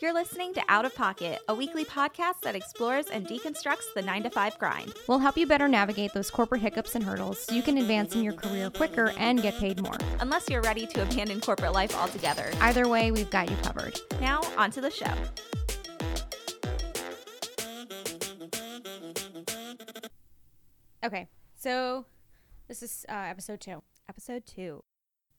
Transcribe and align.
You're 0.00 0.14
listening 0.14 0.54
to 0.54 0.62
Out 0.68 0.84
of 0.84 0.94
Pocket, 0.94 1.40
a 1.48 1.54
weekly 1.54 1.84
podcast 1.84 2.42
that 2.42 2.54
explores 2.54 3.08
and 3.08 3.26
deconstructs 3.26 3.92
the 3.96 4.02
9 4.02 4.22
to 4.22 4.30
5 4.30 4.56
grind. 4.56 4.94
We'll 5.08 5.18
help 5.18 5.36
you 5.36 5.44
better 5.44 5.66
navigate 5.66 6.12
those 6.12 6.30
corporate 6.30 6.60
hiccups 6.60 6.94
and 6.94 7.02
hurdles 7.02 7.40
so 7.40 7.52
you 7.52 7.62
can 7.62 7.78
advance 7.78 8.14
in 8.14 8.22
your 8.22 8.34
career 8.34 8.70
quicker 8.70 9.10
and 9.18 9.42
get 9.42 9.58
paid 9.58 9.82
more. 9.82 9.96
Unless 10.20 10.50
you're 10.50 10.62
ready 10.62 10.86
to 10.86 11.02
abandon 11.02 11.40
corporate 11.40 11.72
life 11.72 11.96
altogether. 11.96 12.48
Either 12.60 12.86
way, 12.86 13.10
we've 13.10 13.28
got 13.30 13.50
you 13.50 13.56
covered. 13.56 13.98
Now, 14.20 14.40
on 14.56 14.70
to 14.70 14.80
the 14.80 14.90
show. 14.90 15.12
Okay, 21.04 21.26
so 21.56 22.06
this 22.68 22.84
is 22.84 23.04
uh, 23.08 23.14
episode 23.14 23.60
two. 23.60 23.82
Episode 24.08 24.46
2 24.46 24.82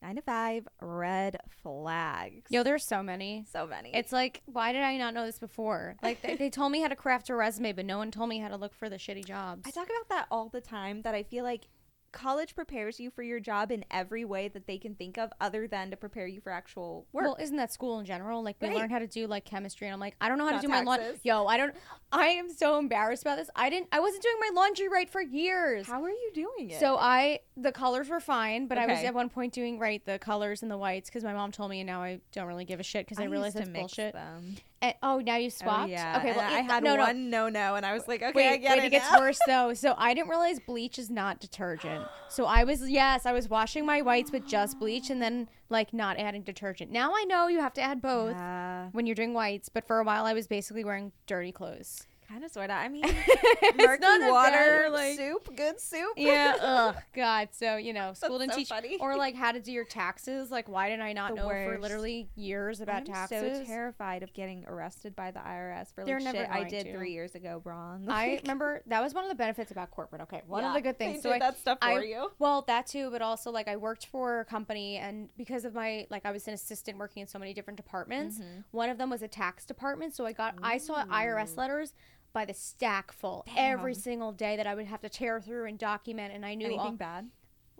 9 0.02 0.16
to 0.16 0.22
5 0.22 0.68
red 0.82 1.38
flags. 1.62 2.46
Yo, 2.50 2.64
there's 2.64 2.86
so 2.86 3.04
many. 3.04 3.46
so 3.52 3.68
many. 3.68 3.92
It's 3.94 4.12
like, 4.14 4.42
why 4.46 4.72
did 4.72 4.82
I 4.82 4.98
not 4.98 5.14
know 5.14 5.26
this 5.26 5.40
before? 5.40 5.98
Like, 6.02 6.22
they, 6.22 6.36
they 6.36 6.50
told 6.60 6.72
me 6.72 6.82
how 6.82 6.88
to 6.88 6.96
craft 6.96 7.30
a 7.30 7.36
resume, 7.36 7.74
but 7.74 7.86
no 7.86 7.98
one 7.98 8.12
told 8.12 8.30
me 8.30 8.40
how 8.40 8.48
to 8.48 8.56
look 8.56 8.74
for 8.74 8.90
the 8.90 8.96
shitty 8.98 9.26
jobs. 9.26 9.64
I 9.66 9.72
talk 9.72 9.88
about 9.88 10.10
that 10.10 10.28
all 10.32 10.50
the 10.50 10.62
time 10.62 11.02
that 11.02 11.16
I 11.16 11.24
feel 11.24 11.44
like 11.44 11.68
college 12.12 12.56
prepares 12.56 13.00
you 13.00 13.12
for 13.12 13.22
your 13.22 13.40
job 13.40 13.72
in 13.72 13.86
every 13.92 14.26
way 14.26 14.48
that 14.48 14.66
they 14.66 14.80
can 14.80 14.96
think 14.96 15.18
of 15.20 15.32
other 15.40 15.68
than 15.68 15.92
to 15.92 15.96
prepare 15.98 16.26
you 16.26 16.42
for 16.42 16.52
actual 16.52 17.06
work. 17.14 17.24
Well, 17.24 17.38
isn't 17.40 17.58
that 17.58 17.72
school 17.72 18.00
in 18.00 18.06
general? 18.08 18.42
Like, 18.42 18.56
we 18.62 18.70
Right. 18.70 18.78
learn 18.78 18.90
how 18.90 18.98
to 18.98 19.06
do 19.06 19.28
like 19.28 19.46
chemistry, 19.46 19.86
and 19.86 19.94
I'm 19.94 20.00
like, 20.00 20.16
I 20.20 20.28
don't 20.28 20.40
know 20.40 20.46
how 20.46 20.52
Not 20.52 20.62
to 20.62 20.68
do 20.68 20.72
my 20.72 20.82
laundry. 20.82 21.20
Yo, 21.22 21.46
I 21.46 21.58
don't. 21.58 21.76
I 22.12 22.28
am 22.30 22.50
so 22.50 22.80
embarrassed 22.80 23.22
about 23.22 23.38
this. 23.38 23.50
I 23.56 23.70
didn't. 23.70 23.90
I 23.92 24.00
wasn't 24.00 24.24
doing 24.24 24.38
my 24.40 24.50
laundry 24.60 24.88
right 24.90 25.08
for 25.08 25.22
years. 25.22 25.86
How 25.86 26.04
are 26.04 26.10
you 26.10 26.32
doing 26.34 26.72
it? 26.72 26.80
So 26.80 26.98
I 26.98 27.42
the 27.62 27.72
colors 27.72 28.10
were 28.10 28.20
fine, 28.20 28.68
but 28.68 28.78
I 28.78 28.86
was 28.88 28.98
Okay. 29.00 29.08
at 29.08 29.14
one 29.14 29.30
point 29.30 29.54
doing 29.54 29.80
right 29.80 30.04
the 30.06 30.18
colors 30.20 30.62
and 30.62 30.72
the 30.72 30.78
whites 30.78 31.10
because 31.10 31.24
my 31.24 31.34
mom 31.34 31.52
told 31.52 31.70
me, 31.70 31.80
and 31.82 31.88
now 31.88 32.02
I 32.02 32.20
don't 32.32 32.48
really 32.48 32.66
give 32.66 32.80
a 32.80 32.84
shit 32.84 33.06
because 33.06 33.20
I, 33.20 33.26
realized 33.26 33.56
that's 33.58 33.70
bullshit. 33.70 34.14
them. 34.14 34.56
And, 34.82 34.94
oh, 35.04 35.20
now 35.20 35.36
you 35.36 35.48
Oh, 35.48 35.50
swapped. 35.50 35.90
yeah. 35.90 36.18
Okay. 36.20 36.32
Well, 36.32 36.40
and 36.42 36.56
I 36.56 36.60
it- 36.60 36.66
had 36.66 36.84
no, 36.84 36.96
no. 36.96 37.02
one 37.04 37.30
no 37.30 37.50
no, 37.50 37.76
and 37.76 37.86
I 37.86 37.94
was 37.94 38.08
like, 38.08 38.22
okay, 38.22 38.32
Wait, 38.34 38.50
I 38.50 38.58
get 38.58 38.78
wait, 38.78 38.84
it. 38.84 38.88
it 38.88 38.90
gets 38.92 39.12
now. 39.12 39.20
worse 39.20 39.40
though. 39.46 39.74
So 39.74 39.94
I 39.98 40.14
didn't 40.14 40.30
realize 40.30 40.60
bleach 40.60 40.98
is 40.98 41.10
not 41.10 41.40
detergent. 41.40 42.06
So 42.30 42.46
I 42.46 42.64
was 42.64 42.90
yes, 42.90 43.26
I 43.26 43.32
was 43.34 43.50
washing 43.50 43.86
my 43.86 44.02
whites 44.02 44.32
with 44.32 44.46
just 44.48 44.80
bleach 44.80 45.10
and 45.10 45.22
then 45.22 45.50
like 45.70 45.94
not 45.94 46.18
adding 46.18 46.44
detergent. 46.44 46.92
Now 46.92 47.12
I 47.14 47.26
know 47.26 47.48
you 47.48 47.60
have 47.60 47.74
to 47.74 47.82
add 47.82 48.02
both 48.02 48.32
Yeah, 48.32 48.88
when 48.94 49.06
you're 49.06 49.16
doing 49.16 49.34
whites, 49.34 49.70
but 49.70 49.86
for 49.86 50.00
a 50.00 50.04
while 50.04 50.26
I 50.26 50.34
was 50.34 50.48
basically 50.48 50.84
wearing 50.84 51.12
dirty 51.28 51.52
clothes. 51.52 52.08
Kind 52.30 52.44
of 52.44 52.52
sort 52.52 52.70
of. 52.70 52.78
I 52.78 52.88
mean, 52.88 53.04
murky 53.78 54.06
water, 54.30 54.84
bad, 54.84 54.92
like- 54.92 55.18
soup, 55.18 55.56
good 55.56 55.80
soup. 55.80 56.14
Yeah. 56.16 56.56
Ugh. 56.62 56.96
God. 57.16 57.50
So 57.52 57.76
you 57.78 57.94
know, 57.94 58.14
school 58.14 58.38
That's 58.38 58.42
didn't 58.42 58.52
so 58.54 58.58
teach 58.58 58.70
funny. 58.70 58.98
or 59.00 59.18
like 59.18 59.36
how 59.36 59.52
to 59.52 59.60
do 59.60 59.72
your 59.72 59.86
taxes. 59.86 60.52
Like 60.52 60.70
why 60.70 60.90
didn't 60.90 61.04
I 61.04 61.14
not 61.14 61.32
The 61.32 61.36
know 61.42 61.50
for 61.50 61.78
literally 61.80 62.30
years 62.36 62.82
about 62.82 63.06
taxes? 63.06 63.38
I'm 63.38 63.44
taxes? 63.50 63.68
so 63.68 63.74
terrified 63.74 64.24
of 64.24 64.34
getting 64.34 64.66
arrested 64.68 65.16
by 65.16 65.32
the 65.32 65.40
IRS 65.40 65.94
for 65.94 66.06
like 66.06 66.22
shit 66.22 66.50
I 66.50 66.64
did 66.64 66.86
to. 66.86 66.94
three 66.98 67.12
years 67.12 67.36
ago 67.36 67.62
wrong. 67.64 68.06
I 68.08 68.40
remember 68.44 68.84
that 68.88 69.02
was 69.02 69.14
one 69.14 69.24
of 69.24 69.30
the 69.30 69.36
benefits 69.36 69.72
about 69.72 69.92
corporate. 69.92 70.22
Okay, 70.24 70.42
one 70.48 70.64
of 70.64 70.74
the 70.74 70.82
good 70.82 70.98
things. 70.98 71.24
So 71.24 71.30
did 71.30 71.36
I, 71.36 71.40
that 71.40 71.58
stuff 71.58 71.78
I- 71.82 71.96
for 71.96 72.04
you. 72.04 72.32
Well, 72.40 72.64
that 72.68 72.88
too, 72.88 73.10
but 73.12 73.22
also 73.22 73.52
like 73.52 73.68
I 73.68 73.76
worked 73.76 74.06
for 74.08 74.42
a 74.42 74.46
company, 74.46 74.98
and 74.98 75.30
because 75.38 75.66
of 75.66 75.74
my 75.74 76.06
like 76.10 76.26
I 76.26 76.32
was 76.32 76.48
an 76.48 76.54
assistant 76.54 76.98
working 76.98 77.22
in 77.22 77.28
so 77.28 77.40
many 77.40 77.54
different 77.54 77.78
departments. 77.78 78.38
Mm-hmm. 78.38 78.62
One 78.72 78.90
of 78.90 78.98
them 78.98 79.10
was 79.10 79.22
a 79.22 79.28
tax 79.28 79.66
department, 79.66 80.16
so 80.16 80.26
I 80.26 80.34
got 80.34 80.56
I 80.62 80.78
saw 80.78 81.04
IRS 81.06 81.58
letters 81.58 81.94
by 82.34 82.46
the 82.46 82.54
stack 82.54 83.12
full 83.12 83.46
every 83.58 83.94
single 83.96 84.32
day 84.32 84.56
that 84.58 84.68
I 84.68 84.76
would 84.76 84.86
have 84.86 85.02
to 85.02 85.10
tear 85.10 85.42
through 85.42 85.66
and 85.66 85.78
document, 85.80 86.34
and 86.34 86.46
I 86.46 86.56
knew 86.56 86.66
Anything 86.68 86.80
all, 86.80 86.92
bad? 86.92 87.30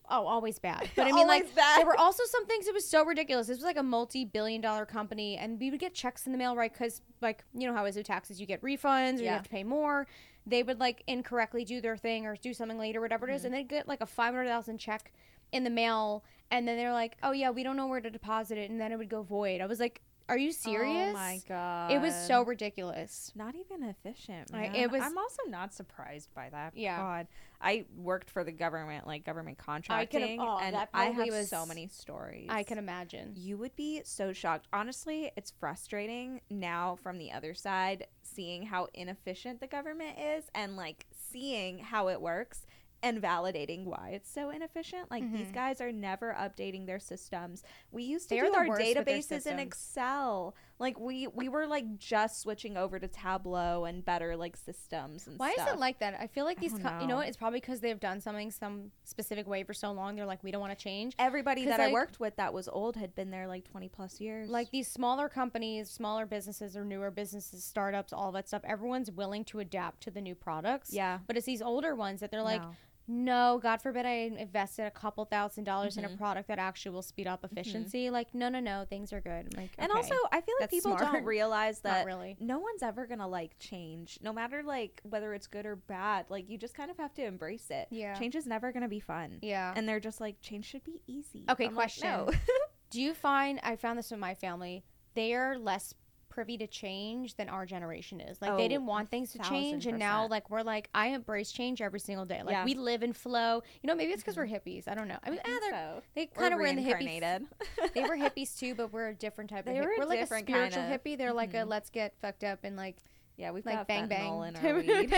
oh 0.10 0.26
always 0.26 0.58
bad. 0.58 0.90
But 0.96 1.08
I 1.08 1.12
mean 1.12 1.28
like 1.28 1.54
bad. 1.56 1.80
there 1.80 1.86
were 1.86 1.98
also 2.00 2.24
some 2.26 2.46
things 2.48 2.68
it 2.68 2.74
was 2.74 2.86
so 2.88 3.06
ridiculous. 3.06 3.48
This 3.48 3.58
was 3.58 3.64
like 3.64 3.78
a 3.78 3.84
multi-billion 3.84 4.60
dollar 4.62 4.86
company, 4.86 5.38
and 5.38 5.60
we 5.60 5.70
would 5.70 5.80
get 5.80 5.94
checks 5.94 6.26
in 6.26 6.32
the 6.32 6.38
mail, 6.38 6.56
right? 6.56 6.72
Because 6.74 7.02
like 7.22 7.44
you 7.54 7.68
know 7.68 7.74
how 7.76 7.86
is 7.86 7.96
with 7.96 8.08
taxes, 8.08 8.40
you 8.42 8.48
get 8.48 8.62
refunds 8.62 9.20
or 9.20 9.24
you 9.24 9.30
have 9.30 9.44
to 9.44 9.50
pay 9.50 9.64
more. 9.64 10.08
They 10.48 10.64
would 10.64 10.80
like 10.80 11.04
incorrectly 11.06 11.64
do 11.64 11.80
their 11.80 11.96
thing 11.98 12.26
or 12.26 12.36
do 12.36 12.54
something 12.54 12.80
late 12.80 12.96
or 12.96 13.02
whatever 13.02 13.28
Mm-hmm. 13.28 13.34
it 13.34 13.36
is, 13.38 13.46
and 13.46 13.54
they'd 13.54 13.68
get 13.68 13.88
like 13.88 14.02
a 14.02 14.06
five 14.08 14.34
hundred 14.34 14.48
thousand 14.48 14.80
check 14.80 15.12
in 15.52 15.64
the 15.64 15.70
mail, 15.70 16.24
and 16.50 16.68
then 16.68 16.76
they're 16.76 16.94
like, 16.94 17.18
"Oh 17.22 17.32
yeah, 17.32 17.52
we 17.52 17.62
don't 17.62 17.78
know 17.78 17.86
where 17.88 18.02
to 18.02 18.10
deposit 18.10 18.58
it," 18.58 18.72
and 18.72 18.82
then 18.82 18.92
it 18.92 18.98
would 18.98 19.10
go 19.10 19.22
void. 19.22 19.62
I 19.62 19.68
was 19.68 19.80
like, 19.80 20.02
"Are 20.30 20.38
you 20.38 20.52
serious?" 20.52 21.10
Oh 21.10 21.14
my 21.14 21.42
god! 21.48 21.92
It 21.92 22.00
was 22.00 22.16
so 22.16 22.44
ridiculous. 22.44 23.32
not 23.36 23.56
even 23.56 23.84
efficient. 23.84 24.52
I- 24.54 24.62
Man. 24.70 24.76
it 24.76 24.92
was- 24.92 25.02
I'm 25.04 25.18
also 25.18 25.44
not 25.48 25.74
surprised 25.74 26.34
by 26.34 26.50
that. 26.50 26.76
Yeah. 26.78 26.98
God, 26.98 27.28
I 27.60 27.86
worked 27.98 28.30
for 28.30 28.44
the 28.44 28.52
government, 28.52 29.06
like 29.08 29.26
government 29.26 29.58
I 29.60 30.06
could've- 30.06 30.22
contracting, 30.22 30.40
oh, 30.40 30.58
and 30.60 30.76
I 30.94 31.06
have 31.12 31.28
was- 31.28 31.50
so 31.50 31.66
many 31.66 31.88
stories. 31.88 32.48
I 32.50 32.64
can 32.64 32.78
imagine. 32.78 33.34
You 33.36 33.58
would 33.58 33.76
be 33.76 34.02
so 34.04 34.32
shocked. 34.32 34.68
Honestly, 34.72 35.32
it's 35.36 35.52
frustrating 35.52 36.42
now 36.50 36.96
from 36.96 37.18
the 37.18 37.32
other 37.32 37.54
side, 37.54 38.08
seeing 38.22 38.64
how 38.64 38.88
inefficient 38.94 39.60
the 39.60 39.68
government 39.68 40.18
is, 40.20 40.50
and 40.54 40.78
like 40.78 41.06
seeing 41.12 41.80
how 41.80 42.08
it 42.08 42.22
works. 42.22 42.66
And 43.02 43.22
validating 43.22 43.86
why 43.86 44.12
it's 44.14 44.30
so 44.30 44.50
inefficient. 44.50 45.10
Like 45.10 45.32
these 45.32 45.48
Mhm. 45.48 45.54
guys 45.54 45.80
are 45.80 45.92
never 45.92 46.34
updating 46.34 46.86
their 46.86 47.00
systems. 47.00 47.64
We 47.92 48.04
used 48.04 48.28
to 48.30 48.36
They 48.36 48.42
do 48.42 48.54
our 48.54 48.68
databases 48.68 49.48
in. 49.48 49.58
Excel. 49.60 50.54
Like 50.80 50.98
we 50.98 51.28
we 51.28 51.50
were 51.50 51.68
like 51.68 51.98
just 51.98 52.42
switching 52.42 52.78
over 52.78 53.00
to 53.00 53.08
Tableau 53.08 53.84
and 53.84 54.04
better 54.04 54.38
like 54.38 54.56
systems 54.56 55.28
and 55.28 55.38
Why 55.38 55.54
stuff. 55.54 55.68
is 55.68 55.74
it 55.74 55.80
like 55.80 56.00
that? 56.00 56.16
I 56.20 56.28
feel 56.28 56.46
like 56.46 56.60
these, 56.60 56.72
you 56.72 57.08
know, 57.08 57.18
what? 57.18 57.28
it's 57.28 57.36
probably 57.36 57.60
because 57.60 57.82
they've 57.82 58.00
done 58.00 58.22
something 58.22 58.50
some 58.50 58.92
specific 59.04 59.46
way 59.46 59.64
for 59.64 59.74
so 59.74 59.92
long. 59.92 60.16
They're 60.16 60.26
like, 60.26 60.42
we 60.42 60.52
don't 60.52 60.62
want 60.62 60.78
to 60.78 60.82
change. 60.82 61.16
Everybody 61.20 61.66
that 61.66 61.82
I 61.82 61.92
worked 61.92 62.22
with 62.22 62.38
that 62.38 62.54
was 62.54 62.70
old 62.70 62.96
had 62.96 63.14
been 63.14 63.30
there 63.30 63.46
like 63.48 63.66
20 63.66 63.90
plus 63.90 64.22
years. 64.22 64.50
Like 64.50 64.72
these 64.72 64.88
smaller 64.88 65.28
companies, 65.28 65.90
smaller 65.90 66.26
businesses 66.26 66.78
or 66.78 66.86
newer 66.86 67.12
businesses, 67.12 67.62
startups, 67.64 68.14
all 68.14 68.32
that 68.32 68.48
stuff. 68.48 68.62
Everyone's 68.64 69.12
willing 69.12 69.44
to 69.46 69.60
adapt 69.60 70.02
to 70.04 70.12
the 70.12 70.22
new 70.22 70.36
products. 70.36 70.94
yeah. 70.94 71.20
But 71.28 71.36
it's 71.36 71.46
these 71.46 71.62
older 71.62 71.94
ones 71.94 72.22
that 72.22 72.32
they're 72.32 72.42
like, 72.42 72.62
No. 72.62 72.76
No, 73.12 73.60
God 73.62 73.82
forbid 73.82 74.06
I 74.06 74.32
invested 74.38 74.86
a 74.86 74.92
couple 74.92 75.26
thousand 75.26 75.64
dollars 75.64 75.98
in 75.98 76.06
a 76.06 76.10
Mhm. 76.10 76.18
product 76.18 76.48
that 76.48 76.60
actually 76.60 76.92
will 76.92 77.02
speed 77.02 77.26
up 77.26 77.44
efficiency. 77.44 78.12
Like, 78.12 78.36
no, 78.36 78.50
no, 78.50 78.60
no, 78.60 78.86
things 78.88 79.12
are 79.12 79.20
good. 79.20 79.58
Like, 79.58 79.72
And 79.80 79.92
okay, 79.92 79.98
also, 79.98 80.14
I 80.32 80.42
feel 80.42 80.54
like 80.60 80.70
people 80.70 80.96
smart. 80.96 81.12
don't 81.14 81.24
realize 81.26 81.80
that 81.82 82.06
really. 82.06 82.38
no 82.40 82.60
one's 82.60 82.84
ever 82.84 83.08
gonna 83.08 83.28
like 83.28 83.58
change, 83.58 84.20
no 84.22 84.32
matter 84.32 84.62
like 84.62 85.02
whether 85.04 85.34
it's 85.34 85.48
good 85.48 85.66
or 85.66 85.76
bad. 85.76 86.28
Like 86.30 86.48
you 86.50 86.60
just 86.60 86.76
kind 86.76 86.92
of 86.92 86.98
have 86.98 87.14
to 87.16 87.26
embrace 87.26 87.72
it. 87.72 87.88
Yeah. 87.90 88.14
Change 88.14 88.36
is 88.36 88.46
never 88.46 88.72
gonna 88.72 88.88
be 88.88 89.00
fun. 89.00 89.40
Yeah. 89.42 89.74
And 89.76 89.90
they're 89.90 90.00
just 90.00 90.22
like, 90.22 90.40
change 90.42 90.66
should 90.66 90.84
be 90.84 91.02
easy. 91.08 91.46
Okay, 91.50 91.66
I'm 91.66 91.72
like, 91.76 91.86
question. 91.86 92.08
no. 92.10 92.30
Do 92.92 93.02
you 93.02 93.16
find 93.16 93.60
I 93.64 93.76
found 93.76 93.98
this 93.98 94.12
with 94.12 94.20
my 94.20 94.36
family? 94.36 94.84
They 95.16 95.34
are 95.34 95.58
less 95.58 95.96
privy 96.30 96.58
to 96.58 96.68
change 96.68 97.36
than 97.36 97.50
our 97.50 97.66
generation 97.66 98.22
is. 98.22 98.42
Like 98.42 98.52
Oh, 98.52 98.58
they 98.58 98.68
didn't 98.68 98.86
want 98.86 99.10
things 99.10 99.32
to 99.34 99.40
change, 99.40 99.86
and 99.88 99.98
now 100.00 100.28
like 100.28 100.50
we're 100.50 100.62
like 100.64 100.90
I 100.94 101.08
embrace 101.08 101.52
change 101.52 101.82
every 101.82 102.00
single 102.00 102.26
day. 102.26 102.42
Like 102.44 102.54
Yeah. 102.54 102.66
we 102.66 102.76
live 102.76 103.04
in 103.04 103.14
flow. 103.14 103.62
You 103.82 103.88
know, 103.88 103.96
maybe 103.96 104.12
it's 104.14 104.22
because 104.24 104.38
we're 104.38 104.48
hippies. 104.48 104.88
I 104.88 104.96
don't 104.96 105.08
know. 105.08 105.18
I 105.24 105.30
mean, 105.32 105.40
I 105.44 105.50
eh, 105.50 105.70
so. 105.72 106.02
they 106.16 106.26
kind 106.28 106.54
of 106.54 106.60
were 106.60 106.66
in 106.68 106.76
the 106.76 106.82
hippie. 106.84 107.00
reincarnated. 107.00 107.48
They 107.94 108.02
were 108.04 108.16
hippies 108.18 108.58
too, 108.58 108.76
but 108.76 108.94
we're 108.94 109.08
a 109.10 109.14
different 109.16 109.50
type 109.50 109.66
They 109.66 109.78
of. 109.78 109.86
were 109.86 109.92
a 109.92 109.96
we're 110.00 110.06
like 110.06 110.20
a 110.20 110.22
different 110.22 110.48
spiritual 110.48 110.84
kinda- 110.84 110.98
hippie. 111.00 111.18
They're 111.18 111.34
like 111.34 111.54
a 111.54 111.58
Mhm. 111.58 111.70
let's 111.70 111.90
get 111.90 112.14
fucked 112.22 112.44
up 112.44 112.60
and 112.64 112.76
like 112.78 112.98
yeah, 113.38 113.52
we've 113.52 113.66
like 113.66 113.76
got 113.76 113.88
bang 113.88 114.08
bang. 114.08 114.34
in 114.44 114.56
our 114.56 114.74
weed. 114.80 115.14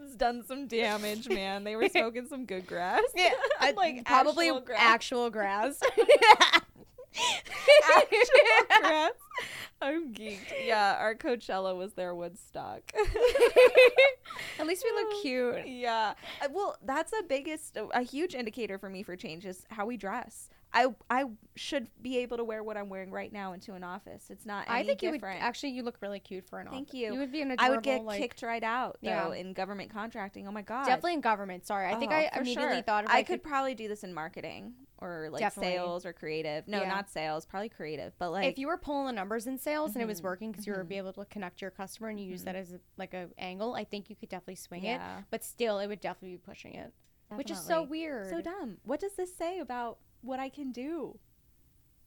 it's 0.00 0.14
done 0.16 0.44
some 0.46 0.66
damage, 0.66 1.28
man. 1.28 1.64
They 1.64 1.76
were 1.76 1.88
smoking 1.88 2.26
some 2.28 2.44
good 2.46 2.66
grass. 2.66 3.02
Yeah, 3.16 3.30
like 3.76 4.04
probably 4.04 4.48
actual 4.48 4.60
grass. 4.60 4.80
actual 4.80 5.30
grass. 5.30 5.80
I'm 9.82 10.14
geeked. 10.14 10.52
Yeah, 10.64 10.96
our 11.00 11.14
Coachella 11.16 11.76
was 11.76 11.94
their 11.94 12.14
Woodstock. 12.14 12.82
At 14.60 14.66
least 14.66 14.84
we 14.84 14.92
look 15.02 15.22
cute. 15.22 15.66
yeah. 15.66 16.14
Uh, 16.40 16.48
Well, 16.52 16.76
that's 16.84 17.12
a 17.12 17.22
biggest, 17.24 17.76
a 17.92 18.02
huge 18.02 18.34
indicator 18.34 18.78
for 18.78 18.88
me 18.88 19.02
for 19.02 19.16
change 19.16 19.44
is 19.44 19.64
how 19.70 19.84
we 19.86 19.96
dress. 19.96 20.48
I 20.74 20.86
I 21.10 21.24
should 21.54 21.88
be 22.00 22.16
able 22.18 22.38
to 22.38 22.44
wear 22.44 22.62
what 22.62 22.78
I'm 22.78 22.88
wearing 22.88 23.10
right 23.10 23.30
now 23.30 23.52
into 23.52 23.74
an 23.74 23.84
office. 23.84 24.30
It's 24.30 24.46
not. 24.46 24.66
Any 24.70 24.78
I 24.78 24.86
think 24.86 25.02
you 25.02 25.12
different. 25.12 25.40
would 25.40 25.44
actually. 25.46 25.70
You 25.72 25.82
look 25.82 25.98
really 26.00 26.18
cute 26.20 26.48
for 26.48 26.60
an 26.60 26.66
Thank 26.68 26.88
office. 26.88 26.92
Thank 26.92 27.02
you. 27.02 27.12
You 27.12 27.18
would 27.18 27.30
be 27.32 27.42
an 27.42 27.54
I 27.58 27.68
would 27.68 27.82
get 27.82 28.02
like, 28.04 28.18
kicked 28.22 28.40
right 28.40 28.62
out 28.62 28.96
though 29.02 29.08
Yeah. 29.10 29.32
in 29.34 29.52
government 29.52 29.92
contracting. 29.92 30.48
Oh 30.48 30.50
my 30.50 30.62
god. 30.62 30.86
Definitely 30.86 31.12
in 31.14 31.20
government. 31.20 31.66
Sorry, 31.66 31.86
I 31.92 31.96
think 31.96 32.10
Oh, 32.10 32.14
I 32.14 32.30
immediately 32.36 32.76
sure. 32.76 32.82
thought 32.82 33.04
of 33.04 33.10
I 33.10 33.16
like, 33.16 33.26
could 33.26 33.42
probably 33.42 33.74
do 33.74 33.86
this 33.86 34.02
in 34.02 34.14
marketing 34.14 34.72
or 35.02 35.28
like 35.30 35.40
Definitely. 35.40 35.72
sales 35.72 36.06
or 36.06 36.12
creative. 36.12 36.66
No, 36.68 36.82
Yeah. 36.82 36.88
not 36.88 37.10
sales. 37.10 37.44
Probably 37.44 37.68
creative. 37.68 38.14
But 38.18 38.30
like 38.30 38.46
if 38.52 38.58
you 38.58 38.68
were 38.68 38.76
pulling 38.78 39.06
the 39.06 39.12
numbers 39.12 39.46
in 39.46 39.58
sales 39.58 39.94
and 39.94 40.02
it 40.02 40.06
was 40.06 40.20
Mhm, 40.20 40.24
working 40.24 40.50
because 40.52 40.66
you 40.66 40.72
were 40.72 40.84
mhm. 40.84 40.88
be 40.88 40.96
able 40.98 41.12
to 41.14 41.24
connect 41.26 41.60
your 41.60 41.70
customer 41.72 42.08
and 42.08 42.20
you 42.20 42.26
use 42.26 42.44
that 42.44 42.54
as 42.56 42.72
a, 42.72 42.80
like 42.96 43.12
a 43.12 43.28
angle, 43.38 43.74
I 43.74 43.84
think 43.84 44.08
you 44.08 44.16
could 44.16 44.28
definitely 44.28 44.56
swing 44.56 44.84
it. 44.84 45.00
But 45.30 45.42
still, 45.44 45.78
it 45.80 45.88
would 45.88 46.00
definitely 46.00 46.36
be 46.36 46.42
pushing 46.42 46.74
it, 46.74 46.92
which 47.30 47.50
is 47.50 47.60
so 47.60 47.82
weird. 47.82 48.30
So 48.30 48.40
dumb. 48.40 48.78
What 48.84 49.00
does 49.00 49.14
this 49.16 49.34
say 49.36 49.58
about 49.58 49.98
what 50.22 50.38
I 50.40 50.48
can 50.48 50.70
do? 50.72 51.18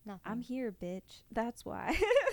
Nothing. 0.06 0.21
I'm 0.31 0.42
here, 0.42 0.71
bitch. 0.71 1.24
That's 1.31 1.65
why. 1.65 2.00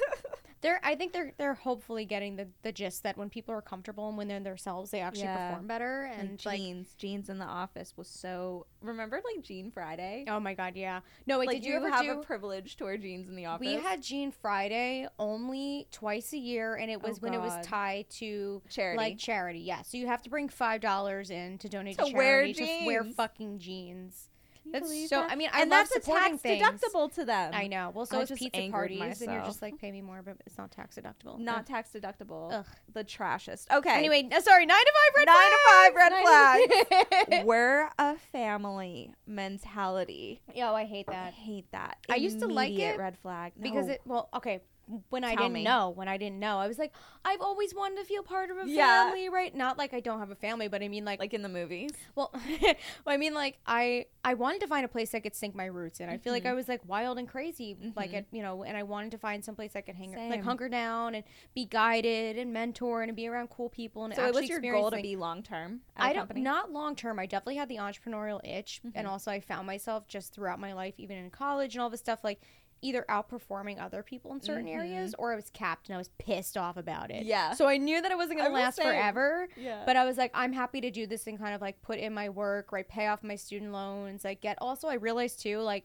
They're 0.63 0.81
I 0.83 0.95
think 0.95 1.13
they're 1.13 1.33
they're 1.37 1.55
hopefully 1.55 2.05
getting 2.05 2.37
the, 2.37 2.49
the 2.63 2.73
gist 2.73 3.03
that 3.03 3.17
when 3.19 3.29
people 3.29 3.55
are 3.55 3.61
comfortable 3.61 4.09
and 4.09 4.17
when 4.17 4.29
they're 4.29 4.41
themselves, 4.41 4.91
they 4.91 5.01
actually 5.01 5.25
Yeah. 5.25 5.49
perform 5.51 5.67
better. 5.67 6.03
And 6.05 6.31
And 6.31 6.47
like, 6.47 6.59
jeans, 6.59 6.95
jeans 6.95 7.29
in 7.29 7.39
the 7.39 7.45
office 7.45 7.95
was 7.97 8.09
so. 8.09 8.67
Remember, 8.81 9.21
like 9.35 9.45
Jean 9.45 9.71
Friday. 9.71 10.25
oh 10.29 10.41
my 10.41 10.55
god, 10.55 10.75
yeah. 10.77 11.01
No, 11.27 11.39
wait, 11.39 11.47
like, 11.49 11.57
did 11.63 11.65
you 11.67 11.75
ever 11.77 11.91
have 11.91 12.05
do? 12.05 12.13
a 12.13 12.23
privilege 12.23 12.77
to 12.77 12.85
wear 12.85 12.97
jeans 12.97 13.29
in 13.29 13.37
the 13.37 13.47
office? 13.47 13.67
we 13.67 13.75
had 13.75 14.03
Jean 14.03 14.33
Friday 14.33 15.07
only 15.19 15.87
twice 15.91 16.33
a 16.33 16.39
year, 16.39 16.77
and 16.77 16.91
it 16.91 17.01
oh 17.03 17.09
was 17.09 17.19
Oh, 17.19 17.21
when 17.21 17.35
it 17.35 17.41
was 17.41 17.67
tied 17.67 18.09
to 18.11 18.63
charity. 18.69 18.97
like 18.97 19.19
charity. 19.19 19.61
Yeah, 19.61 19.83
so 19.83 19.97
you 19.99 20.07
have 20.07 20.23
to 20.23 20.31
bring 20.31 20.49
five 20.49 20.81
dollars 20.81 21.31
in 21.31 21.59
to 21.59 21.69
donate 21.69 21.99
to, 21.99 22.05
To 22.07 22.13
wear 22.17 22.43
charity 22.45 22.81
to 22.81 22.87
wear 22.87 23.05
fucking 23.05 23.59
jeans. 23.59 24.29
Can 24.63 24.73
That's 24.73 25.09
so. 25.11 25.21
that? 25.21 25.31
I 25.33 25.35
mean, 25.35 25.49
I 25.53 25.63
and 25.63 25.71
love 25.71 25.89
that's 25.89 25.97
a 25.97 26.01
supporting 26.01 26.39
tax 26.39 26.43
things. 26.43 26.63
deductible 26.63 27.13
to 27.17 27.25
them. 27.25 27.51
I 27.55 27.67
know. 27.67 27.91
Well, 27.95 28.07
so 28.07 28.21
I 28.21 28.25
just 28.25 28.39
pizza 28.41 28.69
parties, 28.71 29.21
and 29.21 29.33
you're 29.33 29.45
just 29.45 29.61
like, 29.61 29.79
pay 29.79 29.91
me 29.91 30.01
more, 30.03 30.23
but 30.25 30.37
it's 30.47 30.57
not 30.57 30.71
tax 30.71 30.97
deductible. 30.97 31.39
Not 31.39 31.61
Ugh. 31.61 31.67
tax 31.67 31.91
deductible. 31.95 32.53
Ugh. 32.53 32.67
The 32.95 33.03
trashest. 33.05 33.71
Okay. 33.73 33.95
Anyway, 33.97 34.29
uh, 34.33 34.41
sorry, 34.41 34.67
nine 34.67 34.79
to 34.79 34.93
five 34.93 35.17
red 35.17 35.27
Nine 35.27 35.51
to 35.51 35.59
five 35.71 35.95
red 35.95 36.23
flags. 36.23 37.29
flags. 37.29 37.45
we're 37.45 37.89
a 37.99 38.17
family 38.33 39.13
mentality. 39.27 40.41
Yo, 40.55 40.75
I 40.75 40.85
hate 40.85 41.07
that. 41.07 41.29
I 41.29 41.31
hate 41.31 41.71
that. 41.73 41.99
I 42.11 42.17
used 42.17 42.41
to 42.41 42.47
like 42.47 42.73
it 42.73 42.99
Red 42.99 43.19
flag. 43.19 43.53
because 43.61 43.89
it. 43.89 44.01
Well, 44.05 44.29
okay. 44.35 44.61
When 45.09 45.25
I 45.25 45.35
Tell 45.35 45.45
didn't 45.45 45.55
me. 45.55 45.65
know, 45.65 45.91
when 45.91 46.09
I 46.09 46.17
didn't 46.17 46.39
know, 46.39 46.59
I 46.59 46.69
was 46.69 46.79
like, 46.79 46.93
I've 47.25 47.41
always 47.41 47.75
wanted 47.75 47.99
to 47.99 48.05
feel 48.05 48.23
part 48.23 48.51
of 48.51 48.57
a 48.59 48.67
Yeah. 48.67 49.05
family, 49.05 49.29
right? 49.29 49.55
Not 49.55 49.79
like 49.79 49.95
I 49.95 50.01
don't 50.01 50.19
have 50.19 50.31
a 50.31 50.35
family, 50.35 50.69
but 50.69 50.83
I 50.83 50.89
mean 50.89 51.05
like, 51.05 51.19
like 51.21 51.33
in 51.35 51.43
the 51.43 51.49
movies. 51.49 51.93
well, 52.15 52.31
well, 52.63 52.75
I 53.07 53.17
mean 53.17 53.35
like 53.35 53.59
I 53.67 54.07
I 54.25 54.35
wanted 54.35 54.61
to 54.63 54.67
find 54.67 54.85
a 54.85 54.89
place 54.89 55.15
I 55.15 55.21
could 55.21 55.35
sink 55.35 55.55
my 55.55 55.65
roots 55.67 56.01
in. 56.01 56.09
I 56.09 56.19
feel 56.19 56.33
like. 56.33 56.43
I 56.47 56.53
was 56.55 56.69
like 56.69 56.81
wild 56.87 57.19
and 57.19 57.29
crazy, 57.29 57.77
like 57.97 58.11
Mhm. 58.11 58.15
it, 58.15 58.27
you 58.33 58.43
know, 58.43 58.65
and 58.65 58.77
I 58.77 58.83
wanted 58.83 59.13
to 59.13 59.19
find 59.19 59.45
some 59.45 59.55
place 59.55 59.77
I 59.77 59.81
could 59.81 59.95
hang, 59.95 60.11
like 60.13 60.19
Same. 60.19 60.43
hunker 60.43 60.69
down 60.69 61.15
and 61.15 61.25
be 61.55 61.65
guided 61.67 62.37
and 62.37 62.53
mentor 62.53 63.03
and 63.03 63.15
be 63.15 63.29
around 63.29 63.49
cool 63.51 63.69
people 63.69 64.05
and 64.05 64.15
So 64.15 64.23
it 64.23 64.27
actually 64.27 64.41
was 64.43 64.49
your 64.49 64.59
experience 64.59 64.83
goal 64.83 64.91
to 64.91 65.03
be 65.03 65.17
long 65.17 65.43
term 65.43 65.81
at 65.97 66.05
I 66.11 66.13
don't 66.13 66.37
not 66.37 66.73
long 66.73 66.97
term. 66.97 67.19
I 67.19 67.27
definitely 67.27 67.57
had 67.57 67.69
the 67.69 67.77
entrepreneurial 67.77 68.41
itch, 68.45 68.81
and 68.95 69.07
Mhm. 69.07 69.11
also 69.11 69.31
I 69.31 69.41
found 69.41 69.67
myself 69.67 70.09
just 70.09 70.35
throughout 70.35 70.59
my 70.59 70.73
life, 70.73 70.95
even 70.99 71.17
in 71.17 71.31
college 71.31 71.75
and 71.75 71.83
all 71.83 71.91
this 71.91 72.01
stuff, 72.01 72.25
like 72.25 72.41
either 72.83 73.05
outperforming 73.09 73.81
other 73.81 74.03
people 74.03 74.33
in 74.33 74.41
certain 74.43 74.67
Mhm. 74.67 74.75
areas, 74.77 75.15
or 75.19 75.33
I 75.33 75.37
was 75.37 75.49
capped 75.51 75.89
and 75.89 75.95
I 75.95 75.99
was 75.99 76.09
pissed 76.19 76.57
off 76.57 76.77
about 76.77 77.11
it. 77.11 77.25
Yeah. 77.25 77.55
So 77.55 77.67
I 77.69 77.77
knew 77.79 78.03
that 78.03 78.11
it 78.11 78.17
wasn't 78.17 78.39
gonna 78.41 78.51
was 78.51 78.61
last 78.61 78.83
forever. 78.83 79.49
yeah. 79.57 79.85
But 79.87 79.97
I 79.97 80.05
was 80.05 80.19
like, 80.19 80.33
I'm 80.35 80.53
happy 80.53 80.81
to 80.81 80.91
do 80.91 81.07
this 81.07 81.27
and 81.29 81.39
kind 81.39 81.55
of 81.55 81.61
like 81.61 81.81
put 81.81 81.99
in 81.99 82.13
my 82.13 82.29
work, 82.29 82.73
right? 82.73 82.87
Pay 82.87 83.07
off 83.07 83.23
my 83.23 83.37
student 83.37 83.73
loans, 83.73 84.25
like 84.25 84.41
get. 84.41 84.59
Also, 84.61 84.89
I 84.89 84.95
realized 84.95 85.41
too, 85.41 85.61
like, 85.61 85.85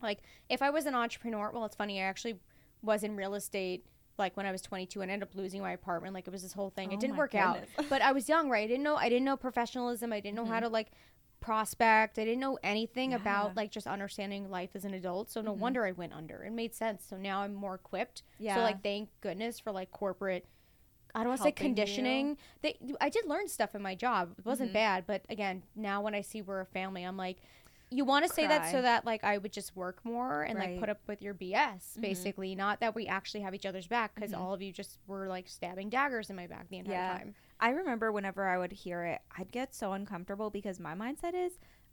like 0.00 0.20
if 0.48 0.62
I 0.62 0.70
was 0.70 0.86
an 0.86 0.94
entrepreneur, 0.94 1.50
well, 1.52 1.64
it's 1.64 1.76
funny. 1.76 2.00
I 2.00 2.04
actually 2.04 2.38
was 2.82 3.02
in 3.02 3.16
real 3.16 3.34
estate. 3.34 3.84
Like 4.16 4.36
when 4.36 4.46
I 4.46 4.52
was 4.52 4.62
22 4.62 5.00
and 5.00 5.10
ended 5.10 5.28
up 5.28 5.34
losing 5.34 5.62
my 5.62 5.72
apartment, 5.72 6.14
like 6.14 6.26
it 6.26 6.30
was 6.30 6.42
this 6.42 6.52
whole 6.52 6.70
thing. 6.70 6.90
Oh 6.90 6.94
it 6.94 7.00
didn't 7.00 7.16
work 7.16 7.34
out, 7.34 7.58
but 7.88 8.02
I 8.02 8.12
was 8.12 8.28
young, 8.28 8.48
right? 8.50 8.64
I 8.64 8.66
didn't 8.66 8.82
know. 8.84 8.96
I 8.96 9.08
didn't 9.08 9.24
know 9.24 9.36
professionalism. 9.36 10.12
I 10.12 10.20
didn't 10.20 10.36
know 10.36 10.44
how 10.44 10.58
Mhm. 10.58 10.62
to 10.62 10.68
like 10.68 10.88
prospect. 11.40 12.18
I 12.18 12.24
didn't 12.24 12.40
know 12.40 12.58
anything 12.62 13.10
Yeah. 13.10 13.16
about 13.16 13.56
like 13.56 13.70
just 13.70 13.86
understanding 13.86 14.50
life 14.50 14.70
as 14.74 14.84
an 14.84 14.94
adult. 14.94 15.30
So 15.30 15.40
no 15.40 15.54
Mhm. 15.54 15.58
wonder 15.58 15.84
I 15.86 15.92
went 15.92 16.12
under. 16.12 16.42
It 16.44 16.52
made 16.52 16.74
sense. 16.74 17.04
So 17.04 17.16
now 17.16 17.40
I'm 17.42 17.54
more 17.54 17.74
equipped. 17.74 18.22
yeah. 18.38 18.54
So 18.56 18.60
like 18.62 18.82
thank 18.82 19.08
goodness 19.20 19.58
for 19.58 19.72
like 19.72 19.90
corporate 19.90 20.46
I 21.14 21.20
don't 21.20 21.28
want 21.28 21.38
to 21.38 21.42
say 21.42 21.48
you. 21.48 21.54
conditioning. 21.54 22.38
They 22.62 22.78
I 23.00 23.08
did 23.08 23.26
learn 23.26 23.48
stuff 23.48 23.74
in 23.74 23.82
my 23.82 23.94
job. 23.96 24.34
It 24.38 24.44
wasn't 24.44 24.70
Mhm. 24.70 24.74
bad, 24.74 25.06
but 25.06 25.22
again, 25.28 25.64
now 25.74 26.00
when 26.02 26.14
I 26.14 26.20
see 26.20 26.40
we're 26.42 26.60
a 26.60 26.66
family, 26.66 27.02
I'm 27.02 27.16
like 27.16 27.38
you 27.92 28.04
want 28.04 28.24
to 28.24 28.32
say 28.32 28.46
that 28.46 28.70
so 28.70 28.80
that 28.82 29.04
like 29.04 29.24
I 29.24 29.36
would 29.36 29.52
just 29.52 29.74
work 29.74 30.04
more 30.04 30.42
and 30.44 30.56
like 30.56 30.78
put 30.78 30.88
up 30.88 31.00
with 31.08 31.20
your 31.20 31.34
BS 31.34 31.96
Mhm. 31.96 32.02
basically, 32.02 32.54
not 32.54 32.78
that 32.78 32.94
we 32.94 33.08
actually 33.08 33.40
have 33.40 33.52
each 33.52 33.66
other's 33.66 33.88
back 33.88 34.14
because 34.14 34.30
Mhm. 34.30 34.38
all 34.38 34.54
of 34.54 34.62
you 34.62 34.72
just 34.72 35.00
were 35.08 35.26
like 35.26 35.48
stabbing 35.48 35.88
daggers 35.90 36.30
in 36.30 36.36
my 36.36 36.46
back 36.46 36.68
the 36.68 36.78
entire 36.78 36.94
Yeah. 36.94 37.18
time. 37.18 37.34
I 37.60 37.70
remember 37.70 38.10
whenever 38.10 38.48
I 38.48 38.58
would 38.58 38.72
hear 38.72 39.04
it, 39.04 39.20
I'd 39.36 39.52
get 39.52 39.74
so 39.74 39.92
uncomfortable 39.92 40.50
because 40.50 40.80
my 40.80 40.94
mindset 40.94 41.34
is 41.34 41.52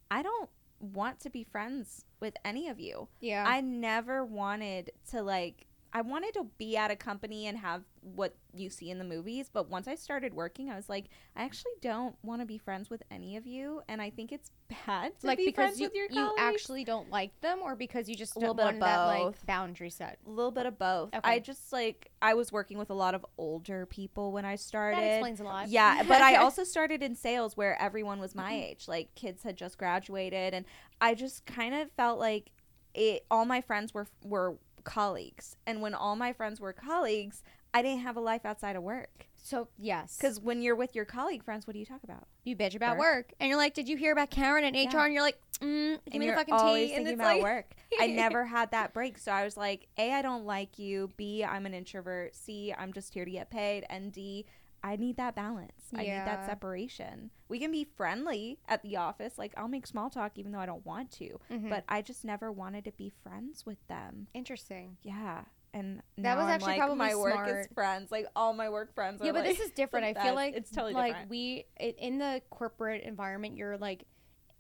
I 0.10 0.24
don't 0.24 0.50
want 0.80 1.20
to 1.22 1.30
be 1.30 1.44
friends 1.44 2.06
with 2.20 2.36
any 2.46 2.70
of 2.70 2.80
you. 2.80 3.10
Yeah. 3.20 3.46
I 3.48 3.62
never 3.62 4.24
wanted 4.24 4.92
to 5.12 5.22
like 5.22 5.67
I 5.94 6.02
wanted 6.02 6.34
to 6.34 6.46
be 6.58 6.76
at 6.78 6.92
a 6.92 6.96
company 6.96 7.48
and 7.48 7.58
have 7.58 7.84
what 8.02 8.36
you 8.54 8.70
see 8.70 8.90
in 8.90 9.00
the 9.00 9.04
movies, 9.04 9.50
but 9.52 9.70
once 9.70 9.88
I 9.88 9.96
started 9.96 10.34
working, 10.34 10.70
I 10.70 10.76
was 10.76 10.90
like, 10.90 11.06
I 11.36 11.44
actually 11.44 11.72
don't 11.82 12.16
want 12.24 12.42
to 12.42 12.46
be 12.46 12.58
friends 12.58 12.90
with 12.90 13.04
any 13.10 13.38
of 13.38 13.46
you, 13.46 13.82
and 13.88 14.02
I 14.02 14.10
think 14.10 14.32
it's 14.32 14.52
bad 14.86 15.18
to 15.20 15.28
like 15.28 15.38
be 15.38 15.46
because 15.46 15.56
friends 15.56 15.80
you, 15.80 15.88
with 15.88 15.96
your 15.96 16.08
you 16.10 16.16
colleagues. 16.16 16.42
actually 16.42 16.84
don't 16.84 17.10
like 17.10 17.40
them 17.42 17.60
or 17.62 17.76
because 17.76 18.10
you 18.10 18.16
just 18.16 18.36
A 18.36 18.40
little 18.40 18.54
don't 18.54 18.66
bit 18.66 18.76
of 18.76 18.82
want 18.82 18.92
that 18.92 19.06
like 19.06 19.24
both. 19.24 19.46
boundary 19.46 19.90
set. 19.90 20.20
a 20.26 20.30
little 20.30 20.52
bit 20.52 20.66
of 20.66 20.78
both. 20.78 21.16
Okay. 21.16 21.20
I 21.24 21.40
just 21.40 21.72
like 21.72 22.12
I 22.22 22.34
was 22.34 22.52
working 22.52 22.78
with 22.78 22.90
a 22.90 22.96
lot 22.96 23.16
of 23.16 23.26
older 23.38 23.86
people 23.86 24.32
when 24.32 24.46
I 24.46 24.56
started. 24.56 25.02
That 25.02 25.16
explains 25.16 25.40
a 25.40 25.46
lot. 25.46 25.70
Yeah, 25.70 26.04
but 26.04 26.22
I 26.22 26.36
also 26.44 26.64
started 26.64 27.02
in 27.02 27.16
sales 27.16 27.56
where 27.56 27.82
everyone 27.82 28.20
was 28.20 28.36
my 28.36 28.52
mm-hmm. 28.52 28.64
age. 28.64 28.88
Like 28.88 29.16
kids 29.16 29.44
had 29.44 29.56
just 29.56 29.78
graduated 29.78 30.54
and 30.54 30.66
I 31.00 31.16
just 31.16 31.46
kind 31.46 31.74
of 31.74 31.92
felt 31.92 32.20
like 32.20 32.52
it 32.94 33.26
all 33.30 33.46
my 33.46 33.62
friends 33.62 33.94
were 33.94 34.08
were 34.24 34.58
colleagues. 34.88 35.56
And 35.68 35.82
when 35.82 35.94
all 35.94 36.16
my 36.16 36.34
friends 36.34 36.60
were 36.60 36.74
colleagues, 36.74 37.44
I 37.74 37.82
didn't 37.82 38.00
have 38.00 38.16
a 38.16 38.22
life 38.22 38.46
outside 38.46 38.76
of 38.76 38.82
work. 38.84 39.28
So 39.36 39.68
yes, 39.78 40.18
Cuz 40.20 40.40
when 40.40 40.62
you're 40.62 40.76
with 40.76 40.96
your 40.96 41.06
colleague 41.06 41.44
friends, 41.44 41.68
what 41.68 41.74
do 41.74 41.80
you 41.80 41.86
talk 41.86 42.04
about? 42.04 42.28
you 42.44 42.56
bitch 42.56 42.76
about 42.76 42.98
Work. 42.98 43.16
work. 43.16 43.34
and 43.40 43.50
you're 43.50 43.58
like, 43.58 43.74
did 43.74 43.90
you 43.90 43.98
hear 43.98 44.14
about 44.14 44.30
Karen 44.30 44.64
and 44.64 44.76
HR? 44.76 44.80
Yeah. 44.98 45.04
And 45.06 45.14
you're 45.14 45.22
like, 45.22 45.38
mm, 45.60 45.92
give 45.92 46.02
and 46.14 46.20
me 46.20 46.28
the 46.28 46.34
fucking 46.34 46.54
always 46.54 46.90
tea. 46.90 46.96
And 46.96 47.06
it's 47.08 47.16
about 47.16 47.26
like, 47.26 47.44
work. 47.44 47.74
I 48.00 48.08
never 48.24 48.46
had 48.46 48.72
that 48.72 48.94
break. 48.94 49.18
So 49.18 49.32
I 49.32 49.44
was 49.44 49.58
like, 49.58 49.88
A, 49.98 50.14
I 50.14 50.22
don't 50.22 50.46
like 50.46 50.80
you. 50.80 51.12
B, 51.18 51.44
I'm 51.44 51.66
an 51.66 51.74
introvert. 51.74 52.36
C, 52.36 52.74
I'm 52.78 52.94
just 52.94 53.14
here 53.14 53.26
to 53.26 53.32
get 53.32 53.50
paid. 53.52 53.86
And 53.90 54.14
D, 54.14 54.46
I 54.88 54.96
need 54.96 55.18
that 55.18 55.36
balance. 55.36 55.74
I 55.94 56.04
need 56.04 56.10
that 56.12 56.46
separation. 56.46 57.30
We 57.50 57.60
can 57.60 57.72
be 57.72 57.84
friendly 57.84 58.60
at 58.70 58.82
the 58.84 58.96
office. 58.96 59.38
Like 59.38 59.54
I'll 59.58 59.68
make 59.68 59.86
small 59.86 60.10
talk 60.10 60.34
even 60.36 60.54
though 60.54 60.60
I 60.60 60.66
don't 60.66 60.86
want 60.86 61.12
to. 61.14 61.40
Mhm. 61.52 61.70
But 61.70 61.84
I 61.90 62.02
just 62.02 62.24
never 62.24 62.52
wanted 62.54 62.86
to 62.86 62.92
be 62.94 63.12
friends 63.22 63.66
with 63.66 63.86
them. 63.88 64.28
interesting. 64.34 64.96
Yeah. 65.02 65.44
And 65.74 66.02
That 66.16 66.22
now 66.24 66.36
was 66.38 66.46
I'm 66.46 66.50
actually 66.52 66.68
like, 66.72 66.80
probably 66.80 66.98
my 66.98 67.16
work 67.16 67.48
is 67.50 67.68
friends. 67.74 68.12
Like 68.12 68.28
all 68.34 68.54
my 68.54 68.70
work 68.70 68.96
friends. 68.96 69.22
Yeah, 69.22 69.34
but 69.34 69.44
like, 69.46 69.58
this 69.58 69.60
is 69.68 69.72
different. 69.72 70.06
I 70.06 70.24
feel 70.24 70.36
like 70.36 70.56
it's 70.56 70.72
totally 70.72 70.94
different. 70.94 71.10
like 71.10 71.14
different. 71.16 71.30
we 71.30 71.66
it, 71.78 71.98
in 72.00 72.18
the 72.18 72.42
corporate 72.50 73.04
environment, 73.04 73.58
you're 73.58 73.78
like, 73.78 74.06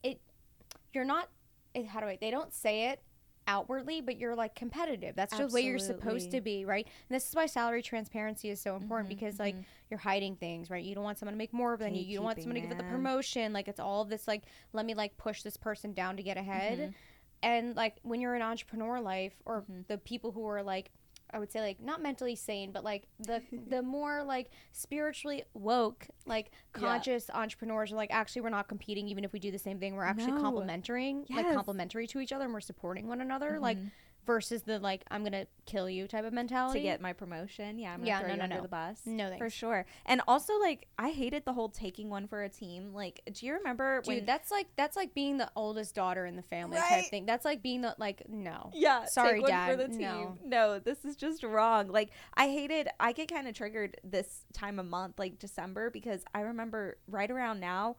it. 0.04 0.20
You're 0.94 1.06
not. 1.06 1.30
It, 1.74 1.88
how 1.88 2.02
do 2.02 2.08
I? 2.08 2.18
They 2.20 2.32
don't 2.32 2.54
say 2.54 2.90
it 2.90 3.02
outwardly, 3.48 4.02
but 4.02 4.18
you're 4.18 4.36
like 4.36 4.56
competitive. 4.56 5.16
That's 5.16 5.34
just 5.36 5.50
the 5.50 5.54
way 5.56 5.62
you're 5.62 5.80
supposed 5.80 6.32
to 6.32 6.42
be, 6.42 6.66
right? 6.66 6.86
And 7.10 7.16
this 7.16 7.28
is 7.30 7.36
why 7.36 7.46
salary 7.48 7.82
transparency 7.82 8.50
is 8.50 8.62
so 8.62 8.76
important 8.76 9.08
Mhm, 9.08 9.16
because 9.20 9.40
like 9.40 9.56
mhm. 9.56 9.66
you're 9.90 10.00
hiding 10.00 10.36
things, 10.36 10.70
right? 10.70 10.84
You 10.84 10.96
don't 10.96 11.04
want 11.04 11.18
someone 11.18 11.34
to 11.34 11.38
make 11.38 11.54
more 11.54 11.78
than 11.78 11.96
you. 11.96 12.02
You 12.02 12.18
don't 12.18 12.26
want 12.26 12.42
someone 12.42 12.56
to 12.62 12.68
get 12.68 12.78
the 12.78 12.84
promotion. 12.84 13.54
Like 13.54 13.68
it's 13.68 13.80
all 13.80 14.06
this 14.06 14.28
like 14.28 14.44
let 14.74 14.86
me 14.86 14.94
like 14.94 15.18
push 15.18 15.42
this 15.44 15.58
person 15.58 15.94
down 15.94 16.18
to 16.18 16.24
get 16.24 16.38
ahead. 16.38 16.78
Mhm. 16.80 16.94
And 17.44 17.76
like 17.76 17.98
when 18.04 18.20
you're 18.22 18.36
in 18.36 18.42
entrepreneur 18.42 19.00
life 19.00 19.34
or 19.46 19.64
Mhm. 19.64 19.88
the 19.88 19.98
people 19.98 20.32
who 20.32 20.46
are 20.48 20.64
like 20.64 20.92
I 21.34 21.40
would 21.40 21.52
say 21.52 21.60
like 21.62 21.80
not 21.82 22.02
mentally 22.02 22.36
sane, 22.36 22.72
but 22.72 22.84
like 22.84 23.04
the 23.20 23.42
the 23.70 23.82
more 23.98 24.24
like 24.24 24.50
spiritually 24.72 25.44
woke, 25.54 26.08
like 26.26 26.52
Yeah. 26.76 26.80
conscious 26.88 27.30
entrepreneurs 27.34 27.92
are 27.92 27.96
like 27.96 28.12
actually 28.12 28.42
we're 28.42 28.50
not 28.50 28.68
competing 28.68 29.08
even 29.10 29.24
if 29.24 29.34
we 29.34 29.40
do 29.40 29.52
the 29.52 29.60
same 29.60 29.80
thing. 29.80 29.96
We're 29.96 30.04
actually 30.06 30.34
No. 30.34 30.42
complementing, 30.42 31.26
like 31.30 31.54
complementary 31.54 32.08
to 32.08 32.20
each 32.20 32.32
other 32.32 32.46
and 32.46 32.54
we're 32.54 32.62
supporting 32.62 33.08
one 33.08 33.22
another. 33.22 33.60
Like 33.60 33.78
Mhm. 33.78 33.92
Versus 34.28 34.62
the 34.64 34.78
like 34.78 35.04
I'm 35.10 35.24
gonna 35.24 35.48
kill 35.66 35.90
you 35.90 36.08
type 36.08 36.26
of 36.26 36.34
mentality. 36.34 36.80
to 36.80 36.84
get 36.84 37.02
my 37.02 37.14
promotion. 37.14 37.80
Yeah, 37.80 37.94
I'm 37.94 38.00
gonna 38.02 38.08
Yeah, 38.10 38.20
throw 38.20 38.28
no, 38.28 38.34
you 38.34 38.38
no, 38.38 38.44
under 38.44 38.56
no. 38.58 38.62
the 38.62 38.68
bus. 38.68 39.02
No 39.06 39.36
for 39.40 39.50
sure. 39.50 39.86
And 40.06 40.22
also, 40.28 40.60
like, 40.60 40.88
I 41.00 41.10
hated 41.10 41.46
the 41.46 41.54
whole 41.54 41.70
taking 41.70 42.10
one 42.12 42.28
for 42.28 42.44
a 42.44 42.50
team. 42.50 42.94
Like, 42.94 43.22
do 43.34 43.46
you 43.48 43.54
remember 43.54 44.02
Dude, 44.02 44.08
when? 44.18 44.26
that's 44.26 44.52
like 44.52 44.68
that's 44.76 44.96
like 44.96 45.16
being 45.16 45.38
the 45.38 45.50
oldest 45.56 45.96
daughter 45.96 46.26
in 46.28 46.36
the 46.36 46.44
family 46.44 46.78
type 46.78 47.06
thing. 47.06 47.26
That's 47.26 47.46
like 47.46 47.64
being 47.64 47.82
the 47.82 47.96
like 47.98 48.24
no. 48.30 48.70
yeah, 48.76 49.06
Sorry, 49.06 49.42
Dad, 49.42 49.72
for 49.72 49.78
the 49.78 49.88
team. 49.88 50.02
no. 50.02 50.38
No. 50.46 50.80
this 50.80 51.04
is 51.06 51.16
just 51.16 51.42
wrong. 51.44 51.88
Like, 51.88 52.10
I 52.36 52.50
hated. 52.50 52.90
I 53.00 53.14
get 53.14 53.30
kind 53.30 53.48
of 53.48 53.56
triggered 53.56 53.98
this 54.04 54.46
time 54.54 54.78
of 54.78 54.86
month, 54.86 55.18
like 55.18 55.40
December, 55.40 55.90
because 55.90 56.24
I 56.36 56.42
remember 56.42 56.98
right 57.08 57.32
around 57.32 57.60
now, 57.62 57.96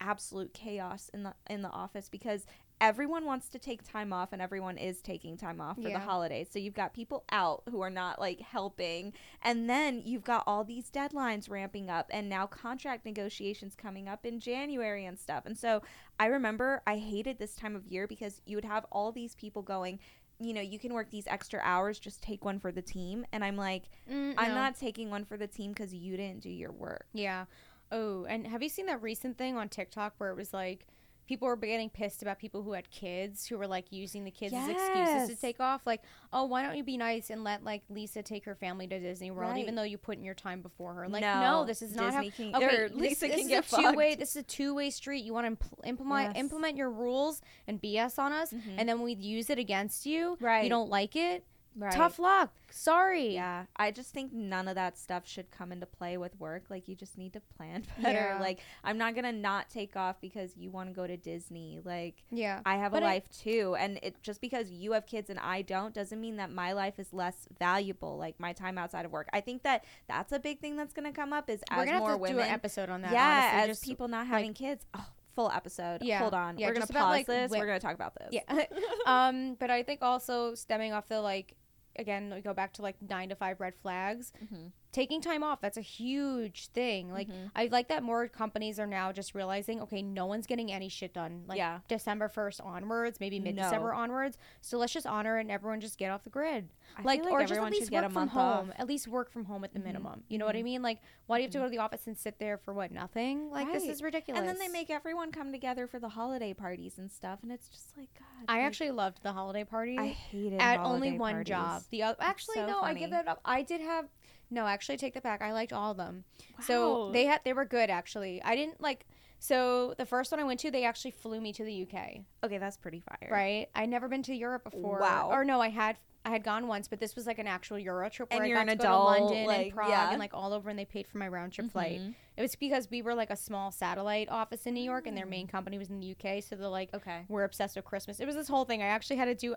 absolute 0.00 0.52
chaos 0.52 1.10
in 1.14 1.22
the 1.22 1.34
in 1.48 1.62
the 1.62 1.70
office 1.70 2.08
because 2.08 2.46
everyone 2.80 3.24
wants 3.24 3.48
to 3.48 3.58
take 3.58 3.82
time 3.82 4.12
off 4.12 4.32
and 4.32 4.42
everyone 4.42 4.76
is 4.76 5.00
taking 5.00 5.36
time 5.36 5.60
off 5.60 5.76
for 5.76 5.88
Yeah. 5.88 5.98
the 5.98 6.04
holidays. 6.04 6.48
So 6.50 6.58
you've 6.58 6.74
got 6.74 6.92
people 6.92 7.24
out 7.30 7.62
who 7.70 7.80
are 7.80 7.90
not 7.90 8.20
like 8.20 8.40
helping 8.40 9.14
and 9.42 9.68
then 9.68 10.02
you've 10.04 10.24
got 10.24 10.44
all 10.46 10.62
these 10.62 10.90
deadlines 10.90 11.48
ramping 11.48 11.88
up 11.88 12.08
and 12.10 12.28
now 12.28 12.46
contract 12.46 13.06
negotiations 13.06 13.74
coming 13.74 14.08
up 14.08 14.26
in 14.26 14.40
January 14.40 15.06
and 15.06 15.18
stuff. 15.18 15.46
And 15.46 15.56
so 15.56 15.82
I 16.20 16.26
remember 16.26 16.82
I 16.86 16.98
hated 16.98 17.38
this 17.38 17.54
time 17.56 17.74
of 17.74 17.86
year 17.86 18.06
because 18.06 18.42
you 18.44 18.56
would 18.56 18.64
have 18.66 18.84
all 18.92 19.10
these 19.12 19.34
people 19.34 19.62
going 19.62 19.98
you 20.38 20.52
know, 20.52 20.60
you 20.60 20.78
can 20.78 20.92
work 20.92 21.10
these 21.10 21.26
extra 21.28 21.58
hours, 21.62 21.98
just 21.98 22.22
take 22.22 22.44
one 22.44 22.60
for 22.60 22.70
the 22.70 22.82
team. 22.82 23.24
And 23.32 23.42
I'm 23.42 23.56
like, 23.56 23.84
Mm, 24.06 24.34
I'm 24.36 24.48
no. 24.48 24.54
not 24.54 24.78
taking 24.78 25.08
one 25.08 25.24
for 25.24 25.38
the 25.38 25.46
team 25.46 25.72
because 25.72 25.94
you 25.94 26.14
didn't 26.18 26.42
do 26.42 26.50
your 26.50 26.72
work. 26.72 27.06
Yeah. 27.14 27.46
Oh, 27.90 28.26
and 28.26 28.46
have 28.46 28.62
you 28.62 28.68
seen 28.68 28.84
that 28.84 29.00
recent 29.00 29.38
thing 29.38 29.56
on 29.56 29.70
TikTok 29.70 30.12
where 30.18 30.28
it 30.30 30.36
was 30.36 30.52
like 30.52 30.86
people 31.26 31.48
were 31.48 31.56
getting 31.56 31.90
pissed 31.90 32.22
about 32.22 32.38
people 32.38 32.62
who 32.62 32.72
had 32.72 32.90
kids 32.90 33.46
who 33.46 33.58
were 33.58 33.66
like 33.66 33.86
using 33.90 34.24
the 34.24 34.30
kids 34.30 34.52
as 34.54 34.68
excuses 34.68 35.28
to 35.28 35.40
take 35.40 35.58
off. 35.60 35.82
Like, 35.86 36.02
oh, 36.32 36.44
why 36.44 36.62
don't 36.62 36.76
you 36.76 36.84
be 36.84 36.96
nice 36.96 37.30
and 37.30 37.42
let 37.44 37.64
like 37.64 37.82
Lisa 37.90 38.22
take 38.22 38.44
her 38.44 38.54
family 38.54 38.86
to 38.86 38.98
Disney 39.00 39.30
World, 39.30 39.52
Right. 39.52 39.60
even 39.62 39.74
though 39.74 39.82
you 39.82 39.98
put 39.98 40.16
in 40.18 40.24
your 40.24 40.34
time 40.34 40.62
before 40.62 40.94
her? 40.94 41.08
Like, 41.08 41.22
No, 41.22 41.40
no, 41.40 41.64
this 41.64 41.82
is 41.82 41.94
not 41.94 42.14
how. 42.14 42.22
Disney 42.22 42.50
can- 42.52 42.56
Okay, 42.62 42.76
or 42.76 42.88
this, 42.88 42.96
Lisa 42.98 43.20
this 43.26 43.30
can 43.30 43.40
is 43.40 43.48
get 43.48 43.72
a 43.72 43.76
two 43.76 43.92
way. 43.96 44.14
This 44.14 44.30
is 44.30 44.36
a 44.36 44.42
two 44.44 44.74
way 44.74 44.90
street. 44.90 45.24
You 45.24 45.32
want 45.34 45.46
to 45.60 45.66
impl- 45.66 45.86
implement 45.86 46.34
Yes. 46.34 46.40
implement 46.40 46.76
your 46.76 46.90
rules 46.90 47.40
and 47.66 47.80
BS 47.80 48.18
on 48.18 48.32
us, 48.32 48.52
Mhm. 48.52 48.74
and 48.78 48.88
then 48.88 49.02
we 49.02 49.14
use 49.14 49.50
it 49.50 49.58
against 49.58 50.06
you. 50.06 50.36
Right. 50.40 50.64
You 50.64 50.70
don't 50.70 50.90
like 50.90 51.16
it. 51.16 51.44
Right. 51.78 51.92
Tough 51.92 52.18
luck. 52.18 52.52
Sorry. 52.70 53.34
Yeah, 53.34 53.64
I 53.76 53.90
just 53.90 54.12
think 54.12 54.32
none 54.32 54.66
of 54.66 54.74
that 54.76 54.96
stuff 54.98 55.26
should 55.28 55.50
come 55.50 55.72
into 55.72 55.84
play 55.86 56.16
with 56.16 56.38
work. 56.40 56.64
Like, 56.70 56.88
you 56.88 56.94
just 56.94 57.18
need 57.18 57.32
to 57.34 57.40
plan 57.56 57.84
better. 58.02 58.18
Yeah. 58.18 58.38
Like, 58.40 58.60
I'm 58.82 58.96
not 58.98 59.14
gonna 59.14 59.32
not 59.32 59.68
take 59.68 59.94
off 59.96 60.20
because 60.20 60.56
you 60.56 60.70
want 60.70 60.88
to 60.88 60.94
go 60.94 61.06
to 61.06 61.16
Disney. 61.16 61.80
Like, 61.84 62.22
Yeah. 62.30 62.60
I 62.64 62.76
have 62.76 62.92
But 62.92 63.02
a 63.02 63.06
I- 63.06 63.08
life 63.10 63.28
too, 63.30 63.76
and 63.78 63.98
it 64.02 64.22
just 64.22 64.40
because 64.40 64.70
you 64.70 64.92
have 64.92 65.06
kids 65.06 65.28
and 65.30 65.38
I 65.38 65.62
don't 65.62 65.92
doesn't 65.94 66.20
mean 66.20 66.36
that 66.36 66.50
my 66.50 66.72
life 66.72 66.98
is 66.98 67.12
less 67.12 67.46
valuable. 67.58 68.16
Like 68.16 68.40
my 68.40 68.52
time 68.54 68.78
outside 68.78 69.04
of 69.04 69.12
work. 69.12 69.28
I 69.32 69.40
think 69.42 69.62
that 69.64 69.84
that's 70.08 70.32
a 70.32 70.38
big 70.38 70.60
thing 70.60 70.76
that's 70.76 70.92
gonna 70.94 71.12
come 71.12 71.32
up 71.32 71.50
is 71.50 71.62
We're 71.70 71.84
as 71.84 71.98
more 71.98 72.12
to 72.12 72.16
women, 72.16 72.36
do 72.36 72.42
an 72.42 72.50
episode 72.50 72.88
on 72.88 73.02
that. 73.02 73.12
yeah, 73.12 73.50
honestly, 73.52 73.60
as 73.60 73.68
just- 73.78 73.84
people 73.84 74.08
not 74.08 74.26
having 74.26 74.54
kids. 74.54 74.86
Oh, 74.94 75.06
full 75.34 75.50
episode. 75.50 76.00
Yeah. 76.02 76.20
Hold 76.20 76.32
on, 76.32 76.56
Yeah, 76.58 76.68
we're 76.68 76.72
gonna 76.72 76.86
pause 76.86 76.90
about, 76.90 77.08
like, 77.10 77.26
this. 77.26 77.50
wi- 77.50 77.60
we're 77.62 77.66
gonna 77.66 77.80
talk 77.80 77.94
about 77.94 78.14
this. 78.14 78.28
Yeah. 78.32 78.64
um, 79.06 79.54
but 79.60 79.70
I 79.70 79.82
think 79.82 80.00
also 80.02 80.54
stemming 80.54 80.94
off 80.94 81.08
the 81.08 81.20
like 81.20 81.54
again, 81.98 82.32
we 82.34 82.40
go 82.40 82.54
back 82.54 82.72
to 82.74 82.82
like 82.82 82.96
nine 83.02 83.28
to 83.30 83.34
five 83.36 83.60
red 83.60 83.74
flags. 83.82 84.32
Mhm. 84.42 84.72
Taking 84.96 85.20
time 85.20 85.42
off, 85.42 85.60
that's 85.60 85.76
a 85.76 85.82
huge 85.82 86.68
thing. 86.68 87.12
Like 87.12 87.28
Mhm. 87.28 87.50
I 87.54 87.66
like 87.66 87.88
that 87.88 88.02
more 88.02 88.28
companies 88.28 88.80
are 88.80 88.86
now 88.86 89.12
just 89.12 89.34
realizing, 89.34 89.82
okay, 89.82 90.00
no 90.00 90.24
one's 90.24 90.46
getting 90.46 90.72
any 90.72 90.88
shit 90.88 91.12
done. 91.12 91.44
Like 91.46 91.58
Yeah. 91.58 91.80
December 91.86 92.28
first 92.30 92.62
onwards, 92.62 93.20
maybe 93.20 93.38
mid 93.38 93.56
December 93.56 93.90
No. 93.92 93.98
onwards. 93.98 94.38
So 94.62 94.78
let's 94.78 94.94
just 94.94 95.06
honor 95.06 95.36
it 95.36 95.42
and 95.42 95.50
everyone 95.50 95.82
just 95.82 95.98
get 95.98 96.10
off 96.10 96.22
the 96.24 96.30
grid. 96.30 96.70
I 96.96 97.02
like, 97.02 97.22
feel 97.22 97.28
or 97.34 97.42
everyone 97.42 97.72
just 97.72 97.76
at 97.76 97.80
least 97.80 97.90
get 97.90 98.04
work 98.04 98.10
a 98.10 98.14
from 98.14 98.28
home. 98.28 98.70
off. 98.70 98.76
At 98.80 98.86
least 98.86 99.06
work 99.06 99.30
from 99.30 99.44
home 99.44 99.64
at 99.64 99.74
the 99.74 99.80
Mhm. 99.80 99.84
minimum. 99.84 100.24
You 100.28 100.38
know 100.38 100.46
what 100.46 100.56
I 100.56 100.62
mean? 100.62 100.80
Like 100.80 101.00
why 101.26 101.36
do 101.36 101.42
you 101.42 101.46
have 101.48 101.52
to 101.52 101.58
go 101.58 101.64
to 101.64 101.70
the 101.70 101.76
office 101.78 102.06
and 102.06 102.16
sit 102.16 102.38
there 102.38 102.56
for 102.56 102.72
what, 102.72 102.90
nothing? 102.90 103.50
Like 103.50 103.70
this 103.70 103.84
is 103.84 104.02
ridiculous. 104.02 104.40
And 104.40 104.48
then 104.48 104.58
they 104.58 104.68
make 104.68 104.88
everyone 104.88 105.30
come 105.30 105.52
together 105.52 105.86
for 105.86 105.98
the 105.98 106.08
holiday 106.08 106.54
parties 106.54 106.96
and 106.96 107.12
stuff, 107.12 107.40
and 107.42 107.52
it's 107.52 107.68
just 107.68 107.94
like 107.98 108.08
God. 108.14 108.46
I 108.48 108.58
like, 108.60 108.64
actually 108.64 108.92
loved 108.92 109.22
the 109.22 109.34
holiday 109.34 109.64
party. 109.64 109.98
I 109.98 110.06
hated 110.08 110.54
it. 110.54 110.60
at 110.62 110.80
only 110.80 111.18
one 111.18 111.34
parties. 111.34 111.48
job. 111.50 111.82
The 111.90 112.02
other, 112.04 112.16
actually, 112.22 112.54
so 112.54 112.66
no, 112.66 112.80
I 112.80 112.94
give 112.94 113.10
that 113.10 113.28
up. 113.28 113.42
I 113.44 113.60
did 113.60 113.82
have 113.82 114.08
no. 114.50 114.66
Actually, 114.66 114.96
take 114.98 115.14
the 115.14 115.20
back. 115.20 115.42
I 115.42 115.52
liked 115.52 115.72
all 115.72 115.90
of 115.90 115.96
them. 115.96 116.24
So 116.62 117.10
they 117.12 117.24
had 117.24 117.40
they 117.44 117.52
were 117.52 117.64
good. 117.64 117.90
Actually, 117.90 118.42
I 118.42 118.56
didn't 118.56 118.80
like. 118.80 119.06
So 119.38 119.94
the 119.98 120.06
first 120.06 120.32
one 120.32 120.40
I 120.40 120.44
went 120.44 120.60
to, 120.60 120.70
they 120.70 120.84
actually 120.84 121.10
flew 121.10 121.40
me 121.42 121.52
to 121.52 121.62
the 121.64 121.82
UK. 121.82 122.20
okay, 122.42 122.56
that's 122.58 122.78
pretty 122.78 123.00
fire. 123.00 123.28
Right? 123.30 123.68
I'd 123.74 123.90
never 123.90 124.08
been 124.08 124.22
to 124.24 124.34
Europe 124.34 124.64
before. 124.64 124.98
Wow. 124.98 125.28
Or 125.30 125.44
no, 125.44 125.60
I 125.60 125.68
had. 125.68 125.98
I 126.24 126.30
had 126.30 126.42
gone 126.42 126.66
once, 126.66 126.88
but 126.88 126.98
this 126.98 127.14
was 127.14 127.24
like 127.24 127.38
an 127.38 127.46
actual 127.46 127.78
Euro 127.78 128.10
trip 128.10 128.30
where 128.32 128.38
And 128.38 128.44
I 128.46 128.48
you're 128.48 128.56
got 128.56 128.68
an 128.68 128.78
to 128.78 128.82
adult, 128.84 129.08
go 129.12 129.14
to 129.14 129.24
London 129.26 129.46
like, 129.46 129.66
and 129.66 129.74
Prague 129.76 129.90
yeah. 129.90 130.10
and 130.10 130.18
like 130.18 130.34
all 130.34 130.52
over, 130.52 130.68
and 130.68 130.76
they 130.76 130.84
paid 130.84 131.06
for 131.06 131.18
my 131.18 131.28
round 131.28 131.52
trip 131.52 131.70
flight. 131.70 132.00
Mhm. 132.00 132.14
It 132.36 132.42
was 132.42 132.56
because 132.56 132.90
we 132.90 133.00
were 133.00 133.14
like 133.14 133.30
a 133.30 133.36
small 133.36 133.70
satellite 133.70 134.28
office 134.28 134.66
in 134.66 134.74
New 134.74 134.82
York, 134.82 135.06
and 135.06 135.16
their 135.16 135.24
Mm. 135.26 135.28
main 135.30 135.46
company 135.46 135.78
was 135.78 135.88
in 135.88 136.00
the 136.00 136.06
UK. 136.06 136.40
So 136.40 136.56
they're 136.56 136.66
like, 136.66 136.92
Okay. 136.92 137.26
we're 137.28 137.44
obsessed 137.44 137.76
with 137.76 137.84
Christmas. 137.84 138.18
It 138.18 138.26
was 138.26 138.34
this 138.34 138.48
whole 138.48 138.64
thing. 138.64 138.82
I 138.82 138.86
actually 138.86 139.18
had 139.18 139.26
to 139.26 139.36
do 139.36 139.54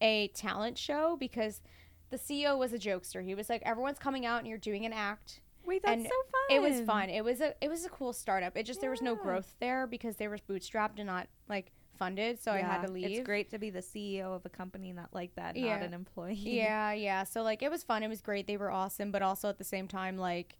a 0.00 0.26
talent 0.34 0.76
show 0.76 1.16
because 1.16 1.60
the 2.10 2.18
CEO 2.18 2.56
was 2.58 2.72
a 2.72 2.78
jokester. 2.78 3.22
He 3.22 3.34
was 3.34 3.48
like, 3.48 3.62
everyone's 3.64 3.98
coming 3.98 4.24
out 4.26 4.38
and 4.38 4.46
you're 4.48 4.58
doing 4.58 4.84
an 4.86 4.92
act. 4.92 5.40
Wait, 5.64 5.82
that's 5.82 5.94
And 5.98 6.04
so 6.04 6.08
fun. 6.08 6.56
It 6.56 6.62
was 6.62 6.80
fun. 6.80 7.10
It 7.10 7.22
was 7.22 7.40
a 7.42 7.54
it 7.62 7.68
was 7.68 7.84
a 7.84 7.90
cool 7.90 8.12
startup. 8.14 8.56
It 8.56 8.64
just 8.64 8.80
there 8.80 8.90
was 8.90 9.02
no 9.02 9.14
growth 9.14 9.54
there 9.60 9.86
because 9.86 10.16
they 10.16 10.26
were 10.28 10.38
bootstrapped 10.48 10.96
and 10.96 11.06
not 11.06 11.28
like 11.48 11.72
funded. 11.98 12.42
So 12.42 12.52
I 12.52 12.58
had 12.62 12.86
to 12.86 12.90
leave. 12.92 13.10
It's 13.10 13.26
great 13.26 13.50
to 13.50 13.58
be 13.58 13.68
the 13.68 13.80
CEO 13.80 14.34
of 14.34 14.46
a 14.46 14.48
company 14.48 14.92
not 14.92 15.12
like 15.12 15.34
that, 15.34 15.56
Yeah. 15.56 15.76
not 15.76 15.84
an 15.84 15.92
employee. 15.92 16.34
Yeah, 16.36 16.92
yeah. 16.92 17.24
So 17.24 17.42
like 17.42 17.62
it 17.62 17.70
was 17.70 17.82
fun. 17.82 18.02
It 18.02 18.08
was 18.08 18.22
great. 18.22 18.46
They 18.46 18.56
were 18.56 18.70
awesome, 18.70 19.10
but 19.10 19.20
also 19.20 19.48
at 19.50 19.58
the 19.58 19.64
same 19.64 19.88
time 19.88 20.16
like 20.16 20.56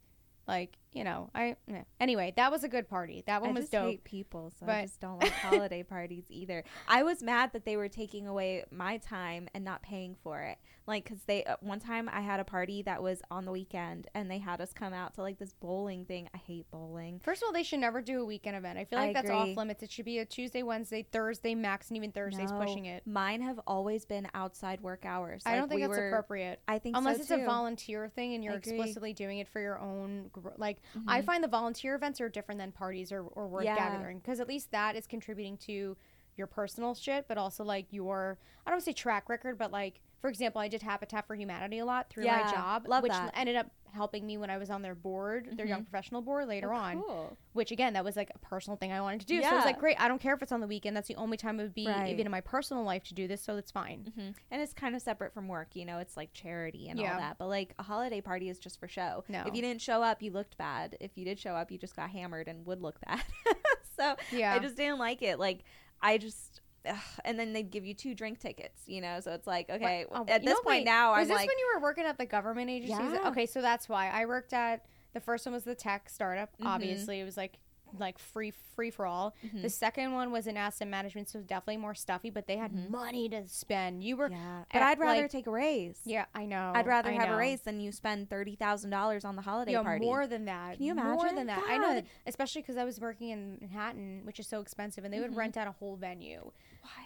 like 0.46 0.76
you 0.92 1.04
know 1.04 1.28
I 1.34 1.56
yeah. 1.66 1.82
anyway 2.00 2.32
that 2.36 2.50
was 2.50 2.64
a 2.64 2.68
good 2.68 2.88
party. 2.88 3.22
That 3.26 3.40
one 3.42 3.50
I 3.50 3.52
was 3.54 3.64
just 3.64 3.72
dope. 3.72 3.90
hate 3.90 4.04
people, 4.04 4.52
so 4.58 4.66
I 4.66 4.82
just 4.82 5.00
don't 5.00 5.18
like 5.20 5.32
holiday 5.32 5.82
parties 5.88 6.24
either. 6.30 6.64
I 6.88 7.02
was 7.02 7.22
mad 7.22 7.52
that 7.52 7.64
they 7.64 7.76
were 7.76 7.88
taking 7.88 8.26
away 8.26 8.64
my 8.70 8.96
time 8.98 9.48
and 9.54 9.64
not 9.64 9.82
paying 9.82 10.16
for 10.22 10.40
it. 10.42 10.58
Like, 10.86 11.06
cause 11.06 11.18
they 11.26 11.44
uh, 11.44 11.56
one 11.60 11.80
time 11.80 12.08
I 12.10 12.22
had 12.22 12.40
a 12.40 12.44
party 12.44 12.80
that 12.82 13.02
was 13.02 13.20
on 13.30 13.44
the 13.44 13.52
weekend, 13.52 14.08
and 14.14 14.30
they 14.30 14.38
had 14.38 14.62
us 14.62 14.72
come 14.72 14.94
out 14.94 15.12
to 15.16 15.20
like 15.20 15.38
this 15.38 15.52
bowling 15.52 16.06
thing. 16.06 16.30
I 16.34 16.38
hate 16.38 16.64
bowling. 16.70 17.20
First 17.22 17.42
of 17.42 17.46
all, 17.48 17.52
they 17.52 17.62
should 17.62 17.80
never 17.80 18.00
do 18.00 18.22
a 18.22 18.24
weekend 18.24 18.56
event. 18.56 18.78
I 18.78 18.86
feel 18.86 18.98
I 18.98 19.06
like 19.08 19.14
that's 19.14 19.28
agree. 19.28 19.36
off 19.52 19.56
limits. 19.58 19.82
It 19.82 19.92
should 19.92 20.06
be 20.06 20.18
a 20.20 20.24
Tuesday, 20.24 20.62
Wednesday, 20.62 21.06
Thursday 21.12 21.54
max, 21.54 21.88
and 21.88 21.98
even 21.98 22.10
Thursday's 22.12 22.50
No, 22.50 22.58
pushing 22.58 22.86
it. 22.86 23.06
Mine 23.06 23.42
have 23.42 23.60
always 23.66 24.06
been 24.06 24.28
outside 24.32 24.80
work 24.80 25.04
hours. 25.04 25.42
I 25.44 25.50
Like, 25.50 25.58
don't 25.60 25.68
think 25.68 25.80
we 25.82 25.86
that's 25.86 25.98
were- 25.98 26.08
appropriate. 26.08 26.60
I 26.66 26.78
think 26.78 26.96
Unless 26.96 27.16
so 27.16 27.20
it's 27.20 27.28
too. 27.28 27.34
a 27.42 27.44
volunteer 27.44 28.08
thing 28.08 28.32
and 28.34 28.42
you're 28.42 28.54
explicitly 28.54 29.12
doing 29.12 29.40
it 29.40 29.48
for 29.48 29.60
your 29.60 29.78
own. 29.78 30.30
Gr- 30.32 30.48
like, 30.94 31.06
I 31.06 31.20
Mhm. 31.20 31.24
find 31.24 31.44
the 31.44 31.48
volunteer 31.48 31.94
events 31.94 32.20
are 32.20 32.28
different 32.28 32.58
than 32.58 32.72
parties 32.72 33.12
or, 33.12 33.22
or 33.22 33.48
work 33.48 33.64
Yeah. 33.64 33.74
gathering 33.74 34.18
because 34.18 34.40
at 34.40 34.48
least 34.48 34.70
that 34.72 34.96
is 34.96 35.06
contributing 35.06 35.56
to 35.58 35.96
your 36.36 36.46
personal 36.46 36.94
shit, 36.94 37.26
but 37.28 37.36
also 37.36 37.64
like 37.64 37.86
your, 37.90 38.38
I 38.66 38.70
don't 38.70 38.74
want 38.76 38.84
to 38.84 38.90
say 38.90 38.92
track 38.94 39.28
record, 39.28 39.58
but 39.58 39.72
like, 39.72 40.00
for 40.20 40.28
example, 40.30 40.60
I 40.60 40.68
did 40.68 40.82
Habitat 40.82 41.26
for 41.26 41.34
Humanity 41.34 41.78
a 41.78 41.84
lot 41.84 42.10
through 42.10 42.24
Yeah, 42.24 42.42
my 42.42 42.50
job, 42.50 42.86
love 42.88 43.02
which 43.02 43.12
that. 43.12 43.32
ended 43.36 43.56
up 43.56 43.70
helping 43.92 44.26
me 44.26 44.36
when 44.38 44.50
I 44.50 44.58
was 44.58 44.70
on 44.70 44.82
their 44.82 44.94
board, 44.94 45.50
their 45.56 45.66
young 45.66 45.80
Mhm. 45.82 45.90
professional 45.90 46.22
board 46.22 46.48
later 46.48 46.72
Oh, 46.72 46.76
on. 46.76 47.02
cool. 47.02 47.36
which 47.54 47.72
again 47.72 47.94
that 47.94 48.04
was 48.04 48.14
like 48.14 48.30
a 48.32 48.38
personal 48.38 48.76
thing 48.76 48.92
i 48.92 49.00
wanted 49.00 49.18
to 49.20 49.26
do 49.26 49.42
so 49.42 49.48
it 49.50 49.54
was 49.56 49.64
like 49.64 49.80
great 49.80 49.96
i 49.98 50.06
don't 50.06 50.20
care 50.20 50.32
if 50.32 50.40
it's 50.42 50.52
on 50.52 50.60
the 50.60 50.66
weekend 50.68 50.96
that's 50.96 51.08
the 51.08 51.16
only 51.16 51.36
time 51.36 51.58
it 51.58 51.64
would 51.64 51.74
be 51.74 51.88
Right. 51.88 52.06
even 52.08 52.24
in 52.24 52.30
my 52.30 52.40
personal 52.40 52.84
life 52.84 53.02
to 53.04 53.14
do 53.14 53.26
this 53.26 53.42
so 53.42 53.56
it's 53.56 53.72
fine 53.72 54.12
hmm 54.14 54.30
And 54.52 54.62
it's 54.62 54.72
kind 54.72 54.94
of 54.94 55.02
separate 55.02 55.34
from 55.34 55.48
work, 55.48 55.74
you 55.74 55.84
know. 55.84 55.98
It's 55.98 56.16
like 56.16 56.32
charity 56.32 56.88
and 56.88 57.00
Yeah. 57.00 57.14
all 57.14 57.18
that. 57.18 57.36
But 57.38 57.48
like 57.48 57.74
a 57.78 57.82
holiday 57.82 58.20
party 58.20 58.48
is 58.48 58.58
just 58.60 58.78
for 58.78 58.86
show. 58.86 59.24
No. 59.28 59.42
If 59.44 59.54
you 59.56 59.62
didn't 59.62 59.80
show 59.82 60.02
up, 60.02 60.22
you 60.22 60.30
looked 60.30 60.56
bad. 60.56 60.96
If 61.00 61.16
you 61.18 61.24
did 61.24 61.38
show 61.40 61.54
up, 61.54 61.70
you 61.72 61.78
just 61.78 61.96
got 61.96 62.10
hammered 62.10 62.46
and 62.48 62.64
would 62.66 62.80
look 62.80 63.00
bad. 63.00 63.24
so 63.98 64.14
yeah 64.30 64.54
I 64.54 64.58
just 64.60 64.76
didn't 64.76 64.98
like 64.98 65.22
it. 65.22 65.38
Like 65.40 65.64
I 66.00 66.18
just. 66.18 66.60
Ugh. 66.88 66.96
And 67.24 67.38
then 67.38 67.52
they'd 67.52 67.70
give 67.70 67.84
you 67.84 67.94
two 67.94 68.14
drink 68.14 68.38
tickets, 68.40 68.82
you 68.86 69.00
know. 69.00 69.20
So 69.20 69.32
it's 69.32 69.46
like, 69.46 69.68
okay, 69.70 70.06
Oh, 70.10 70.24
at 70.28 70.42
this 70.42 70.50
know, 70.54 70.54
point 70.62 70.66
wait, 70.80 70.84
now, 70.84 71.10
was 71.12 71.22
I'm 71.22 71.28
this 71.28 71.36
like, 71.36 71.48
when 71.48 71.58
you 71.58 71.70
were 71.74 71.80
working 71.80 72.04
at 72.04 72.18
the 72.18 72.26
government 72.26 72.70
agencies 72.70 73.12
Yeah. 73.12 73.28
okay 73.28 73.46
so 73.46 73.60
that's 73.60 73.88
why 73.88 74.08
i 74.10 74.24
worked 74.26 74.52
at 74.52 74.84
the 75.14 75.20
first 75.20 75.44
one 75.46 75.52
was 75.52 75.64
the 75.64 75.74
tech 75.74 76.08
startup 76.08 76.50
Mhm. 76.58 76.66
obviously 76.66 77.20
it 77.20 77.24
was 77.24 77.36
like 77.36 77.58
like 77.98 78.18
free 78.18 78.50
free 78.76 78.90
for 78.90 79.06
all 79.06 79.34
Mhm. 79.42 79.62
the 79.62 79.70
second 79.70 80.12
one 80.12 80.30
was 80.30 80.46
in 80.46 80.56
asset 80.58 80.86
management 80.88 81.28
so 81.30 81.40
definitely 81.40 81.78
more 81.78 81.94
stuffy 81.94 82.28
but 82.28 82.46
they 82.46 82.56
had 82.58 82.70
Mhm. 82.70 82.90
money 82.90 83.28
to 83.30 83.48
spend 83.48 84.04
you 84.04 84.14
were 84.16 84.30
yeah. 84.30 84.64
But 84.70 84.82
at, 84.82 84.88
I'd 84.88 84.98
rather 84.98 85.22
like- 85.22 85.30
take 85.30 85.46
a 85.46 85.50
raise. 85.50 85.98
yeah 86.04 86.26
i 86.34 86.44
know 86.44 86.72
I'd 86.74 86.86
rather 86.86 87.08
I 87.08 87.12
have 87.14 87.28
know. 87.30 87.34
a 87.36 87.38
raise 87.38 87.62
than 87.62 87.80
you 87.80 87.90
spend 87.92 88.28
thirty 88.28 88.56
thousand 88.56 88.90
dollars 88.90 89.24
on 89.24 89.36
the 89.36 89.42
holiday 89.42 89.72
yeah, 89.72 89.82
party. 89.82 90.04
more 90.04 90.26
than 90.26 90.44
that. 90.46 90.76
Can 90.76 90.84
you 90.84 90.92
imagine? 90.92 91.12
More 91.12 91.32
than 91.32 91.46
that. 91.46 91.62
I 91.66 91.78
know, 91.78 91.94
that, 91.94 92.04
especially 92.26 92.60
because 92.62 92.76
I 92.76 92.84
was 92.84 93.00
working 93.00 93.30
in 93.30 93.58
Manhattan, 93.60 94.20
which 94.24 94.38
is 94.38 94.46
so 94.46 94.60
expensive, 94.60 95.04
and 95.04 95.12
they 95.14 95.20
would 95.20 95.32
Mhm. 95.32 95.36
rent 95.36 95.56
out 95.56 95.66
a 95.66 95.72
whole 95.72 95.96
venue. 95.96 96.52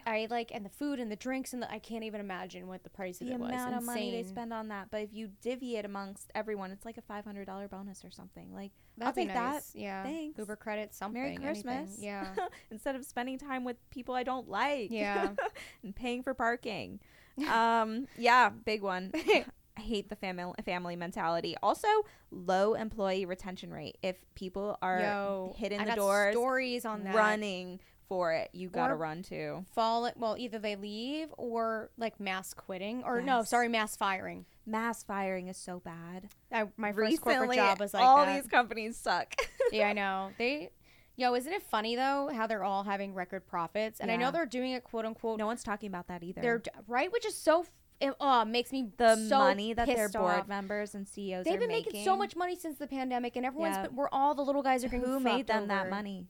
Wild. 0.07 0.31
I 0.31 0.35
like, 0.35 0.51
and 0.55 0.65
the 0.65 0.71
food 0.71 0.99
and 0.99 1.11
the 1.11 1.17
drinks, 1.17 1.53
and 1.53 1.63
the, 1.63 1.71
I 1.71 1.79
can't 1.79 2.05
even 2.05 2.21
imagine 2.21 2.67
what 2.67 2.85
the 2.85 2.91
price 2.91 3.21
of 3.21 3.27
the 3.27 3.35
it 3.35 3.41
was. 3.41 3.51
amount 3.51 3.77
of 3.77 3.83
money 3.83 4.11
they 4.11 4.23
spend 4.23 4.53
on 4.53 4.69
that. 4.69 4.89
But 4.91 5.03
if 5.03 5.13
you 5.13 5.31
divvy 5.41 5.77
it 5.77 5.85
amongst 5.85 6.31
everyone, 6.35 6.71
it's 6.71 6.85
like 6.85 6.99
a 6.99 7.03
five 7.03 7.25
hundred 7.25 7.47
dollar 7.47 7.69
bonus 7.69 8.05
or 8.05 8.11
something. 8.11 8.55
Like 8.55 8.73
That'd 8.97 9.15
be 9.15 9.25
take 9.27 9.35
that. 9.35 9.63
Yeah. 9.75 10.03
Thanks. 10.03 10.39
Uber 10.39 10.57
credit, 10.57 10.95
something. 10.95 11.21
Merry 11.21 11.35
anything. 11.35 11.47
Christmas. 11.47 11.97
Yeah. 11.99 12.35
instead 12.71 12.97
of 12.97 13.05
spending 13.05 13.39
time 13.39 13.65
with 13.65 13.77
people 13.91 14.15
I 14.15 14.23
don't 14.23 14.49
like. 14.49 14.91
Yeah. 14.91 15.31
and 15.83 15.95
paying 15.95 16.23
for 16.23 16.35
parking. 16.35 17.01
Um, 17.51 18.09
yeah, 18.19 18.51
big 18.51 18.83
one. 18.83 19.11
I 19.15 19.81
hate 19.81 20.11
the 20.11 20.17
family 20.17 20.53
family 20.67 20.97
mentality. 20.97 21.57
Also, 21.63 21.89
low 22.31 22.75
employee 22.75 23.25
retention 23.25 23.73
rate. 23.73 23.97
If 24.03 24.17
people 24.35 24.77
are 24.83 25.01
Yo, 25.01 25.55
hitting 25.57 25.81
I 25.81 25.87
the 25.87 25.97
doors, 25.97 26.35
stories 26.35 26.85
on 26.85 27.05
that. 27.05 27.15
running 27.15 27.81
for 28.13 28.33
it, 28.33 28.51
you 28.53 28.69
gotta 28.69 28.95
run 28.95 29.23
too. 29.23 29.65
Fall. 29.75 30.11
Well, 30.17 30.37
either 30.39 30.59
they 30.59 30.77
leave 30.77 31.29
or 31.39 31.91
like 31.97 32.21
mass 32.21 32.53
quitting, 32.53 33.03
or 33.05 33.23
no, 33.23 33.39
Yes. 33.39 33.49
sorry, 33.49 33.69
mass 33.69 33.97
firing. 33.97 34.45
Mass 34.67 35.03
firing 35.03 35.49
is 35.49 35.57
so 35.57 35.81
bad. 35.81 36.29
I, 36.53 36.69
my 36.77 36.93
first 36.93 37.21
corporate 37.23 37.55
job 37.55 37.81
was 37.81 37.95
like 37.95 38.03
all 38.05 38.25
that. 38.27 38.43
these 38.43 38.51
companies 38.51 38.97
suck. 38.99 39.35
yeah, 39.73 39.89
I 39.89 39.93
know. 39.95 40.31
They, 40.39 40.71
yo, 41.17 41.35
isn't 41.35 41.53
it 41.53 41.63
funny 41.63 41.97
though 41.97 42.29
how 42.35 42.47
they're 42.47 42.65
all 42.65 42.85
having 42.85 43.15
record 43.15 43.47
profits? 43.47 43.99
And 44.01 44.11
I 44.11 44.17
know 44.17 44.27
Yeah. 44.27 44.31
they're 44.33 44.47
doing 44.47 44.73
it 44.73 44.85
quote 44.85 45.07
unquote. 45.07 45.39
no 45.39 45.47
one's 45.47 45.63
talking 45.65 45.89
about 45.89 46.09
that 46.09 46.23
either. 46.23 46.43
they're 46.43 46.59
d- 46.59 46.71
right, 46.87 47.11
which 47.11 47.25
is 47.25 47.35
so. 47.35 47.61
f- 47.63 47.71
It 48.01 48.15
uh, 48.21 48.45
makes 48.45 48.73
me 48.73 48.91
the 48.99 49.17
so 49.29 49.39
money 49.39 49.73
that 49.75 49.87
their 49.87 50.07
pissed 50.09 50.15
board 50.19 50.41
off. 50.41 50.49
members 50.49 50.95
and 50.95 51.09
CEOs 51.09 51.45
They've 51.45 51.55
are 51.55 51.59
been 51.59 51.69
making. 51.69 52.05
so 52.05 52.15
much 52.17 52.37
money 52.37 52.57
since 52.57 52.77
the 52.79 52.87
pandemic, 52.87 53.37
and 53.37 53.47
everyone's 53.47 53.77
Yeah. 53.77 53.87
been, 53.87 53.97
we're 53.97 54.09
all 54.13 54.35
the 54.35 54.43
little 54.43 54.63
guys 54.63 54.85
are 54.85 54.89
getting. 54.89 55.07
Who 55.07 55.19
made 55.19 55.47
fucked 55.47 55.47
them 55.49 55.69
that 55.69 55.83
over. 55.83 55.91
money? 55.91 56.27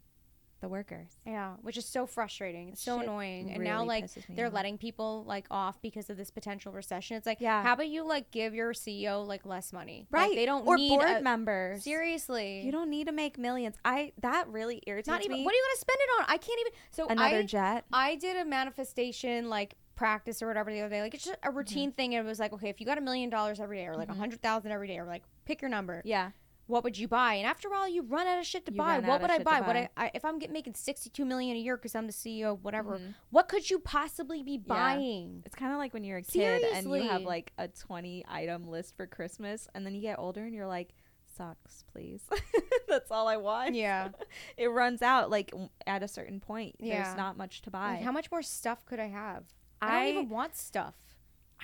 The 0.62 0.68
workers. 0.68 1.18
Yeah, 1.26 1.56
which 1.60 1.76
is 1.76 1.84
so 1.84 2.06
frustrating. 2.06 2.70
It's 2.70 2.82
so 2.82 2.96
Shit 2.98 3.06
annoying. 3.06 3.50
And 3.50 3.62
now 3.62 3.84
like 3.84 4.06
they're 4.30 4.46
off. 4.46 4.52
letting 4.54 4.78
people 4.78 5.24
like 5.26 5.44
off 5.50 5.82
because 5.82 6.08
of 6.08 6.16
this 6.16 6.30
potential 6.30 6.72
recession. 6.72 7.18
It's 7.18 7.26
like, 7.26 7.40
Yeah. 7.40 7.62
how 7.62 7.74
about 7.74 7.88
you 7.88 8.04
like 8.06 8.30
give 8.30 8.54
your 8.54 8.72
CEO 8.72 9.26
like 9.26 9.44
less 9.44 9.72
money? 9.72 10.06
Right. 10.10 10.28
Like, 10.28 10.36
they 10.36 10.46
don't 10.46 10.66
or 10.66 10.76
need 10.76 10.88
board 10.88 11.04
a- 11.10 11.20
members. 11.20 11.84
Seriously. 11.84 12.62
You 12.64 12.72
don't 12.72 12.88
need 12.88 13.08
to 13.08 13.12
make 13.12 13.36
millions. 13.38 13.76
I 13.84 14.12
that 14.22 14.48
really 14.48 14.82
irritates 14.86 15.08
not 15.08 15.22
even 15.24 15.38
me. 15.38 15.44
what 15.44 15.52
are 15.52 15.56
you 15.56 15.62
gonna 15.68 15.78
spend 15.80 15.98
it 16.00 16.10
on? 16.20 16.24
I 16.28 16.38
can't 16.38 16.60
even 16.60 16.72
so 16.92 17.06
Another 17.08 17.36
I 17.38 17.42
jet. 17.42 17.84
I 17.92 18.14
did 18.16 18.36
a 18.38 18.44
manifestation 18.44 19.50
like 19.50 19.74
practice 19.94 20.42
or 20.42 20.46
whatever 20.46 20.72
the 20.72 20.80
other 20.80 20.88
day. 20.94 21.02
Like 21.02 21.14
it's 21.14 21.24
just 21.24 21.38
a 21.42 21.50
routine 21.50 21.90
Mm-hmm. 21.90 21.96
thing 21.96 22.14
and 22.14 22.24
it 22.26 22.28
was 22.28 22.38
like, 22.40 22.52
okay, 22.52 22.68
if 22.68 22.80
you 22.80 22.86
got 22.86 22.98
a 22.98 23.02
million 23.02 23.28
dollars 23.30 23.60
every 23.60 23.78
day 23.78 23.86
or 23.86 23.96
like 23.96 24.08
a 24.08 24.14
hundred 24.14 24.40
thousand 24.40 24.70
every 24.72 24.86
day 24.88 24.98
or 24.98 25.04
like 25.04 25.22
pick 25.44 25.60
your 25.60 25.68
number. 25.70 26.02
Yeah. 26.04 26.30
What 26.66 26.84
would 26.84 26.96
you 26.96 27.08
buy? 27.08 27.34
And 27.34 27.46
after 27.46 27.72
all, 27.74 27.88
you 27.88 28.02
run 28.02 28.26
out 28.26 28.38
of 28.38 28.46
shit 28.46 28.64
to 28.66 28.72
You 28.72 28.78
buy. 28.78 28.98
What 29.00 29.20
would 29.20 29.30
I 29.30 29.38
to 29.38 29.44
buy? 29.44 29.60
What 29.60 29.76
I. 29.76 29.88
I 29.96 30.10
if 30.14 30.24
I'm 30.24 30.38
get, 30.38 30.50
making 30.50 30.74
sixty 30.74 31.10
two 31.10 31.24
million 31.24 31.56
a 31.56 31.60
year 31.60 31.76
because 31.76 31.94
I'm 31.94 32.06
the 32.06 32.12
CEO, 32.12 32.58
whatever. 32.60 32.98
Mhm. 32.98 33.14
What 33.30 33.48
could 33.48 33.68
you 33.68 33.78
possibly 33.78 34.42
be 34.42 34.58
buying? 34.58 35.42
It's 35.44 35.54
kind 35.56 35.72
of 35.72 35.78
like 35.78 35.92
when 35.92 36.04
you're 36.04 36.18
a 36.18 36.22
kid 36.22 36.62
and 36.72 36.86
you 36.86 37.02
have 37.08 37.22
like 37.22 37.52
a 37.58 37.68
20 37.68 38.24
item 38.28 38.68
list 38.68 38.96
for 38.96 39.06
Christmas 39.06 39.68
and 39.74 39.84
then 39.84 39.94
you 39.94 40.00
get 40.00 40.18
older 40.18 40.44
and 40.44 40.54
you're 40.54 40.66
like 40.66 40.94
socks, 41.36 41.84
please. 41.92 42.22
That's 42.88 43.10
all 43.10 43.26
I 43.28 43.36
want. 43.38 43.74
Yeah. 43.74 44.08
It 44.56 44.68
runs 44.68 45.02
out 45.02 45.30
like 45.30 45.52
at 45.86 46.02
a 46.02 46.08
certain 46.08 46.40
point. 46.40 46.76
Yeah. 46.78 47.02
There's 47.02 47.16
not 47.16 47.36
much 47.36 47.62
to 47.62 47.70
buy. 47.70 47.94
Like, 47.94 48.02
how 48.02 48.12
much 48.12 48.30
more 48.30 48.42
stuff 48.42 48.84
could 48.86 49.00
I 49.00 49.06
have? 49.08 49.44
I, 49.80 49.86
I- 49.86 50.00
don't 50.06 50.16
even 50.18 50.28
want 50.28 50.56
stuff. 50.56 50.94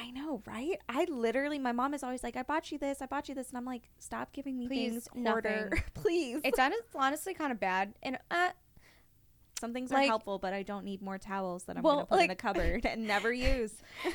I 0.00 0.10
know, 0.10 0.42
right? 0.46 0.78
I 0.88 1.06
literally, 1.10 1.58
my 1.58 1.72
mom 1.72 1.92
is 1.94 2.02
always 2.02 2.22
like, 2.22 2.36
I 2.36 2.42
bought 2.42 2.70
you 2.70 2.78
this, 2.78 3.02
I 3.02 3.06
bought 3.06 3.28
you 3.28 3.34
this. 3.34 3.48
And 3.48 3.58
I'm 3.58 3.64
like, 3.64 3.82
stop 3.98 4.32
giving 4.32 4.56
me 4.58 4.68
Please, 4.68 4.92
things, 4.92 5.08
nothing. 5.14 5.70
Please. 5.94 6.40
It's 6.44 6.58
honestly 6.94 7.34
kind 7.34 7.50
of 7.52 7.58
bad. 7.58 7.94
And 8.02 8.16
uh, 8.30 8.50
Some 9.60 9.72
things 9.72 9.90
are 9.90 10.00
helpful, 10.02 10.38
but 10.38 10.52
I 10.52 10.62
don't 10.62 10.84
need 10.84 11.02
more 11.02 11.18
towels 11.18 11.64
that 11.64 11.76
I'm 11.76 11.82
Well, 11.82 11.94
going 11.96 12.06
to 12.06 12.10
put 12.12 12.20
in 12.22 12.28
the 12.28 12.36
cupboard 12.36 12.86
and 12.86 13.06
never 13.08 13.32
use. 13.32 13.72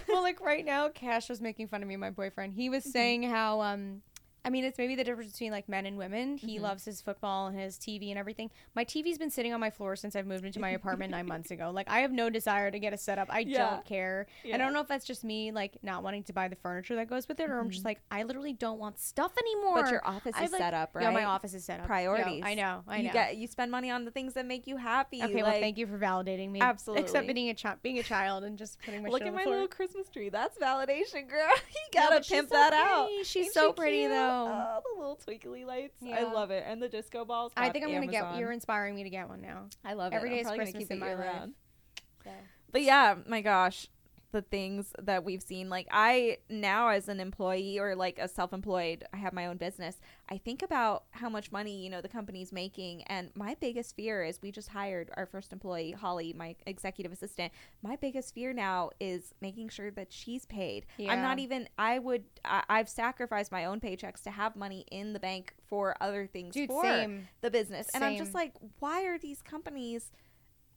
well, 0.07 0.21
like 0.21 0.39
right 0.39 0.63
now, 0.63 0.87
Cash 0.89 1.27
was 1.29 1.41
making 1.41 1.67
fun 1.67 1.81
of 1.81 1.89
me, 1.89 1.97
my 1.97 2.11
boyfriend. 2.11 2.53
He 2.53 2.65
Mm-hmm. 2.67 2.71
was 2.75 2.83
saying 2.85 3.23
how, 3.23 3.59
um, 3.61 4.01
I 4.45 4.49
mean, 4.49 4.65
it's 4.65 4.77
maybe 4.77 4.95
the 4.95 5.03
difference 5.05 5.31
between 5.31 5.51
like 5.51 5.69
men 5.69 5.85
and 5.85 5.97
women. 5.97 6.37
He 6.37 6.57
Mhm. 6.57 6.61
loves 6.63 6.83
his 6.85 6.99
football 7.01 7.47
and 7.47 7.57
his 7.57 7.77
TV 7.77 8.09
and 8.09 8.19
everything. 8.19 8.51
My 8.75 8.83
TV's 8.83 9.17
been 9.17 9.29
sitting 9.29 9.53
on 9.53 9.59
my 9.61 9.69
floor 9.69 9.95
since 9.95 10.15
I've 10.15 10.25
moved 10.27 10.43
into 10.45 10.59
my 10.59 10.71
apartment 10.71 11.11
nine 11.11 11.25
months 11.27 11.49
ago. 11.51 11.71
Like, 11.71 11.89
I 11.89 11.99
have 11.99 12.11
no 12.11 12.29
desire 12.29 12.69
to 12.69 12.77
get 12.79 12.91
a 12.91 12.97
setup. 12.97 13.27
I 13.31 13.39
Yeah. 13.39 13.69
don't 13.69 13.85
care. 13.85 14.27
I 14.53 14.57
don't 14.57 14.73
know 14.73 14.81
if 14.81 14.87
that's 14.89 15.05
just 15.05 15.23
me, 15.23 15.51
like, 15.51 15.77
not 15.81 16.03
wanting 16.03 16.23
to 16.25 16.33
buy 16.33 16.49
the 16.49 16.55
furniture 16.57 16.95
that 16.95 17.07
goes 17.07 17.27
with 17.27 17.39
it, 17.39 17.49
or 17.49 17.57
I'm 17.59 17.69
just 17.69 17.85
like, 17.85 18.01
I 18.11 18.23
literally 18.23 18.51
don't 18.53 18.79
want 18.79 18.99
stuff 18.99 19.31
anymore. 19.37 19.81
But 19.83 19.91
your 19.91 20.05
office 20.05 20.35
I've, 20.35 20.45
is 20.45 20.51
like- 20.51 20.59
set 20.61 20.73
up, 20.73 20.89
right? 20.93 21.03
Yeah, 21.03 21.11
my 21.11 21.23
office 21.23 21.53
is 21.53 21.63
set 21.63 21.79
up. 21.79 21.83
Yeah, 21.85 21.87
Priorities. 21.87 22.43
I 22.45 22.53
know. 22.53 22.83
I 22.87 22.97
you 22.97 23.03
know. 23.07 23.13
get 23.13 23.37
you 23.37 23.47
spend 23.47 23.71
money 23.71 23.89
on 23.91 24.03
the 24.03 24.11
things 24.11 24.33
that 24.33 24.45
make 24.45 24.67
you 24.67 24.75
happy. 24.77 25.23
okay, 25.23 25.41
well, 25.41 25.51
thank 25.53 25.77
you 25.77 25.87
for 25.87 25.97
validating 25.97 26.49
me. 26.51 26.59
Absolutely. 26.59 27.03
Except 27.03 27.27
being 27.27 27.49
a 27.49 27.53
child, 27.53 27.79
being 27.81 27.97
a 27.99 28.03
child, 28.03 28.43
and 28.43 28.57
just 28.57 28.77
putting 28.81 29.03
my 29.03 29.09
Look 29.09 29.21
shit 29.21 29.27
at 29.29 29.33
my 29.33 29.43
floor. 29.43 29.55
little 29.55 29.67
Christmas 29.69 30.09
tree. 30.09 30.27
That's 30.29 30.57
validation, 30.57 31.29
girl. 31.29 31.47
you 31.73 31.81
gotta 31.93 32.19
pimp 32.21 32.49
so 32.49 32.55
that 32.55 32.73
out. 32.73 33.09
She's 33.23 33.45
Ain't 33.45 33.53
so 33.53 33.69
she 33.69 33.73
pretty, 33.73 33.97
cute? 33.99 34.11
though. 34.11 34.32
Oh. 34.33 34.77
oh, 34.77 34.81
the 34.95 34.99
little 34.99 35.15
twinkly 35.15 35.65
lights. 35.65 35.95
I 36.03 36.23
love 36.23 36.51
it. 36.51 36.63
And 36.67 36.81
the 36.81 36.89
disco 36.89 37.25
balls. 37.25 37.51
I 37.55 37.69
think 37.69 37.85
I'm 37.85 37.91
gonna 37.91 38.07
get. 38.07 38.37
You're 38.37 38.51
inspiring 38.51 38.95
me 38.95 39.03
to 39.03 39.09
get 39.09 39.29
one 39.29 39.41
now. 39.41 39.67
I 39.85 39.93
love 39.93 40.13
every 40.13 40.29
it. 40.29 40.43
day 40.43 40.49
I'm 40.49 40.53
is 40.53 40.57
Christmas 40.57 40.83
keep 40.83 40.91
in 40.91 40.99
my 40.99 41.13
life. 41.15 41.49
So. 42.23 42.31
But 42.71 42.81
yeah, 42.83 43.15
my 43.27 43.41
gosh, 43.41 43.87
the 44.33 44.41
things 44.41 44.93
that 45.01 45.23
we've 45.23 45.41
seen. 45.41 45.69
Like 45.69 45.87
I 45.91 46.39
now 46.49 46.89
as 46.89 47.07
an 47.07 47.21
employee 47.21 47.79
or 47.79 47.95
like 47.95 48.19
a 48.19 48.27
self-employed, 48.27 49.05
I 49.13 49.17
have 49.17 49.31
my 49.31 49.45
own 49.45 49.57
business. 49.57 50.01
I 50.29 50.37
think 50.37 50.61
about 50.61 51.05
how 51.11 51.29
much 51.29 51.51
money, 51.51 51.81
you 51.81 51.89
know, 51.89 52.01
the 52.01 52.09
company's 52.09 52.51
making 52.51 53.03
and 53.03 53.29
my 53.35 53.55
biggest 53.61 53.95
fear 53.95 54.23
is 54.23 54.41
we 54.41 54.51
just 54.51 54.69
hired 54.69 55.11
our 55.15 55.25
first 55.25 55.53
employee, 55.53 55.91
Holly, 55.91 56.33
my 56.33 56.55
executive 56.65 57.13
assistant. 57.13 57.53
My 57.81 57.95
biggest 57.95 58.33
fear 58.33 58.51
now 58.51 58.89
is 58.99 59.33
making 59.39 59.69
sure 59.69 59.91
that 59.91 60.11
she's 60.11 60.45
paid. 60.45 60.85
I'm 60.99 61.21
not 61.21 61.39
even 61.39 61.69
I 61.77 61.99
would 61.99 62.23
I, 62.43 62.63
I've 62.67 62.89
sacrificed 62.89 63.51
my 63.51 63.65
own 63.65 63.79
paychecks 63.79 64.23
to 64.23 64.31
have 64.31 64.55
money 64.55 64.85
in 64.91 65.13
the 65.13 65.19
bank 65.19 65.53
for 65.69 65.95
other 66.01 66.27
things 66.27 66.55
Dude, 66.55 66.69
for 66.69 66.83
same. 66.83 67.27
the 67.41 67.51
business. 67.51 67.87
And 67.93 68.03
I'm 68.03 68.17
just 68.17 68.33
like, 68.33 68.53
why 68.79 69.05
are 69.05 69.19
these 69.19 69.41
companies 69.41 70.11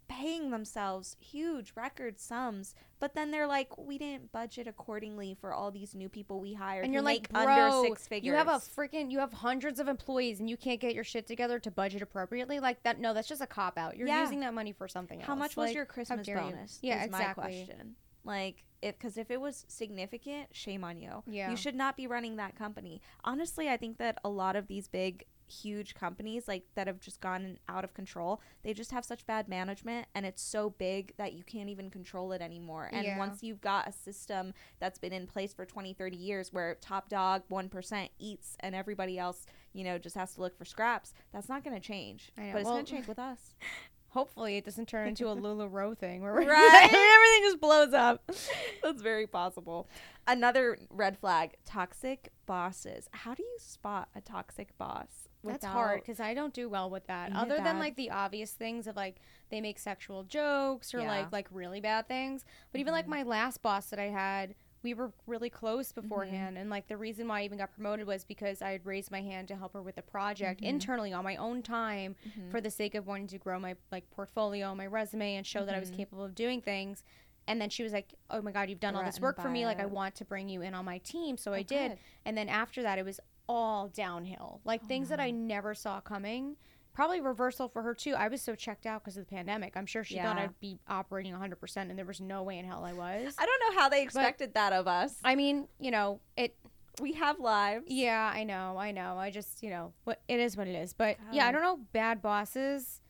paying 0.08 0.50
themselves 0.50 1.16
huge 1.20 1.72
record 1.76 2.18
sums, 2.18 2.75
but 2.98 3.14
then 3.14 3.30
they're 3.30 3.46
like, 3.46 3.76
we 3.76 3.98
didn't 3.98 4.32
budget 4.32 4.66
accordingly 4.66 5.36
for 5.40 5.52
all 5.52 5.70
these 5.70 5.94
new 5.94 6.08
people 6.08 6.40
we 6.40 6.54
hired. 6.54 6.84
And 6.84 6.92
you're 6.92 7.02
like, 7.02 7.28
bro, 7.30 7.42
under 7.42 7.88
six 7.88 8.06
figures. 8.06 8.26
you 8.26 8.32
have 8.34 8.48
a 8.48 8.52
freaking, 8.52 9.10
you 9.10 9.18
have 9.18 9.32
hundreds 9.32 9.80
of 9.80 9.88
employees, 9.88 10.40
and 10.40 10.48
you 10.48 10.56
can't 10.56 10.80
get 10.80 10.94
your 10.94 11.04
shit 11.04 11.26
together 11.26 11.58
to 11.60 11.70
budget 11.70 12.02
appropriately. 12.02 12.60
Like 12.60 12.82
that, 12.84 12.98
no, 13.00 13.14
that's 13.14 13.28
just 13.28 13.40
a 13.42 13.46
cop 13.46 13.76
out. 13.78 13.96
You're 13.96 14.08
Yeah. 14.08 14.22
using 14.22 14.40
that 14.40 14.54
money 14.54 14.72
for 14.72 14.88
something 14.88 15.20
else. 15.20 15.26
How 15.26 15.34
much 15.34 15.56
was 15.56 15.72
your 15.72 15.84
Christmas 15.86 16.26
dare 16.26 16.36
you. 16.36 16.50
bonus? 16.50 16.78
Yeah, 16.82 17.02
exactly. 17.04 17.42
my 17.44 17.48
question. 17.50 17.96
Like, 18.25 18.64
if 18.82 18.98
because 18.98 19.16
if 19.16 19.30
it 19.30 19.40
was 19.40 19.64
significant, 19.68 20.48
shame 20.52 20.84
on 20.84 20.98
you. 20.98 21.22
Yeah. 21.26 21.50
you 21.50 21.56
should 21.56 21.75
not 21.75 21.96
be 21.96 22.06
running 22.06 22.36
that 22.36 22.56
company. 22.56 23.00
Honestly, 23.25 23.68
I 23.68 23.76
think 23.76 23.98
that 23.98 24.18
a 24.25 24.28
lot 24.28 24.56
of 24.56 24.66
these 24.66 24.88
big, 24.88 25.25
huge 25.49 25.95
companies 25.95 26.49
like 26.49 26.65
that 26.75 26.87
have 26.87 27.00
just 27.00 27.21
gone 27.21 27.59
out 27.69 27.85
of 27.85 27.95
control, 27.95 28.41
they 28.63 28.73
just 28.75 28.91
have 28.91 29.04
such 29.04 29.26
bad 29.26 29.49
management, 29.49 30.06
and 30.15 30.26
it's 30.26 30.43
so 30.43 30.71
big 30.71 31.13
that 31.17 31.32
you 31.32 31.45
can't 31.45 31.69
even 31.69 31.91
control 31.91 32.32
it 32.32 32.41
anymore. 32.43 32.89
And 32.93 33.04
Yeah. 33.04 33.19
once 33.19 33.43
you've 33.43 33.61
got 33.61 33.89
a 33.89 33.93
system 33.93 34.54
that's 34.78 34.99
been 34.99 35.13
in 35.13 35.26
place 35.26 35.52
for 35.54 35.65
20, 35.65 35.93
30 35.95 36.17
years, 36.17 36.52
where 36.52 36.75
top 36.76 37.09
dog 37.09 37.43
one 37.49 37.69
percent 37.69 38.11
eats 38.19 38.56
and 38.61 38.75
everybody 38.75 39.19
else, 39.19 39.47
you 39.73 39.85
know, 39.85 39.99
just 39.99 40.17
has 40.17 40.35
to 40.35 40.41
look 40.41 40.56
for 40.56 40.65
scraps, 40.65 41.13
that's 41.32 41.49
not 41.49 41.63
going 41.65 41.75
to 41.75 41.80
change. 41.87 42.32
I 42.37 42.43
know. 42.47 42.52
But 42.52 42.59
it's 42.59 42.65
Well- 42.67 42.75
going 42.75 42.85
to 42.87 42.93
change 42.93 43.06
with 43.09 43.19
us. 43.19 43.54
Hopefully, 44.11 44.56
it 44.56 44.65
doesn't 44.65 44.87
turn 44.89 45.09
into 45.09 45.28
a 45.28 45.37
LuLaRoe 45.37 45.99
thing 45.99 46.23
where 46.23 46.32
Right? 46.32 46.45
everything 46.82 47.43
just 47.50 47.61
blows 47.61 47.93
up. 47.93 48.23
That's 48.82 49.02
very 49.02 49.26
possible. 49.26 49.89
Another 50.26 50.78
red 50.89 51.19
flag: 51.19 51.56
toxic 51.67 52.30
bosses. 52.47 53.09
How 53.13 53.35
do 53.35 53.43
you 53.43 53.56
spot 53.59 54.09
a 54.15 54.23
toxic 54.23 54.76
boss? 54.78 55.28
That's 55.44 55.64
hard 55.64 56.00
because 56.00 56.20
I 56.20 56.34
don't 56.34 56.52
do 56.54 56.68
well 56.68 56.90
with 56.90 57.06
that. 57.06 57.30
It 57.30 57.36
Other 57.36 57.56
than 57.58 57.78
like 57.78 57.96
the 57.96 58.10
obvious 58.10 58.52
things 58.52 58.86
of 58.86 58.96
like 58.96 59.16
they 59.50 59.60
make 59.60 59.78
sexual 59.78 60.25
jokes 60.25 60.92
or 60.94 61.00
Yeah. 61.00 61.08
like 61.08 61.32
like 61.32 61.49
really 61.50 61.80
bad 61.80 62.08
things. 62.08 62.44
But 62.72 62.80
even 62.80 62.92
like 62.92 63.06
Mhm. 63.06 63.10
my 63.10 63.22
last 63.22 63.62
boss 63.62 63.90
that 63.90 63.99
I 63.99 64.08
had, 64.08 64.54
we 64.82 64.92
were 64.94 65.12
really 65.26 65.50
close 65.50 65.90
Mm-hmm. 65.92 66.00
beforehand. 66.00 66.58
And 66.58 66.70
like 66.70 66.86
the 66.88 66.96
reason 66.96 67.26
why 67.28 67.40
I 67.40 67.44
even 67.44 67.58
got 67.58 67.72
promoted 67.72 68.06
was 68.06 68.25
because 68.25 68.62
I 68.62 68.70
had 68.72 68.86
raised 68.86 69.10
my 69.10 69.20
hand 69.22 69.49
to 69.49 69.56
help 69.56 69.72
her 69.72 69.82
with 69.82 69.99
a 69.99 70.02
project 70.02 70.60
Mhm. 70.60 70.66
internally 70.68 71.12
on 71.12 71.25
my 71.25 71.36
own 71.36 71.62
time 71.62 72.16
Mhm. 72.25 72.50
for 72.50 72.60
the 72.60 72.70
sake 72.70 72.94
of 72.94 73.06
wanting 73.06 73.26
to 73.28 73.38
grow 73.38 73.58
my 73.58 73.76
like 73.90 74.08
portfolio, 74.10 74.75
my 74.75 74.86
resume, 74.86 75.36
and 75.36 75.46
show 75.46 75.64
that 75.64 75.75
I 75.75 75.80
was 75.80 75.90
Mhm. 75.90 75.96
capable 75.96 76.25
of 76.25 76.34
doing 76.34 76.60
things. 76.60 77.02
And 77.49 77.60
then 77.60 77.70
she 77.70 77.84
was 77.84 77.92
like, 77.92 78.12
"Oh 78.30 78.42
my 78.42 78.50
God, 78.50 78.68
you've 78.68 78.80
done 78.80 78.96
all 78.96 79.04
this 79.04 79.20
work 79.20 79.40
for 79.40 79.49
me. 79.49 79.64
Like 79.66 79.78
I 79.78 79.86
want 79.86 80.16
to 80.16 80.25
bring 80.25 80.49
you 80.49 80.62
in 80.62 80.75
on 80.75 80.84
my 80.84 80.99
team." 80.99 81.36
So 81.36 81.52
Oh, 81.52 81.54
I 81.54 81.62
did. 81.62 81.92
good. 81.92 81.99
And 82.25 82.36
then 82.36 82.49
after 82.49 82.82
that, 82.82 82.99
it 82.99 83.04
was 83.04 83.20
all 83.49 83.89
downhill. 83.89 84.61
Like 84.65 84.82
Oh, 84.85 84.89
things 84.89 85.09
that 85.09 85.21
I 85.21 85.30
never 85.30 85.75
saw 85.75 86.00
coming. 86.00 86.56
Probably 86.93 87.21
reversal 87.21 87.69
for 87.69 87.82
her 87.82 87.95
too. 87.95 88.15
I 88.15 88.28
was 88.28 88.41
so 88.41 88.54
checked 88.54 88.87
out 88.87 89.02
because 89.04 89.19
of 89.19 89.26
the 89.26 89.35
pandemic. 89.35 89.76
I'm 89.76 89.85
sure 89.85 90.02
she 90.02 90.17
thought 90.17 90.39
I'd 90.39 90.59
be 90.61 90.78
operating 90.89 91.35
100%, 91.35 91.76
and 91.76 91.99
there 91.99 92.06
was 92.06 92.23
no 92.23 92.43
way 92.43 92.59
in 92.59 92.65
hell 92.65 92.85
I 92.85 92.95
was. 92.95 93.35
I 93.39 93.45
don't 93.45 93.61
know 93.75 93.78
how 93.80 93.91
they 93.91 94.02
expected 94.02 94.54
that 94.54 94.73
of 94.73 94.89
us. 94.89 95.15
I 95.23 95.35
mean, 95.35 95.69
you 95.78 95.91
know, 95.91 96.21
it. 96.39 96.56
we 96.99 97.13
have 97.13 97.39
lives. 97.39 97.85
Yeah, 97.89 98.32
I 98.35 98.45
know, 98.45 98.78
I 98.78 98.93
know. 98.93 99.19
I 99.19 99.30
just, 99.30 99.63
you 99.63 99.69
know, 99.69 99.93
what 100.04 100.23
it 100.26 100.41
is 100.41 100.56
what 100.56 100.69
it 100.69 100.75
is. 100.75 100.95
But 100.95 101.19
yeah, 101.32 101.47
I 101.47 101.52
don't 101.52 101.63
know. 101.63 101.80
Bad 101.93 102.23
bosses. 102.23 103.02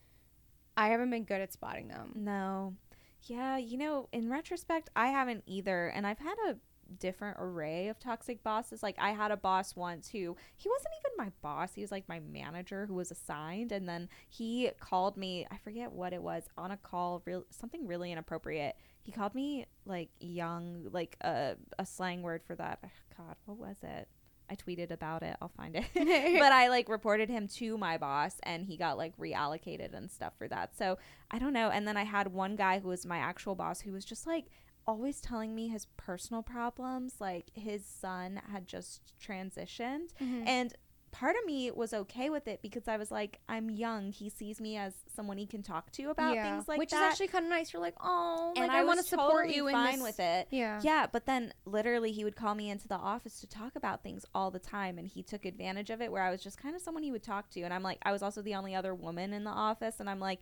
I 0.75 0.89
haven't 0.89 1.09
been 1.09 1.23
good 1.23 1.39
at 1.39 1.53
spotting 1.53 1.87
them. 1.87 2.11
No. 2.13 2.75
Yeah, 3.23 3.57
you 3.57 3.77
know, 3.77 4.09
in 4.11 4.29
retrospect, 4.29 4.89
I 4.95 5.07
haven't 5.07 5.43
either. 5.45 5.87
And 5.87 6.05
I've 6.05 6.19
had 6.19 6.35
a 6.49 6.57
different 6.99 7.37
array 7.39 7.87
of 7.87 7.99
toxic 7.99 8.43
bosses. 8.43 8.83
Like, 8.83 8.97
I 8.99 9.11
had 9.11 9.31
a 9.31 9.37
boss 9.37 9.75
once 9.75 10.09
who, 10.09 10.35
he 10.55 10.69
wasn't 10.69 10.93
even 10.99 11.25
my 11.25 11.31
boss. 11.41 11.73
He 11.73 11.81
was 11.81 11.91
like 11.91 12.07
my 12.07 12.19
manager 12.19 12.85
who 12.85 12.95
was 12.95 13.11
assigned. 13.11 13.71
And 13.71 13.87
then 13.87 14.09
he 14.29 14.71
called 14.79 15.17
me, 15.17 15.45
I 15.51 15.57
forget 15.57 15.91
what 15.91 16.13
it 16.13 16.21
was, 16.21 16.43
on 16.57 16.71
a 16.71 16.77
call, 16.77 17.21
real 17.25 17.45
something 17.49 17.87
really 17.87 18.11
inappropriate. 18.11 18.75
He 19.03 19.11
called 19.11 19.35
me 19.35 19.65
like 19.85 20.09
young, 20.19 20.87
like 20.91 21.15
a, 21.21 21.55
a 21.79 21.85
slang 21.85 22.21
word 22.21 22.41
for 22.43 22.55
that. 22.55 22.79
God, 23.17 23.35
what 23.45 23.57
was 23.57 23.77
it? 23.83 24.07
I 24.49 24.55
tweeted 24.55 24.91
about 24.91 25.23
it. 25.23 25.35
I'll 25.41 25.49
find 25.49 25.75
it. 25.75 25.85
but 25.93 26.51
I 26.51 26.69
like 26.69 26.89
reported 26.89 27.29
him 27.29 27.47
to 27.49 27.77
my 27.77 27.97
boss 27.97 28.35
and 28.43 28.65
he 28.65 28.77
got 28.77 28.97
like 28.97 29.17
reallocated 29.17 29.93
and 29.93 30.09
stuff 30.09 30.33
for 30.37 30.47
that. 30.47 30.77
So 30.77 30.97
I 31.31 31.39
don't 31.39 31.53
know. 31.53 31.69
And 31.69 31.87
then 31.87 31.97
I 31.97 32.03
had 32.03 32.27
one 32.27 32.55
guy 32.55 32.79
who 32.79 32.87
was 32.89 33.05
my 33.05 33.17
actual 33.17 33.55
boss 33.55 33.81
who 33.81 33.91
was 33.91 34.05
just 34.05 34.25
like 34.25 34.45
always 34.87 35.19
telling 35.21 35.53
me 35.53 35.67
his 35.67 35.85
personal 35.97 36.41
problems. 36.41 37.15
Like 37.19 37.51
his 37.53 37.85
son 37.85 38.41
had 38.51 38.67
just 38.67 39.13
transitioned. 39.21 40.13
Mhm. 40.21 40.47
And 40.47 40.73
part 41.11 41.35
of 41.37 41.45
me 41.45 41.71
was 41.71 41.93
okay 41.93 42.29
with 42.29 42.47
it 42.47 42.61
because 42.61 42.87
I 42.87 42.97
was 42.97 43.09
like, 43.11 43.39
I'm 43.49 43.69
young. 43.69 44.11
He 44.11 44.29
sees 44.29 44.59
me 44.61 44.77
as 44.77 44.93
someone 45.15 45.37
he 45.37 45.47
can 45.47 45.63
talk 45.63 45.89
to 45.93 46.09
about 46.09 46.35
Yeah, 46.35 46.43
things 46.51 46.67
like 46.67 46.75
that. 46.77 46.79
which 46.79 46.93
is 46.93 46.99
actually 46.99 47.27
kind 47.29 47.45
of 47.45 47.49
nice. 47.49 47.73
You're 47.73 47.81
like, 47.81 47.95
oh, 48.01 48.53
and 48.55 48.67
like, 48.67 48.77
I, 48.77 48.83
want 48.83 48.99
to 48.99 49.05
support 49.05 49.45
totally 49.45 49.55
you. 49.55 49.67
in 49.67 49.73
fine 49.73 49.93
this- 49.95 50.03
with 50.03 50.19
it. 50.19 50.47
Yeah. 50.51 50.79
Yeah, 50.83 51.07
but 51.11 51.25
then 51.25 51.53
literally 51.65 52.11
he 52.11 52.23
would 52.23 52.35
call 52.35 52.55
me 52.55 52.69
into 52.69 52.87
the 52.87 52.95
office 52.97 53.39
to 53.41 53.47
talk 53.47 53.75
about 53.75 54.03
things 54.03 54.25
all 54.35 54.51
the 54.51 54.59
time 54.59 54.97
and 54.99 55.07
he 55.07 55.23
took 55.23 55.45
advantage 55.45 55.89
of 55.89 56.01
it 56.01 56.11
where 56.11 56.21
I 56.23 56.29
was 56.29 56.41
just 56.43 56.57
kind 56.57 56.75
of 56.75 56.81
someone 56.81 57.03
he 57.03 57.11
would 57.11 57.23
talk 57.23 57.49
to 57.51 57.61
and 57.61 57.73
I'm 57.73 57.83
like 57.83 57.97
I 58.03 58.11
was 58.11 58.21
also 58.21 58.41
the 58.41 58.55
only 58.55 58.75
other 58.75 58.93
woman 58.93 59.33
in 59.33 59.43
the 59.43 59.49
office 59.51 59.99
and 59.99 60.09
I'm 60.09 60.19
like 60.19 60.41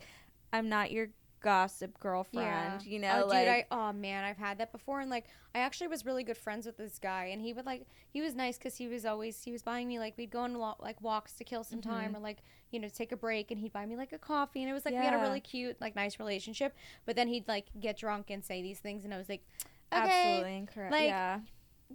I'm 0.52 0.68
not 0.68 0.92
your 0.92 1.10
gossip 1.46 2.00
girlfriend. 2.00 2.86
You 2.86 3.00
know, 3.00 3.22
oh, 3.24 3.28
like 3.28 3.46
dude, 3.46 3.54
I 3.54 3.66
oh 3.72 3.94
man, 3.94 4.24
I've 4.24 4.38
had 4.38 4.58
that 4.58 4.72
before, 4.72 5.00
and 5.00 5.10
like 5.10 5.26
I 5.54 5.60
actually 5.60 5.88
was 5.88 6.06
really 6.06 6.24
good 6.24 6.38
friends 6.38 6.66
with 6.66 6.76
this 6.78 7.00
guy, 7.00 7.26
and 7.26 7.42
he 7.42 7.54
would 7.54 7.66
like 7.66 7.86
he 8.10 8.20
was 8.22 8.36
nice 8.36 8.58
because 8.58 8.76
he 8.76 8.88
was 8.88 9.06
always 9.06 9.42
he 9.44 9.52
was 9.52 9.62
buying 9.64 9.88
me 9.88 10.00
like 10.00 10.18
we'd 10.18 10.32
go 10.32 10.40
on 10.42 10.54
like 10.80 11.00
walks 11.02 11.34
to 11.36 11.44
kill 11.44 11.64
some 11.64 11.82
time 11.82 12.14
Mhm. 12.14 12.18
or 12.18 12.20
like 12.20 12.40
you 12.72 12.80
know 12.80 12.90
take 12.90 13.12
a 13.12 13.18
break, 13.18 13.52
and 13.52 13.60
he'd 13.62 13.72
buy 13.72 13.86
me 13.86 13.96
like 13.96 14.12
a 14.12 14.18
coffee, 14.20 14.62
and 14.62 14.70
it 14.70 14.74
was 14.74 14.84
like 14.86 14.94
we 15.02 15.06
had 15.06 15.14
a 15.14 15.18
really 15.22 15.40
cute 15.40 15.80
like 15.80 15.96
nice 15.96 16.20
relationship. 16.20 16.74
But 17.06 17.16
then 17.16 17.28
he'd 17.28 17.48
like 17.48 17.68
get 17.80 17.98
drunk 17.98 18.30
and 18.32 18.44
say 18.44 18.62
these 18.62 18.80
things, 18.80 19.06
and 19.06 19.14
I 19.14 19.18
was 19.18 19.30
like, 19.30 19.46
okay, 19.94 20.02
absolutely 20.02 20.58
incorrect. 20.58 20.92
like, 20.92 21.04
yeah. 21.06 21.40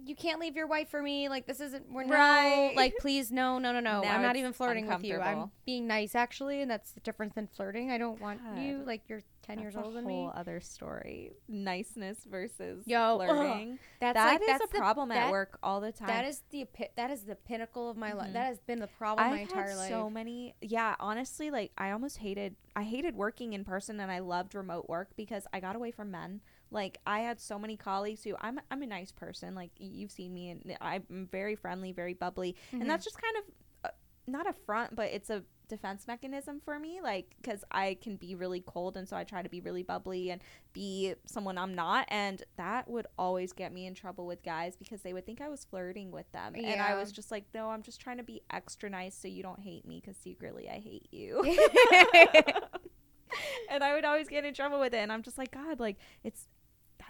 You 0.05 0.15
can't 0.15 0.39
leave 0.39 0.55
your 0.55 0.67
wife 0.67 0.89
for 0.89 1.01
me. 1.01 1.27
Like 1.29 1.45
this 1.45 1.59
isn't 1.59 1.91
we're 1.91 2.05
Right. 2.07 2.71
no 2.73 2.81
like 2.81 2.95
please 2.99 3.31
no 3.31 3.59
no 3.59 3.71
no 3.73 3.79
no. 3.79 4.01
Now 4.01 4.15
I'm 4.15 4.21
not 4.21 4.35
even 4.35 4.53
flirting 4.53 4.87
with 4.87 5.03
you. 5.03 5.19
I'm 5.19 5.51
being 5.65 5.85
nice 5.87 6.15
actually, 6.15 6.61
and 6.61 6.71
that's 6.71 6.91
the 6.93 7.01
difference 7.01 7.33
than 7.35 7.47
flirting. 7.47 7.91
I 7.91 7.97
don't 7.97 8.19
want 8.21 8.39
you 8.57 8.83
like 8.85 9.01
you're 9.07 9.21
ten 9.41 9.59
years 9.59 9.73
That's 9.73 9.85
older 9.85 9.99
a 9.99 10.01
than 10.01 10.09
whole 10.09 10.27
me. 10.27 10.33
other 10.35 10.59
story. 10.61 11.31
Niceness 11.47 12.23
versus 12.23 12.83
Yo, 12.87 13.17
ugh. 13.19 13.27
flirting. 13.27 13.79
That's 13.99 14.15
That 14.15 14.25
like 14.27 14.41
is 14.41 14.47
that's 14.47 14.63
a 14.65 14.67
the- 14.67 14.77
problem 14.77 15.11
at 15.11 15.29
work 15.31 15.59
all 15.61 15.81
the 15.81 15.91
time. 15.91 16.07
That 16.07 16.25
is 16.25 16.41
the 16.51 16.65
that 16.95 17.11
is 17.11 17.23
the 17.25 17.35
pinnacle 17.35 17.89
of 17.89 17.97
my 17.97 18.13
life. 18.13 18.29
Mhm. 18.29 18.33
That 18.33 18.45
has 18.45 18.59
been 18.61 18.79
the 18.79 18.87
problem 18.87 19.25
I've 19.27 19.33
my 19.33 19.39
entire 19.41 19.69
had 19.69 19.77
life. 19.77 19.89
so 19.89 20.09
many. 20.09 20.55
Yeah, 20.61 20.95
honestly, 20.99 21.51
like 21.51 21.71
I 21.77 21.91
almost 21.91 22.17
hated. 22.19 22.55
I 22.75 22.83
hated 22.83 23.15
working 23.15 23.53
in 23.53 23.65
person, 23.65 23.99
and 23.99 24.11
I 24.11 24.19
loved 24.19 24.55
remote 24.55 24.87
work 24.87 25.09
because 25.17 25.45
I 25.51 25.59
got 25.59 25.75
away 25.75 25.91
from 25.91 26.11
men. 26.11 26.41
Like 26.71 26.99
I 27.05 27.19
had 27.19 27.39
so 27.39 27.59
many 27.59 27.77
colleagues 27.77 28.23
who 28.23 28.35
I'm. 28.41 28.59
I'm 28.71 28.81
a 28.81 28.87
nice 28.87 29.11
person. 29.11 29.55
Like 29.55 29.71
you've 29.77 30.11
seen 30.11 30.33
me, 30.33 30.49
and 30.49 30.77
I'm 30.81 31.27
very 31.31 31.55
friendly, 31.55 31.91
very 31.91 32.13
bubbly, 32.13 32.55
Mhm. 32.71 32.81
and 32.81 32.89
that's 32.89 33.03
just 33.03 33.21
kind 33.21 33.35
of 33.37 33.43
uh, 33.85 33.89
not 34.27 34.47
a 34.47 34.53
front, 34.53 34.95
but 34.95 35.11
it's 35.11 35.29
a 35.29 35.43
defense 35.67 36.05
mechanism 36.05 36.59
for 36.59 36.77
me 36.77 36.99
like 37.01 37.33
because 37.41 37.63
i 37.71 37.97
can 38.01 38.17
be 38.17 38.35
really 38.35 38.59
cold 38.59 38.97
and 38.97 39.07
so 39.07 39.15
i 39.15 39.23
try 39.23 39.41
to 39.41 39.47
be 39.47 39.61
really 39.61 39.83
bubbly 39.83 40.29
and 40.29 40.41
be 40.73 41.13
someone 41.25 41.57
i'm 41.57 41.73
not 41.73 42.05
and 42.09 42.43
that 42.57 42.89
would 42.89 43.07
always 43.17 43.53
get 43.53 43.71
me 43.71 43.85
in 43.85 43.93
trouble 43.93 44.27
with 44.27 44.43
guys 44.43 44.75
because 44.75 45.01
they 45.01 45.13
would 45.13 45.25
think 45.25 45.39
i 45.39 45.47
was 45.47 45.63
flirting 45.63 46.11
with 46.11 46.29
them 46.33 46.55
and 46.57 46.81
i 46.81 46.93
was 46.95 47.09
just 47.09 47.31
like 47.31 47.45
no 47.53 47.69
i'm 47.69 47.81
just 47.81 48.01
trying 48.01 48.17
to 48.17 48.23
be 48.23 48.41
extra 48.51 48.89
nice 48.89 49.15
so 49.15 49.29
you 49.29 49.41
don't 49.41 49.61
hate 49.61 49.87
me 49.87 50.01
because 50.01 50.17
secretly 50.17 50.67
i 50.67 50.77
hate 50.77 51.07
you 51.09 51.41
and 53.69 53.81
i 53.81 53.93
would 53.93 54.03
always 54.03 54.27
get 54.27 54.43
in 54.43 54.53
trouble 54.53 54.77
with 54.79 54.93
it 54.93 54.97
and 54.97 55.09
i'm 55.09 55.23
just 55.23 55.37
like 55.37 55.51
god 55.51 55.79
like 55.79 55.95
it's 56.25 56.49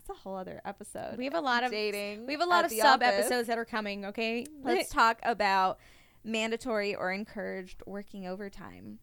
that's 0.08 0.18
a 0.18 0.22
whole 0.22 0.36
other 0.36 0.62
episode 0.66 1.18
we 1.18 1.26
have 1.26 1.34
a 1.36 1.40
lot 1.42 1.64
of 1.64 1.72
dating 1.72 2.26
we 2.26 2.34
have 2.34 2.42
a 2.42 2.46
lot 2.46 2.66
of 2.66 2.72
sub 2.72 3.02
office. 3.02 3.20
episodes 3.20 3.48
that 3.48 3.58
are 3.58 3.66
coming. 3.66 4.06
Okay, 4.06 4.46
let's 4.64 4.90
talk 4.90 5.20
about 5.24 5.80
mandatory 6.24 6.96
or 6.96 7.12
encouraged 7.12 7.82
working 7.86 8.28
overtime 8.28 9.00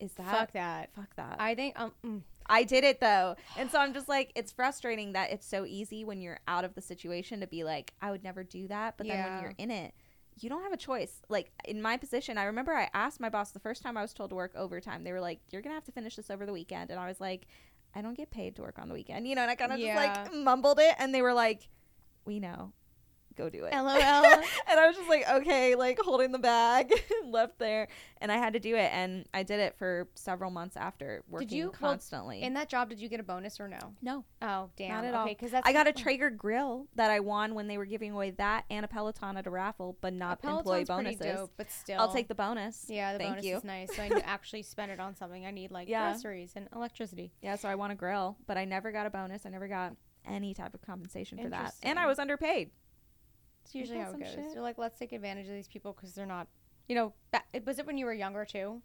is 0.00 0.12
that 0.14 0.30
fuck 0.30 0.52
that. 0.52 0.90
fuck 0.94 1.14
that 1.16 1.36
I, 1.38 1.54
think 1.54 1.78
um 1.78 1.92
mm, 2.04 2.22
I 2.46 2.64
did 2.64 2.82
it 2.82 2.98
though 3.00 3.36
and 3.58 3.70
so 3.70 3.78
i'm 3.78 3.92
just 3.92 4.08
like 4.08 4.32
it's 4.34 4.50
frustrating 4.50 5.12
that 5.12 5.30
it's 5.30 5.46
so 5.46 5.64
easy 5.66 6.04
when 6.04 6.20
you're 6.20 6.40
out 6.48 6.64
of 6.64 6.74
the 6.74 6.80
situation 6.80 7.40
to 7.40 7.46
be 7.46 7.62
like 7.62 7.92
i 8.00 8.10
would 8.10 8.24
never 8.24 8.42
do 8.42 8.66
that 8.68 8.96
but 8.96 9.06
then 9.06 9.16
Yeah. 9.18 9.34
when 9.34 9.42
you're 9.42 9.54
in 9.58 9.70
it 9.70 9.94
you 10.40 10.48
don't 10.48 10.62
have 10.62 10.72
a 10.72 10.78
choice 10.78 11.20
like 11.28 11.52
in 11.66 11.80
my 11.82 11.96
position 11.98 12.38
i 12.38 12.44
remember 12.44 12.72
i 12.72 12.88
asked 12.94 13.20
my 13.20 13.28
boss 13.28 13.52
the 13.52 13.60
first 13.60 13.82
time 13.82 13.96
i 13.96 14.02
was 14.02 14.12
told 14.14 14.30
to 14.30 14.36
work 14.36 14.52
overtime 14.56 15.04
they 15.04 15.12
were 15.12 15.20
like 15.20 15.40
you're 15.50 15.62
gonna 15.62 15.74
have 15.74 15.84
to 15.84 15.92
finish 15.92 16.16
this 16.16 16.30
over 16.30 16.46
the 16.46 16.52
weekend 16.52 16.90
and 16.90 16.98
i 16.98 17.06
was 17.06 17.20
like 17.20 17.46
i 17.94 18.02
don't 18.02 18.14
get 18.16 18.30
paid 18.30 18.56
to 18.56 18.62
work 18.62 18.78
on 18.78 18.88
the 18.88 18.94
weekend 18.94 19.26
you 19.26 19.34
know 19.34 19.42
and 19.42 19.50
i 19.50 19.54
kind 19.54 19.72
of 19.72 19.78
Yeah. 19.78 19.94
just 19.94 20.32
like 20.34 20.34
mumbled 20.34 20.78
it 20.80 20.94
and 20.98 21.14
they 21.14 21.22
were 21.22 21.34
like 21.34 21.68
we 22.24 22.40
know 22.40 22.72
go 23.36 23.48
do 23.50 23.64
it 23.64 23.72
lol. 23.74 23.86
and 24.68 24.80
I 24.80 24.86
was 24.86 24.96
just 24.96 25.08
like, 25.08 25.28
okay, 25.28 25.74
like 25.74 25.98
holding 26.00 26.32
the 26.32 26.38
bag 26.38 26.92
left 27.24 27.58
there. 27.58 27.88
And 28.20 28.30
I 28.30 28.36
had 28.36 28.52
to 28.52 28.60
do 28.60 28.76
it. 28.76 28.90
And 28.92 29.26
I 29.34 29.42
did 29.42 29.58
it 29.60 29.76
for 29.78 30.08
several 30.14 30.50
months 30.50 30.76
after 30.76 31.22
working 31.28 31.48
you- 31.50 31.64
well, 31.80 31.90
constantly. 31.92 32.42
In 32.42 32.54
that 32.54 32.68
job, 32.68 32.88
did 32.88 33.00
you 33.00 33.08
get 33.08 33.20
a 33.20 33.22
bonus 33.24 33.58
or 33.60 33.68
no? 33.68 33.78
no, 34.00 34.24
Oh 34.40 34.70
damn. 34.76 34.90
Not 34.90 35.04
at 35.04 35.08
okay, 35.10 35.18
all. 35.18 35.26
because 35.28 35.50
that's 35.50 35.68
I 35.68 35.72
got 35.72 35.86
a 35.88 35.92
Traeger 35.92 36.30
grill 36.30 36.86
that 36.94 37.10
I 37.10 37.20
won 37.20 37.54
when 37.54 37.66
they 37.66 37.78
were 37.78 37.84
giving 37.86 38.12
away 38.12 38.30
that 38.32 38.64
and 38.70 38.84
a 38.84 38.88
Peloton 38.88 39.36
at 39.36 39.46
a 39.46 39.50
raffle, 39.50 39.96
but 40.00 40.12
not 40.12 40.38
employee 40.44 40.84
bonuses. 40.84 41.20
dope, 41.20 41.52
but 41.56 41.70
still, 41.70 42.00
I'll 42.00 42.12
take 42.12 42.28
the 42.28 42.34
bonus. 42.34 42.86
Yeah, 42.88 43.12
the 43.12 43.18
Thank 43.18 43.30
bonus 43.32 43.44
you. 43.44 43.56
is 43.56 43.64
nice. 43.64 43.94
So 43.96 44.02
I 44.02 44.10
actually 44.24 44.62
spend 44.62 44.92
it 44.92 45.00
on 45.00 45.16
something 45.16 45.44
I 45.46 45.50
need, 45.50 45.70
like 45.70 45.88
Yeah. 45.88 46.10
groceries 46.12 46.52
and 46.56 46.68
electricity. 46.74 47.32
Yeah, 47.42 47.56
so 47.56 47.68
I 47.68 47.74
want 47.74 47.92
a 47.92 47.96
grill, 47.96 48.36
but 48.46 48.56
I 48.56 48.64
never 48.64 48.92
got 48.92 49.06
a 49.06 49.10
bonus. 49.10 49.46
I 49.46 49.50
never 49.50 49.68
got 49.68 49.94
any 50.26 50.54
type 50.54 50.72
of 50.74 50.82
compensation 50.82 51.38
for 51.42 51.48
that. 51.48 51.74
And 51.82 51.98
I 51.98 52.06
was 52.06 52.18
underpaid. 52.20 52.70
Usually 53.74 53.98
how 53.98 54.10
it 54.12 54.18
goes. 54.20 54.28
shit? 54.28 54.52
They're 54.52 54.62
like, 54.62 54.78
let's 54.78 54.98
take 54.98 55.12
advantage 55.12 55.48
of 55.48 55.54
these 55.54 55.68
people 55.68 55.92
because 55.92 56.14
they're 56.14 56.26
not, 56.26 56.46
you 56.88 56.94
know. 56.94 57.12
Ba- 57.30 57.42
was 57.66 57.78
it 57.78 57.86
when 57.86 57.96
you 57.98 58.06
were 58.06 58.12
younger 58.12 58.44
too? 58.44 58.82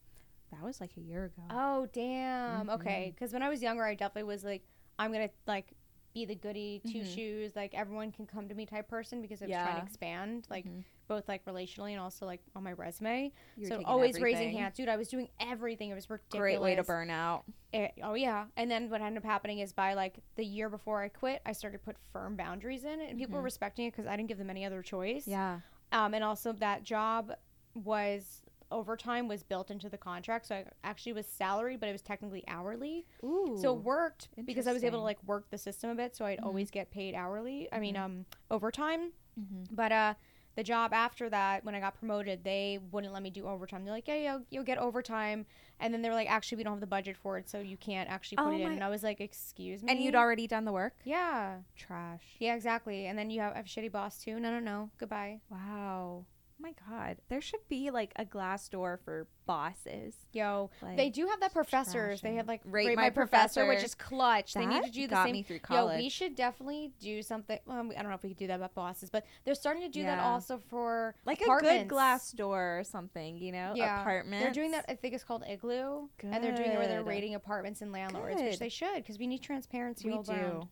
That 0.52 0.62
was 0.63 0.80
like 0.80 0.91
a 0.97 1.02
year 1.02 1.26
ago. 1.26 1.43
Oh 1.50 1.88
damn. 1.91 2.67
Mhm. 2.67 2.76
Okay, 2.76 3.12
because 3.13 3.34
when 3.34 3.43
I 3.43 3.50
was 3.50 3.62
younger, 3.62 3.84
I 3.84 3.95
definitely 3.95 4.23
was 4.23 4.43
like, 4.43 4.63
I'm 4.97 5.12
gonna 5.12 5.30
like 5.45 5.73
be 6.13 6.26
the 6.26 6.36
goody 6.36 6.82
two 6.86 7.00
Mhm. 7.00 7.15
shoes, 7.15 7.56
like 7.56 7.73
everyone 7.73 8.12
can 8.12 8.26
come 8.26 8.47
to 8.47 8.56
me 8.56 8.65
type 8.65 8.88
person 8.88 9.21
because 9.21 9.41
I 9.41 9.45
was 9.45 9.52
trying 9.63 9.76
to 9.76 9.82
expand, 9.84 10.47
like 10.50 10.65
Mhm. 10.65 10.84
Both 11.08 11.28
like 11.28 11.46
relationally 11.46 11.91
and 11.91 12.00
also 12.00 12.26
like 12.26 12.41
on 12.56 12.63
my 12.63 12.74
resume. 12.74 13.32
So 13.67 13.82
always 13.86 14.20
raising 14.20 14.52
hands, 14.52 14.76
dude. 14.76 14.89
I 14.89 14.98
was 14.98 15.08
doing 15.08 15.30
everything. 15.39 15.89
It 15.89 15.96
was 15.96 16.10
ridiculous. 16.10 16.39
Great 16.41 16.62
way 16.62 16.76
to 16.76 16.84
burn 16.84 17.10
out. 17.10 17.43
It- 17.74 17.93
oh 18.04 18.13
yeah, 18.13 18.46
and 18.56 18.70
then 18.70 18.89
what 18.89 19.02
ended 19.02 19.24
up 19.24 19.30
happening 19.30 19.60
is 19.60 19.74
by 19.74 19.93
like 19.93 20.20
the 20.36 20.46
year 20.46 20.70
before 20.70 21.02
I 21.02 21.10
quit, 21.10 21.41
I 21.46 21.52
started 21.54 21.80
to 21.80 21.84
put 21.84 21.98
firm 22.12 22.36
boundaries 22.36 22.84
in, 22.84 23.02
and 23.02 23.17
people 23.17 23.36
were 23.36 23.41
Mhm. 23.41 23.46
respecting 23.46 23.86
it 23.88 23.91
because 23.91 24.08
I 24.08 24.15
didn't 24.15 24.30
give 24.30 24.38
them 24.38 24.50
any 24.50 24.65
other 24.65 24.82
choice. 24.82 25.28
Yeah. 25.28 25.60
Um, 25.91 26.13
and 26.13 26.24
also 26.24 26.52
that 26.54 26.84
job 26.84 27.32
was 27.74 28.43
overtime 28.70 29.30
was 29.30 29.43
built 29.43 29.72
into 29.72 29.88
the 29.88 29.98
contract, 29.98 30.46
so 30.46 30.56
I 30.56 30.65
actually 30.84 31.13
was 31.13 31.26
salaried, 31.26 31.80
but 31.80 31.88
it 31.88 31.93
was 31.93 32.02
technically 32.02 32.43
hourly. 32.50 33.06
Ooh. 33.24 33.58
So 33.62 33.74
it 33.74 33.80
worked 33.82 34.28
because 34.43 34.67
I 34.67 34.74
was 34.74 34.84
able 34.84 35.00
to 35.00 35.04
like 35.04 35.24
work 35.24 35.50
the 35.50 35.58
system 35.58 35.89
a 35.89 35.96
bit, 35.96 36.15
so 36.17 36.26
I'd 36.26 36.39
Mhm. 36.39 36.46
always 36.46 36.70
get 36.70 36.91
paid 36.91 37.15
hourly. 37.15 37.72
I 37.72 37.80
mean, 37.80 37.96
Mhm. 37.96 38.00
um, 38.04 38.26
overtime. 38.52 39.13
Mhm. 39.39 39.67
But 39.72 39.91
uh, 39.93 40.13
the 40.58 40.63
job 40.63 40.91
after 40.91 41.30
that, 41.30 41.63
when 41.63 41.76
I 41.76 41.80
got 41.80 41.98
promoted, 42.00 42.43
they 42.43 42.80
wouldn't 42.91 43.13
let 43.13 43.22
me 43.22 43.30
do 43.30 43.48
overtime. 43.48 43.86
They're 43.86 43.93
like, 43.93 44.08
yeah, 44.08 44.15
you'll, 44.15 44.41
you'll 44.50 44.63
get 44.63 44.80
overtime, 44.80 45.46
and 45.80 45.93
then 45.93 46.02
they 46.02 46.10
were 46.10 46.15
like, 46.15 46.30
actually, 46.30 46.58
we 46.58 46.63
don't 46.63 46.74
have 46.74 46.82
the 46.82 46.88
budget 46.88 47.15
for 47.15 47.38
it, 47.38 47.48
so 47.48 47.60
you 47.60 47.78
can't 47.78 48.10
actually 48.10 48.38
put 48.38 48.48
Oh 48.48 48.52
it 48.52 48.62
in. 48.62 48.72
And 48.72 48.84
I 48.84 48.89
was 48.89 49.04
like, 49.04 49.22
excuse 49.22 49.84
me. 49.84 49.91
And 49.91 50.02
you'd 50.02 50.15
already 50.15 50.48
done 50.48 50.65
the 50.65 50.72
work? 50.72 50.96
yeah, 51.06 51.58
Trash. 51.76 52.24
yeah, 52.39 52.56
exactly. 52.56 53.06
And 53.06 53.17
then 53.17 53.30
you 53.30 53.39
have, 53.39 53.56
have 53.56 53.65
a 53.65 53.70
shitty 53.70 53.91
boss 53.91 54.17
too. 54.17 54.39
No, 54.39 54.50
no, 54.50 54.60
no. 54.60 54.89
Goodbye. 54.98 55.41
Wow. 55.52 56.26
My 56.60 56.74
God. 56.89 57.17
There 57.30 57.41
should 57.41 57.60
be 57.70 57.91
like 57.91 58.12
a 58.15 58.26
Glassdoor 58.26 59.00
for 59.04 59.28
bosses. 59.46 60.15
Yo, 60.34 60.70
Like, 60.82 60.98
they 60.98 61.10
do 61.10 61.28
have 61.28 61.39
that 61.39 61.54
professors. 61.54 62.22
They 62.22 62.36
have 62.36 62.48
like 62.48 62.62
Rate 62.65 62.88
rate, 62.88 62.96
My 62.96 63.04
my, 63.04 63.10
professor, 63.12 63.65
which 63.67 63.84
is 63.84 63.93
clutch. 63.96 64.54
they 64.54 64.65
need 64.65 64.84
to 64.84 64.91
do 64.91 65.08
the 65.08 65.24
same. 65.24 65.34
me 65.34 65.43
through 65.43 65.60
Yo, 65.70 65.96
we 65.96 66.10
should 66.10 66.36
definitely 66.36 66.91
do 67.00 67.22
something. 67.22 67.60
Well, 67.65 67.78
I 67.98 68.02
don't 68.02 68.10
know 68.10 68.15
if 68.15 68.24
we 68.24 68.30
could 68.30 68.38
do 68.38 68.48
that 68.48 68.56
about 68.56 68.74
bosses, 68.74 69.10
but 69.10 69.26
they're 69.46 69.56
starting 69.56 69.84
to 69.84 69.89
do 69.89 70.04
that 70.04 70.20
also 70.20 70.60
for 70.70 71.15
like 71.26 71.41
a 71.41 71.46
good 71.60 71.88
glass 71.88 72.32
door 72.32 72.80
or 72.80 72.84
something, 72.84 73.38
you 73.38 73.52
know? 73.52 73.74
Yeah. 73.76 74.02
Apartments. 74.02 74.43
They're 74.43 74.54
doing 74.54 74.72
that. 74.72 74.86
I 74.89 74.96
think 74.96 75.13
it's 75.13 75.24
called 75.24 75.43
Igloo, 75.48 76.08
and 76.24 76.43
they're 76.43 76.56
doing 76.56 76.72
it 76.72 76.78
where 76.78 76.88
they're 76.88 77.04
rating 77.04 77.36
apartments 77.36 77.82
and 77.82 77.91
landlords, 77.91 78.41
which 78.41 78.60
they 78.60 78.70
should 78.70 78.96
because 78.96 79.20
we 79.20 79.28
need 79.28 79.41
transparency 79.41 80.10
We 80.10 80.17
do. 80.24 80.32
around. 80.32 80.67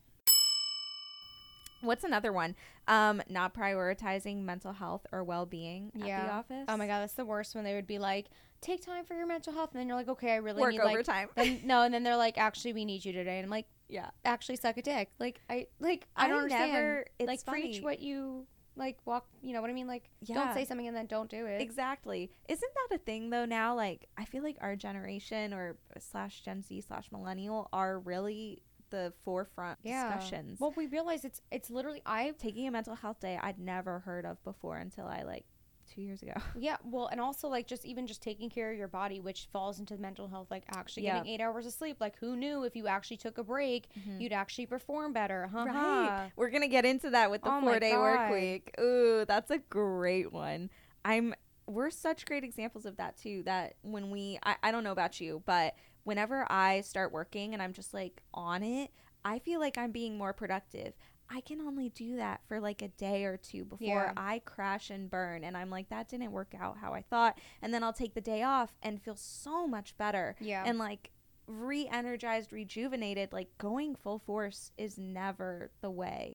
What's 1.80 2.04
another 2.04 2.32
one? 2.32 2.54
Um, 2.88 3.22
not 3.28 3.54
prioritizing 3.54 4.42
mental 4.42 4.72
health 4.72 5.06
or 5.12 5.22
well 5.24 5.46
being 5.46 5.92
at 5.96 6.00
the 6.02 6.32
office. 6.32 6.64
Oh 6.68 6.76
my 6.76 6.86
god, 6.86 7.00
that's 7.00 7.14
the 7.14 7.24
worst 7.24 7.54
when 7.54 7.64
they 7.64 7.74
would 7.74 7.86
be 7.86 7.98
like, 7.98 8.26
"Take 8.60 8.84
time 8.84 9.04
for 9.04 9.14
your 9.14 9.26
mental 9.26 9.52
health," 9.52 9.70
and 9.72 9.80
then 9.80 9.88
you're 9.88 9.96
like, 9.96 10.08
"Okay, 10.08 10.32
I 10.32 10.36
really 10.36 10.60
Work 10.60 10.72
need 10.72 10.78
like." 10.80 10.94
overtime. 10.94 11.28
Then, 11.34 11.60
no, 11.64 11.82
and 11.82 11.92
then 11.92 12.02
they're 12.02 12.16
like, 12.16 12.38
"Actually, 12.38 12.72
we 12.72 12.84
need 12.84 13.04
you 13.04 13.12
today," 13.12 13.36
and 13.38 13.44
I'm 13.44 13.50
like, 13.50 13.66
yeah. 13.88 14.10
"Actually, 14.24 14.56
suck 14.56 14.76
a 14.78 14.82
dick." 14.82 15.10
Like 15.18 15.40
I 15.50 15.66
like 15.80 16.06
I, 16.16 16.24
I 16.26 16.28
don't 16.28 16.42
understand. 16.44 16.72
never- 16.72 17.04
it's 17.18 17.26
like 17.26 17.44
preach 17.44 17.82
what 17.82 18.00
you 18.00 18.46
like. 18.76 18.98
Walk. 19.04 19.26
You 19.42 19.52
know 19.52 19.60
what 19.60 19.70
I 19.70 19.72
mean? 19.74 19.86
Like 19.86 20.10
Yeah. 20.22 20.36
don't 20.36 20.54
say 20.54 20.64
something 20.64 20.86
and 20.86 20.96
then 20.96 21.06
don't 21.06 21.30
do 21.30 21.46
it. 21.46 21.60
Exactly. 21.60 22.30
Isn't 22.48 22.72
that 22.90 22.96
a 22.96 22.98
thing 22.98 23.30
though 23.30 23.44
now? 23.44 23.74
Like 23.74 24.06
I 24.16 24.24
feel 24.24 24.42
like 24.42 24.56
our 24.60 24.76
generation 24.76 25.52
or 25.52 25.76
slash 25.98 26.40
Gen 26.42 26.62
Z 26.62 26.80
slash 26.82 27.10
millennial 27.12 27.68
are 27.72 27.98
really 27.98 28.62
the 28.90 29.12
forefront 29.24 29.78
yeah. 29.82 30.14
discussions. 30.14 30.60
Well, 30.60 30.72
we 30.76 30.86
realize 30.86 31.24
it's 31.24 31.40
it's 31.50 31.70
literally 31.70 32.02
I 32.06 32.32
taking 32.38 32.66
a 32.66 32.70
mental 32.70 32.94
health 32.94 33.20
day 33.20 33.38
I'd 33.40 33.58
never 33.58 34.00
heard 34.00 34.24
of 34.24 34.42
before 34.44 34.78
until 34.78 35.06
I 35.06 35.22
like 35.22 35.44
two 35.92 36.02
years 36.02 36.22
ago. 36.22 36.32
Yeah, 36.58 36.76
well, 36.84 37.06
and 37.06 37.20
also 37.20 37.48
like 37.48 37.66
just 37.66 37.84
even 37.84 38.06
just 38.06 38.22
taking 38.22 38.50
care 38.50 38.72
of 38.72 38.78
your 38.78 38.88
body, 38.88 39.20
which 39.20 39.48
falls 39.52 39.78
into 39.78 39.96
mental 39.98 40.26
health, 40.28 40.48
like 40.50 40.64
actually 40.74 41.04
Yeah. 41.04 41.18
getting 41.18 41.32
eight 41.32 41.40
hours 41.40 41.66
of 41.66 41.72
sleep. 41.72 41.98
Like, 42.00 42.18
who 42.18 42.36
knew 42.36 42.64
if 42.64 42.74
you 42.74 42.86
actually 42.88 43.18
took 43.18 43.38
a 43.38 43.44
break, 43.44 43.88
Mhm. 43.94 44.20
you'd 44.20 44.32
actually 44.32 44.66
perform 44.66 45.12
better? 45.12 45.46
Huh? 45.46 45.64
Right. 45.66 46.32
We're 46.36 46.50
gonna 46.50 46.68
get 46.68 46.84
into 46.84 47.10
that 47.10 47.30
with 47.30 47.42
the 47.42 47.52
Oh 47.52 47.60
four 47.60 47.78
day 47.78 47.96
work 47.96 48.30
week. 48.30 48.74
Ooh, 48.80 49.24
that's 49.26 49.50
a 49.50 49.58
great 49.58 50.32
one. 50.32 50.70
I'm 51.04 51.34
we're 51.68 51.90
such 51.90 52.24
great 52.26 52.44
examples 52.44 52.86
of 52.86 52.96
that 52.96 53.16
too. 53.16 53.42
That 53.44 53.74
when 53.82 54.10
we 54.10 54.38
I, 54.42 54.56
I 54.62 54.70
don't 54.70 54.84
know 54.84 54.92
about 54.92 55.20
you, 55.20 55.42
but 55.46 55.74
whenever 56.06 56.46
I 56.50 56.80
start 56.82 57.12
working 57.12 57.52
and 57.52 57.62
I'm 57.62 57.72
just 57.72 57.92
like 57.92 58.22
on 58.32 58.62
it, 58.62 58.90
I 59.24 59.40
feel 59.40 59.58
like 59.60 59.76
I'm 59.76 59.90
being 59.90 60.16
more 60.16 60.32
productive. 60.32 60.94
I 61.28 61.40
can 61.40 61.60
only 61.60 61.88
do 61.88 62.16
that 62.18 62.42
for 62.46 62.60
like 62.60 62.80
a 62.82 62.88
day 62.88 63.24
or 63.24 63.36
two 63.36 63.64
before 63.64 63.86
Yeah. 63.86 64.12
I 64.16 64.38
crash 64.44 64.90
and 64.90 65.10
burn 65.10 65.42
and 65.42 65.56
I'm 65.56 65.68
like 65.70 65.88
that 65.88 66.08
didn't 66.08 66.30
work 66.30 66.54
out 66.58 66.78
how 66.78 66.92
I 66.92 67.02
thought 67.02 67.38
and 67.60 67.74
then 67.74 67.82
I'll 67.82 67.92
take 67.92 68.14
the 68.14 68.20
day 68.20 68.44
off 68.44 68.72
and 68.82 69.02
feel 69.02 69.16
so 69.16 69.66
much 69.66 69.98
better 69.98 70.36
Yeah. 70.40 70.62
and 70.64 70.78
like 70.78 71.10
re-energized, 71.48 72.52
rejuvenated, 72.52 73.32
like 73.32 73.58
going 73.58 73.96
full 73.96 74.20
force 74.20 74.70
is 74.78 74.98
never 74.98 75.70
the 75.80 75.90
way. 75.90 76.32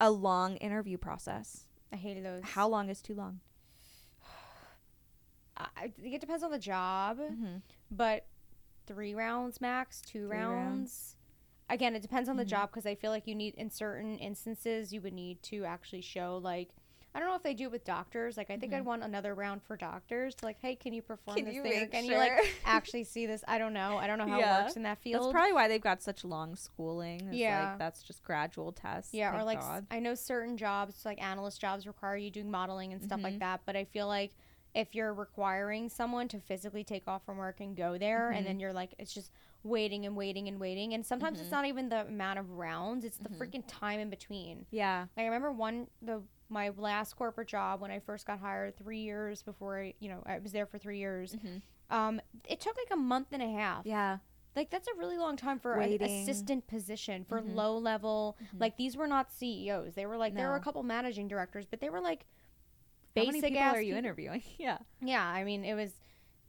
A 0.00 0.10
long 0.10 0.56
interview 0.56 0.98
process. 0.98 1.64
I 1.92 1.96
hated 1.96 2.24
those. 2.26 2.42
How 2.44 2.68
long 2.68 2.90
is 2.90 3.00
too 3.00 3.14
long? 3.14 3.40
I 5.56 5.92
it 6.02 6.20
depends 6.20 6.42
on 6.42 6.50
the 6.50 6.58
job, 6.58 7.18
Mm-hmm. 7.18 7.56
but 7.90 8.26
three 8.86 9.14
rounds 9.14 9.60
max, 9.60 10.00
two 10.02 10.26
rounds. 10.28 10.54
rounds. 10.54 11.16
Again, 11.68 11.94
it 11.96 12.02
depends 12.02 12.28
on 12.28 12.36
the 12.36 12.44
Mhm. 12.44 12.48
job 12.48 12.70
because 12.70 12.86
I 12.86 12.94
feel 12.94 13.10
like 13.10 13.26
you 13.26 13.34
need 13.34 13.54
in 13.54 13.70
certain 13.70 14.18
instances 14.18 14.92
you 14.92 15.00
would 15.00 15.14
need 15.14 15.42
to 15.44 15.64
actually 15.64 16.02
show 16.02 16.38
like 16.38 16.70
I 17.14 17.18
don't 17.20 17.28
know 17.28 17.34
if 17.34 17.42
they 17.42 17.52
do 17.52 17.64
it 17.64 17.72
with 17.72 17.84
doctors. 17.84 18.38
Like 18.38 18.48
I 18.50 18.56
think 18.56 18.72
I'd 18.72 18.80
Mhm. 18.82 18.86
want 18.86 19.02
another 19.02 19.34
round 19.34 19.62
for 19.62 19.76
doctors. 19.76 20.34
Like, 20.42 20.56
hey, 20.62 20.74
can 20.74 20.94
you 20.94 21.02
perform 21.02 21.36
Can 21.36 21.44
this 21.44 21.54
you 21.56 21.62
thing? 21.62 21.88
Can 21.90 22.04
sure? 22.06 22.12
you 22.14 22.18
like 22.18 22.32
actually 22.64 23.04
see 23.04 23.26
this? 23.26 23.44
I 23.46 23.58
don't 23.58 23.74
know. 23.74 23.98
I 23.98 24.06
don't 24.06 24.16
know 24.18 24.26
how 24.26 24.38
Yeah. 24.38 24.60
it 24.60 24.62
works 24.62 24.76
in 24.76 24.82
that 24.84 24.96
field. 24.96 25.22
That's 25.24 25.30
probably 25.32 25.52
why 25.52 25.68
they've 25.68 25.78
got 25.78 26.00
such 26.02 26.24
long 26.24 26.56
schooling. 26.56 27.28
Yeah. 27.30 27.70
like, 27.72 27.78
that's 27.78 28.02
just 28.02 28.22
gradual 28.22 28.72
tests. 28.72 29.12
Yeah, 29.12 29.38
or 29.38 29.44
like 29.44 29.60
God. 29.60 29.86
I 29.90 29.98
know 29.98 30.14
certain 30.14 30.56
jobs, 30.56 31.04
like 31.04 31.22
analyst 31.22 31.60
jobs, 31.60 31.86
require 31.86 32.16
you 32.16 32.30
doing 32.30 32.50
modeling 32.50 32.94
and 32.94 33.02
stuff 33.02 33.20
like 33.22 33.34
Mhm. 33.34 33.40
that. 33.40 33.60
But 33.66 33.76
I 33.76 33.84
feel 33.84 34.06
like 34.06 34.32
if 34.74 34.94
you're 34.94 35.12
requiring 35.12 35.88
someone 35.88 36.28
to 36.28 36.38
physically 36.40 36.82
take 36.84 37.06
off 37.06 37.24
from 37.26 37.36
work 37.36 37.60
and 37.60 37.76
go 37.76 37.98
there, 37.98 38.28
and 38.30 38.38
Mm-hmm. 38.38 38.46
then 38.46 38.60
you're 38.60 38.72
like, 38.72 38.94
it's 38.98 39.12
just 39.12 39.30
waiting 39.64 40.06
and 40.06 40.16
waiting 40.16 40.48
and 40.48 40.58
waiting, 40.58 40.94
and 40.94 41.04
sometimes 41.04 41.38
it's 41.40 41.48
Mhm. 41.48 41.52
not 41.52 41.64
even 41.66 41.88
the 41.88 42.00
amount 42.06 42.38
of 42.38 42.50
rounds; 42.50 43.04
it's 43.04 43.18
the 43.18 43.28
Mhm. 43.28 43.36
freaking 43.38 43.64
time 43.66 44.00
in 44.00 44.10
between. 44.10 44.66
yeah. 44.70 45.02
Like 45.16 45.24
I 45.24 45.26
remember 45.26 45.52
one 45.52 45.88
the 46.00 46.22
my 46.48 46.68
last 46.70 47.14
corporate 47.16 47.48
job 47.48 47.80
when 47.80 47.90
I 47.90 47.98
first 47.98 48.26
got 48.26 48.38
hired, 48.38 48.76
three 48.76 48.98
years 49.00 49.42
before 49.42 49.78
I, 49.80 49.94
you 50.00 50.10
know, 50.10 50.22
I 50.26 50.38
was 50.38 50.52
there 50.52 50.66
for 50.66 50.76
three 50.76 50.98
years. 50.98 51.34
Mhm. 51.34 51.62
Um, 51.88 52.20
it 52.46 52.60
took 52.60 52.76
like 52.76 52.90
a 52.90 52.96
month 52.96 53.28
and 53.32 53.42
a 53.42 53.48
half. 53.50 53.86
Yeah. 53.86 54.18
Like 54.54 54.68
that's 54.68 54.86
a 54.86 54.94
really 54.98 55.16
long 55.16 55.36
time 55.38 55.58
for 55.58 55.74
an 55.80 56.02
assistant 56.02 56.66
position 56.66 57.24
for 57.24 57.40
Mhm. 57.40 57.54
low 57.54 57.78
level. 57.78 58.36
Like 58.58 58.76
these 58.76 58.98
were 58.98 59.06
not 59.06 59.32
CEOs. 59.32 59.94
They 59.94 60.04
were 60.04 60.18
like 60.18 60.34
there 60.34 60.48
were 60.50 60.56
a 60.56 60.60
couple 60.60 60.82
managing 60.82 61.26
directors, 61.28 61.64
but 61.64 61.80
they 61.80 61.88
were 61.88 62.00
like 62.02 62.26
How 63.16 63.22
basic 63.24 63.42
many 63.42 63.54
people 63.54 63.62
are 63.74 63.80
you 63.80 63.94
peop- 63.94 63.98
interviewing? 64.04 64.42
yeah. 64.58 64.78
Yeah, 65.00 65.24
I 65.26 65.44
mean 65.44 65.64
it 65.64 65.74
was. 65.74 65.92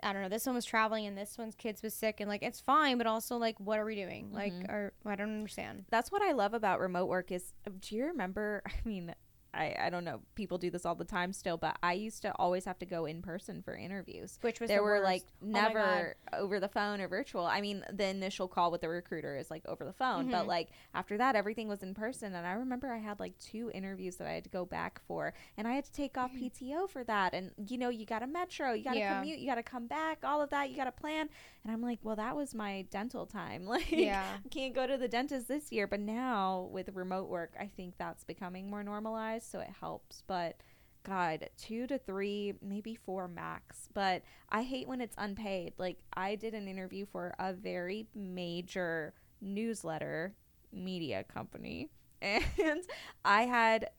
I 0.02 0.12
don't 0.12 0.22
know. 0.22 0.28
This 0.28 0.46
one 0.46 0.54
was 0.56 0.66
traveling, 0.66 1.06
and 1.06 1.18
this 1.18 1.38
one's 1.38 1.56
kids 1.56 1.82
was 1.82 1.94
sick, 1.94 2.20
and 2.20 2.28
like 2.30 2.44
it's 2.44 2.60
fine, 2.60 2.98
but 2.98 3.08
also 3.08 3.38
like, 3.38 3.58
what 3.60 3.80
are 3.80 3.86
we 3.86 3.96
doing? 3.96 4.34
Like, 4.34 4.52
Mhm. 4.52 4.70
or 4.70 4.94
I 5.06 5.16
don't 5.16 5.30
understand. 5.34 5.86
That's 5.92 6.12
what 6.12 6.22
I 6.22 6.34
love 6.34 6.54
about 6.54 6.82
remote 6.82 7.06
work 7.06 7.32
is 7.32 7.54
do 7.80 7.96
you 7.96 8.06
remember 8.08 8.64
I 8.68 8.72
mean 8.84 9.16
I, 9.54 9.76
I 9.80 9.90
don't 9.90 10.04
know 10.04 10.22
people 10.36 10.58
do 10.58 10.70
this 10.72 10.86
all 10.86 10.96
the 10.96 11.06
time 11.06 11.32
still 11.32 11.58
but 11.58 11.78
I 11.84 11.94
used 11.94 12.22
to 12.24 12.32
always 12.38 12.66
have 12.66 12.80
to 12.80 12.86
go 12.86 13.06
in 13.06 13.22
person 13.22 13.62
for 13.62 13.76
interviews. 13.76 14.40
Which 14.42 14.60
was 14.60 14.68
there 14.68 14.80
the 14.80 14.84
were 14.84 14.90
worst. 14.94 15.04
like 15.04 15.24
Oh 15.44 15.46
never 15.48 16.16
over 16.34 16.60
the 16.60 16.68
phone 16.68 17.00
or 17.02 17.08
virtual. 17.08 17.46
I 17.46 17.62
mean 17.62 17.84
the 17.94 18.06
initial 18.08 18.48
call 18.48 18.72
with 18.72 18.82
the 18.82 18.90
recruiter 18.90 19.38
is 19.38 19.52
like 19.52 19.64
over 19.68 19.86
the 19.86 19.94
phone 19.94 20.30
but 20.32 20.46
Mhm. 20.46 20.48
like 20.48 20.70
after 20.94 21.18
that 21.18 21.36
everything 21.36 21.68
was 21.68 21.84
in 21.84 21.94
person 21.94 22.34
and 22.34 22.48
I 22.48 22.54
remember 22.54 22.92
I 22.92 22.98
had 22.98 23.20
like 23.20 23.38
two 23.38 23.70
interviews 23.74 24.16
that 24.18 24.28
I 24.28 24.32
had 24.34 24.44
to 24.46 24.50
go 24.50 24.66
back 24.66 25.00
for 25.08 25.34
and 25.58 25.68
I 25.68 25.74
had 25.74 25.86
to 25.86 25.92
take 25.92 26.18
off 26.18 26.32
PTO 26.34 26.90
for 26.90 27.04
that 27.04 27.34
and 27.34 27.52
you 27.70 27.78
know 27.78 27.90
you 27.90 28.06
got 28.06 28.24
a 28.24 28.28
metro, 28.28 28.74
you 28.74 28.84
got 28.84 28.94
to 28.94 29.00
Yeah. 29.00 29.16
commute, 29.20 29.40
you 29.40 29.48
got 29.48 29.56
to 29.56 29.64
come 29.64 29.88
back, 29.88 30.20
all 30.24 30.42
of 30.42 30.50
that 30.50 30.70
you 30.72 30.76
got 30.76 30.86
to 30.86 30.92
plan 30.92 31.30
and 31.64 31.72
I'm 31.74 31.82
like 31.82 32.00
well 32.04 32.16
that 32.18 32.36
was 32.36 32.54
my 32.54 32.86
dental 32.92 33.26
time. 33.26 33.66
Like 33.74 33.92
Yeah. 33.92 34.24
can't 34.52 34.76
go 34.76 34.86
to 34.88 34.98
the 34.98 35.08
dentist 35.08 35.48
this 35.48 35.72
year. 35.72 35.88
But 35.88 36.00
now 36.02 36.70
with 36.72 36.90
remote 36.94 37.30
work 37.30 37.54
i 37.60 37.68
think 37.68 37.96
that's 37.98 38.24
becoming 38.24 38.70
more 38.70 38.84
normalized 38.84 39.50
so 39.52 39.60
it 39.60 39.70
helps. 39.80 40.24
But 40.28 40.58
god 41.04 41.50
two 41.58 41.86
to 41.88 41.98
three 41.98 42.54
maybe 42.62 42.96
four 42.96 43.28
max. 43.28 43.90
But 43.94 44.24
i 44.50 44.64
hate 44.64 44.88
when 44.88 45.02
it's 45.02 45.16
unpaid. 45.18 45.74
Like 45.78 46.00
i 46.14 46.36
did 46.36 46.54
an 46.54 46.68
interview 46.68 47.06
for 47.06 47.34
a 47.40 47.54
very 47.54 48.08
major 48.16 49.14
newsletter 49.42 50.34
media 50.72 51.24
company 51.24 51.90
and 52.22 52.84
i 53.26 53.44
had 53.44 53.90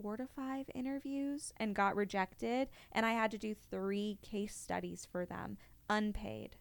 four 0.00 0.16
to 0.16 0.26
five 0.34 0.66
interviews 0.74 1.52
and 1.58 1.74
got 1.76 1.94
rejected 1.94 2.68
and 2.92 3.04
i 3.06 3.12
had 3.12 3.30
to 3.30 3.38
do 3.38 3.54
three 3.70 4.18
case 4.22 4.54
studies 4.56 5.06
for 5.12 5.24
them 5.26 5.56
unpaid 5.90 6.56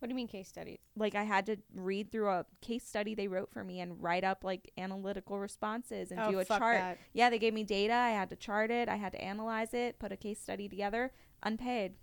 What 0.00 0.08
do 0.08 0.12
you 0.12 0.16
mean 0.16 0.28
case 0.28 0.48
studies? 0.48 0.78
like 0.96 1.14
I 1.14 1.24
had 1.24 1.46
to 1.46 1.56
read 1.74 2.10
through 2.10 2.30
a 2.30 2.46
case 2.62 2.84
study 2.84 3.14
they 3.14 3.28
wrote 3.28 3.50
for 3.52 3.62
me 3.62 3.80
and 3.80 4.02
write 4.02 4.24
up 4.24 4.42
like 4.42 4.70
analytical 4.76 5.38
responses 5.38 6.10
and 6.10 6.18
oh, 6.20 6.30
do 6.30 6.38
a 6.38 6.44
chart. 6.44 6.78
that. 6.78 6.98
Yeah, 7.12 7.30
they 7.30 7.38
gave 7.38 7.54
me 7.54 7.64
data. 7.64 7.94
I 7.94 8.10
had 8.10 8.30
to 8.30 8.36
chart 8.36 8.70
it. 8.70 8.88
I 8.88 8.96
had 8.96 9.12
to 9.12 9.20
analyze 9.22 9.74
it, 9.74 9.98
put 9.98 10.10
a 10.10 10.16
case 10.16 10.40
study 10.40 10.68
together, 10.68 11.12
unpaid. 11.42 11.94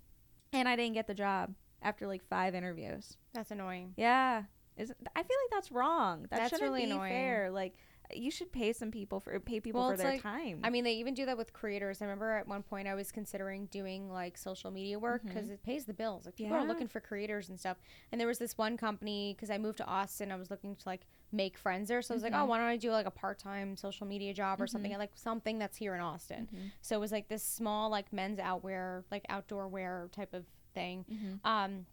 And 0.52 0.68
I 0.68 0.76
didn't 0.76 0.94
get 0.94 1.06
the 1.06 1.14
job 1.14 1.54
after 1.82 2.06
like 2.06 2.24
5 2.28 2.54
interviews. 2.54 3.16
That's 3.34 3.50
annoying. 3.50 3.94
Yeah. 3.96 4.44
Is 4.76 4.92
I 5.16 5.22
feel 5.22 5.36
like 5.44 5.50
that's 5.50 5.72
wrong. 5.72 6.22
That 6.30 6.38
That's 6.38 6.50
shouldn't 6.50 6.70
really 6.70 6.86
be 6.86 6.92
annoying. 6.92 7.10
fair. 7.10 7.50
Like 7.50 7.74
you 8.14 8.30
should 8.30 8.50
pay 8.50 8.72
some 8.72 8.90
people 8.90 9.20
for 9.20 9.38
pay 9.40 9.60
people 9.60 9.80
Well, 9.82 9.90
for 9.90 9.96
their 9.98 10.12
like- 10.12 10.22
time. 10.22 10.60
I 10.64 10.70
mean, 10.70 10.84
they 10.84 10.94
even 10.94 11.14
do 11.14 11.26
that 11.26 11.36
with 11.36 11.52
creators. 11.52 12.00
I 12.00 12.06
remember 12.06 12.30
at 12.36 12.48
one 12.48 12.62
point 12.62 12.88
I 12.88 12.94
was 12.94 13.12
considering 13.12 13.66
doing 13.66 14.10
like 14.10 14.38
social 14.38 14.70
media 14.70 14.98
work 14.98 15.22
because 15.24 15.50
it 15.50 15.62
pays 15.62 15.84
the 15.84 15.92
bills. 15.92 16.24
Like 16.26 16.36
people 16.36 16.56
are 16.56 16.64
looking 16.64 16.88
for 16.88 17.00
creators 17.00 17.48
and 17.50 17.58
stuff. 17.60 17.76
And 18.10 18.20
there 18.20 18.28
was 18.28 18.38
this 18.38 18.56
one 18.56 18.76
company 18.78 19.34
because 19.36 19.50
I 19.50 19.58
moved 19.58 19.76
to 19.78 19.84
Austin. 19.86 20.32
I 20.32 20.36
was 20.36 20.50
looking 20.50 20.74
to 20.76 20.82
like 20.88 21.06
make 21.32 21.58
friends 21.58 21.88
there. 21.88 22.00
So 22.00 22.14
I 22.14 22.16
was 22.16 22.22
like, 22.22 22.32
oh, 22.32 22.36
Mhm. 22.44 22.46
why 22.48 22.56
don't 22.58 22.66
I 22.66 22.76
do 22.78 22.90
like 22.90 23.04
a 23.06 23.10
part 23.10 23.38
time 23.38 23.76
social 23.76 24.06
media 24.06 24.32
job 24.32 24.60
or 24.62 24.66
something? 24.66 24.90
Mhm. 24.92 24.98
Like 24.98 25.12
something 25.14 25.58
that's 25.58 25.76
here 25.76 25.94
in 25.94 26.00
Austin. 26.00 26.48
Mhm. 26.50 26.72
So 26.80 26.96
it 26.96 27.00
was 27.00 27.12
like 27.12 27.28
this 27.28 27.42
small 27.42 27.90
like 27.90 28.12
men's 28.12 28.38
outwear, 28.38 29.04
like 29.10 29.26
outdoor 29.28 29.68
wear 29.68 30.08
type 30.12 30.32
of 30.32 30.46
thing. 30.72 31.04
Mhm. 31.10 31.40
Um, 31.44 31.86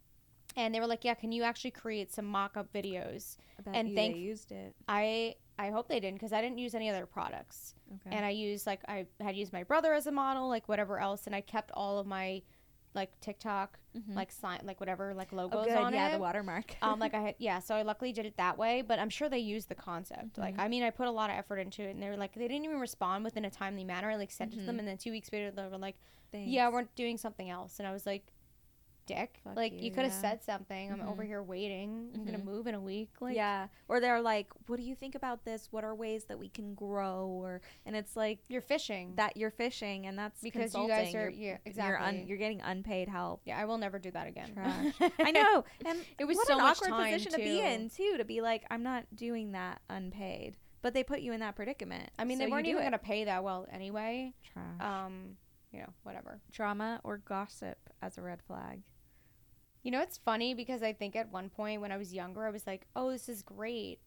and 0.56 0.74
they 0.74 0.80
were 0.80 0.86
like, 0.86 1.04
yeah, 1.04 1.12
can 1.12 1.32
you 1.32 1.42
actually 1.42 1.72
create 1.72 2.10
some 2.10 2.24
mock 2.24 2.56
up 2.56 2.72
videos? 2.72 3.36
I 3.66 3.70
and 3.72 3.90
you 3.90 3.94
thank- 3.94 4.14
they 4.14 4.20
used 4.20 4.52
it. 4.52 4.74
I 4.88 5.34
I 5.58 5.70
hope 5.70 5.88
they 5.88 6.00
didn't 6.00 6.16
because 6.16 6.32
I 6.32 6.40
didn't 6.42 6.58
use 6.58 6.74
any 6.74 6.90
other 6.90 7.06
products 7.06 7.74
Okay. 8.06 8.14
and 8.16 8.24
I 8.26 8.30
used 8.30 8.66
like 8.66 8.80
I 8.88 9.06
had 9.20 9.36
used 9.36 9.52
my 9.52 9.62
brother 9.62 9.92
as 9.94 10.06
a 10.06 10.12
model, 10.12 10.48
like 10.48 10.68
whatever 10.68 10.98
else, 11.00 11.26
and 11.26 11.34
I 11.34 11.40
kept 11.40 11.70
all 11.72 11.98
of 11.98 12.06
my 12.06 12.42
like 12.94 13.18
TikTok, 13.20 13.78
Mhm. 13.94 14.14
like 14.14 14.32
sign, 14.32 14.60
like 14.64 14.80
whatever, 14.80 15.12
like 15.12 15.28
oh, 15.32 15.36
logos 15.36 15.66
good. 15.66 15.76
on 15.76 15.92
yeah, 15.92 16.08
it. 16.08 16.12
the 16.12 16.18
watermark. 16.18 16.76
um, 16.82 16.98
like 16.98 17.12
I 17.12 17.20
had, 17.26 17.34
yeah. 17.38 17.58
So 17.58 17.74
I 17.74 17.82
luckily 17.82 18.10
did 18.12 18.24
it 18.24 18.36
that 18.38 18.56
way, 18.56 18.80
but 18.82 18.98
I'm 18.98 19.10
sure 19.10 19.28
they 19.28 19.38
used 19.38 19.68
the 19.68 19.74
concept. 19.74 20.38
Like 20.38 20.56
Mhm. 20.56 20.60
I 20.60 20.68
mean, 20.68 20.82
I 20.82 20.88
put 20.90 21.06
a 21.06 21.10
lot 21.10 21.28
of 21.30 21.36
effort 21.36 21.58
into 21.58 21.82
it, 21.82 21.90
and 21.90 22.02
they 22.02 22.08
were 22.08 22.16
like, 22.16 22.32
they 22.34 22.48
didn't 22.48 22.64
even 22.64 22.80
respond 22.80 23.22
within 23.24 23.44
a 23.44 23.50
timely 23.50 23.84
manner. 23.84 24.10
I 24.10 24.16
like 24.16 24.30
sent 24.30 24.54
it 24.54 24.56
to 24.60 24.62
them, 24.62 24.76
Mhm. 24.76 24.80
and 24.80 24.88
then 24.88 24.96
two 24.98 25.10
weeks 25.10 25.30
later, 25.32 25.50
they 25.50 25.66
were 25.68 25.76
like, 25.78 25.96
Thanks. 26.32 26.48
yeah, 26.50 26.68
we're 26.70 26.84
doing 26.96 27.18
something 27.18 27.50
else, 27.50 27.78
and 27.78 27.86
I 27.88 27.92
was 27.92 28.06
like. 28.06 28.32
Dick, 29.06 29.40
Fuck 29.44 29.56
like 29.56 29.72
you, 29.74 29.86
you, 29.86 29.90
could 29.92 30.04
have 30.04 30.12
yeah. 30.12 30.20
said 30.20 30.44
something. 30.44 30.92
I'm 30.92 31.00
over 31.02 31.22
Mhm. 31.22 31.26
here 31.26 31.42
waiting. 31.42 32.10
I'm 32.14 32.24
gonna 32.24 32.38
Mhm. 32.38 32.44
move 32.44 32.66
in 32.66 32.74
a 32.74 32.80
week. 32.80 33.10
Like, 33.20 33.36
yeah 33.36 33.68
or 33.88 34.00
they're 34.00 34.20
like 34.20 34.48
what 34.66 34.76
do 34.76 34.82
you 34.82 34.94
think 34.94 35.14
about 35.14 35.44
this 35.44 35.68
what 35.70 35.84
are 35.84 35.94
ways 35.94 36.24
that 36.24 36.38
we 36.38 36.48
can 36.48 36.74
grow 36.74 37.26
or 37.28 37.60
and 37.84 37.94
it's 37.96 38.16
like 38.16 38.40
you're 38.48 38.60
fishing 38.60 39.14
that 39.16 39.36
you're 39.36 39.50
fishing 39.50 40.06
and 40.06 40.18
that's 40.18 40.40
because 40.40 40.74
you 40.74 40.88
guys 40.88 41.14
are, 41.14 41.22
you're, 41.22 41.30
yeah, 41.30 41.46
you're, 41.48 41.60
exactly. 41.64 42.06
un, 42.20 42.26
you're 42.26 42.36
getting 42.38 42.60
unpaid 42.62 43.08
help 43.08 43.40
yeah, 43.44 43.58
I 43.58 43.64
will 43.64 43.78
never 43.78 43.98
do 43.98 44.10
that 44.10 44.26
again. 44.26 44.52
Trash. 44.54 44.94
i 45.20 45.30
know 45.30 45.64
and 45.84 46.04
It 46.18 46.24
was 46.24 46.36
what 46.36 46.46
so 46.48 46.54
an 46.54 46.62
much 46.62 46.76
awkward 46.78 46.90
time, 46.90 47.12
position 47.12 47.32
to 47.32 47.38
be 47.38 47.60
in 47.60 47.88
too 47.90 48.16
to 48.18 48.24
be 48.24 48.40
like 48.40 48.64
i'm 48.70 48.82
not 48.82 49.04
doing 49.14 49.52
that 49.52 49.80
unpaid 49.88 50.56
but 50.82 50.94
they 50.94 51.02
put 51.04 51.20
you 51.20 51.32
in 51.32 51.40
that 51.40 51.54
predicament 51.56 52.10
I 52.18 52.24
mean, 52.24 52.38
so 52.38 52.44
they 52.44 52.50
weren't 52.50 52.66
even 52.66 52.82
it. 52.82 52.86
gonna 52.86 52.98
pay 52.98 53.24
that 53.24 53.42
well 53.42 53.66
anyway. 53.72 54.32
Trash. 54.52 54.80
Um, 54.80 55.36
you 55.72 55.80
know, 55.80 55.88
whatever. 56.04 56.40
drama 56.52 57.00
or 57.04 57.18
gossip 57.18 57.78
as 58.02 58.18
a 58.18 58.22
red 58.22 58.40
flag 58.42 58.82
You 59.86 59.92
know, 59.92 60.02
it's 60.02 60.18
funny 60.18 60.52
because 60.52 60.82
I 60.82 60.92
think 60.92 61.14
at 61.14 61.30
one 61.30 61.48
point 61.48 61.80
when 61.80 61.92
I 61.92 61.96
was 61.96 62.12
younger, 62.12 62.44
I 62.44 62.50
was 62.50 62.66
like, 62.66 62.88
"Oh, 62.96 63.08
this 63.12 63.28
is 63.28 63.42
great." 63.42 64.00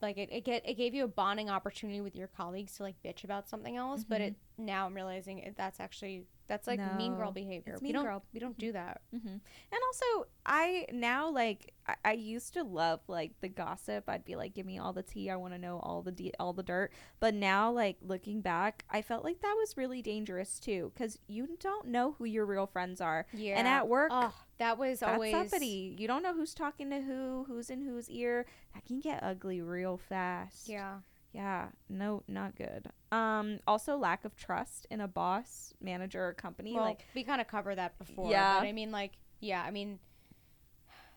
Like 0.00 0.16
it, 0.16 0.28
it 0.32 0.44
get 0.44 0.62
it 0.66 0.74
gave 0.74 0.94
you 0.94 1.02
a 1.04 1.08
bonding 1.08 1.50
opportunity 1.50 2.00
with 2.00 2.14
your 2.14 2.28
colleagues 2.28 2.76
to 2.76 2.84
like 2.84 2.94
bitch 3.04 3.24
about 3.24 3.48
something 3.48 3.76
else. 3.76 4.04
But 4.04 4.20
Mhm. 4.20 4.26
it 4.28 4.36
now 4.56 4.86
I'm 4.86 4.94
realizing 4.94 5.38
it, 5.40 5.56
that's 5.56 5.80
actually 5.80 6.26
that's 6.46 6.66
like 6.68 6.78
mean 6.78 7.16
girl 7.16 7.32
behavior. 7.32 7.72
it's 7.74 7.82
we 7.82 7.90
don't 7.92 8.04
girl. 8.04 8.22
we 8.32 8.38
don't 8.40 8.56
do 8.56 8.70
that. 8.72 9.00
hmm 9.10 9.26
And 9.28 9.80
also, 9.88 10.28
I 10.46 10.86
now 10.92 11.28
like 11.28 11.74
I, 11.86 11.96
I 12.04 12.12
used 12.12 12.54
to 12.54 12.62
love 12.62 13.00
like 13.08 13.32
the 13.40 13.48
gossip. 13.48 14.08
I'd 14.08 14.24
be 14.24 14.36
like, 14.36 14.54
"Give 14.54 14.64
me 14.64 14.78
all 14.78 14.92
the 14.92 15.02
tea. 15.02 15.28
I 15.28 15.36
want 15.36 15.54
to 15.54 15.58
know 15.58 15.80
all 15.82 16.02
the 16.02 16.12
de- 16.12 16.32
all 16.38 16.52
the 16.52 16.62
dirt." 16.62 16.92
But 17.18 17.34
now, 17.34 17.70
like 17.72 17.96
looking 18.00 18.40
back, 18.42 18.84
I 18.88 19.02
felt 19.02 19.24
like 19.24 19.40
that 19.42 19.56
was 19.58 19.76
really 19.76 20.02
dangerous 20.02 20.60
too, 20.60 20.92
because 20.94 21.18
you 21.26 21.56
don't 21.58 21.88
know 21.88 22.12
who 22.12 22.24
your 22.26 22.46
real 22.46 22.68
friends 22.68 23.00
are. 23.00 23.26
Yeah. 23.32 23.58
And 23.58 23.66
at 23.68 23.86
work, 23.88 24.10
oh, 24.14 24.34
that 24.60 24.78
was 24.78 25.00
that's 25.00 25.12
always 25.12 25.34
uppity. 25.34 25.96
You 25.98 26.06
don't 26.06 26.22
know 26.22 26.32
who's 26.34 26.54
talking 26.54 26.90
to 26.90 27.00
who, 27.00 27.44
who's 27.48 27.68
in 27.70 27.82
whose 27.82 28.08
ear. 28.08 28.46
That 28.74 28.84
can 28.84 29.00
get 29.00 29.22
ugly 29.24 29.60
real 29.60 29.96
fast. 29.96 30.68
yeah. 30.68 30.98
Yeah, 31.32 31.68
no, 31.88 32.24
not 32.26 32.56
good. 32.56 32.88
Um, 33.12 33.60
also 33.64 33.96
lack 33.96 34.24
of 34.24 34.34
trust 34.36 34.88
in 34.90 35.00
a 35.00 35.06
boss, 35.06 35.72
manager, 35.80 36.26
or 36.26 36.32
company. 36.32 36.74
Well, 36.74 36.82
like, 36.82 37.04
we 37.14 37.22
kind 37.22 37.40
of 37.40 37.46
covered 37.46 37.76
that 37.76 37.96
before. 37.98 38.32
Yeah. 38.32 38.58
But 38.58 38.66
I 38.66 38.72
mean, 38.72 38.90
like, 38.90 39.12
yeah. 39.38 39.62
I 39.62 39.70
mean, 39.70 40.00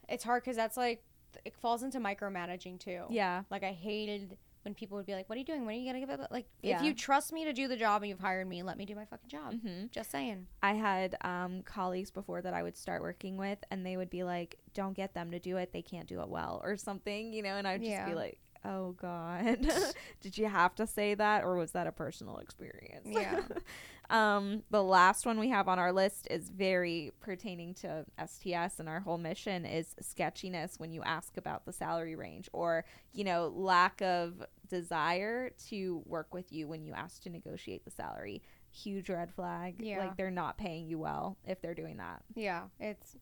it's 0.08 0.24
hard 0.24 0.44
because 0.44 0.56
that's 0.56 0.78
like 0.78 1.04
it 1.46 1.56
falls 1.56 1.82
into 1.82 2.00
micromanaging 2.00 2.80
too. 2.80 3.06
yeah, 3.10 3.42
Like 3.50 3.64
I 3.64 3.72
hated 3.72 4.38
when 4.64 4.74
people 4.74 4.98
would 4.98 5.06
be 5.06 5.14
like, 5.14 5.30
"What 5.30 5.36
are 5.36 5.40
you 5.40 5.46
doing? 5.46 5.66
When 5.66 5.76
are 5.76 5.80
you 5.80 5.86
gonna 5.86 6.00
give 6.00 6.10
it?" 6.10 6.32
Like, 6.32 6.48
Yeah. 6.62 6.78
if 6.78 6.84
you 6.84 6.94
trust 6.94 7.32
me 7.34 7.46
to 7.46 7.54
do 7.54 7.68
the 7.68 7.78
job 7.78 8.02
and 8.02 8.10
you've 8.10 8.20
hired 8.20 8.48
me, 8.48 8.64
let 8.64 8.78
me 8.78 8.86
do 8.86 8.96
my 8.96 9.06
fucking 9.06 9.30
job. 9.30 9.54
Mhm. 9.54 9.92
Just 9.92 10.12
saying. 10.12 10.48
I 10.62 10.74
had 10.74 11.16
um, 11.22 11.62
colleagues 11.64 12.12
before 12.12 12.42
that 12.42 12.54
I 12.54 12.64
would 12.64 12.78
start 12.78 13.02
working 13.02 13.38
with, 13.38 13.60
and 13.72 13.86
they 13.86 13.98
would 13.98 14.10
be 14.10 14.24
like, 14.24 14.58
"Don't 14.74 14.94
get 14.94 15.14
them 15.14 15.32
to 15.32 15.40
do 15.40 15.58
it; 15.58 15.72
they 15.74 15.82
can't 15.82 16.08
do 16.08 16.22
it 16.22 16.30
well," 16.30 16.62
or 16.64 16.78
something, 16.78 17.34
you 17.34 17.42
know. 17.44 17.56
And 17.58 17.68
I'd 17.68 17.82
just 17.82 17.90
Yeah. 17.92 18.08
be 18.08 18.16
like, 18.16 18.40
"Oh 18.66 18.92
God, 18.94 19.68
did 20.22 20.38
you 20.38 20.48
have 20.48 20.76
to 20.76 20.88
say 20.88 21.14
that, 21.16 21.44
or 21.44 21.56
was 21.56 21.72
that 21.72 21.88
a 21.88 21.92
personal 21.92 22.38
experience?" 22.38 23.08
Yeah. 23.10 23.42
um, 24.10 24.64
the 24.70 24.84
last 24.84 25.26
one 25.26 25.40
we 25.40 25.50
have 25.50 25.68
on 25.68 25.80
our 25.80 25.92
list 25.92 26.28
is 26.32 26.50
very 26.50 27.12
pertaining 27.20 27.74
to 27.76 28.06
STS, 28.26 28.80
and 28.80 28.88
our 28.88 29.02
whole 29.02 29.18
mission 29.18 29.66
is 29.66 29.96
sketchiness 30.00 30.80
when 30.80 30.92
you 30.92 31.02
ask 31.04 31.38
about 31.38 31.66
the 31.66 31.74
salary 31.74 32.16
range, 32.16 32.50
or 32.54 32.86
you 33.12 33.24
know, 33.24 33.52
lack 33.56 34.02
of 34.02 34.44
desire 34.70 35.52
to 35.70 36.02
work 36.06 36.34
with 36.34 36.52
you 36.52 36.68
when 36.68 36.84
you 36.84 36.94
ask 36.94 37.22
to 37.24 37.30
negotiate 37.30 37.86
the 37.86 37.92
salary. 37.92 38.42
Huge 38.72 39.10
red 39.10 39.32
flag. 39.32 39.76
Yeah. 39.80 40.00
Like 40.00 40.18
they're 40.18 40.32
not 40.32 40.58
paying 40.58 40.88
you 40.88 40.98
well 40.98 41.38
if 41.46 41.62
they're 41.62 41.76
doing 41.76 41.98
that. 41.98 42.24
Yeah, 42.36 42.64
it's. 42.80 43.18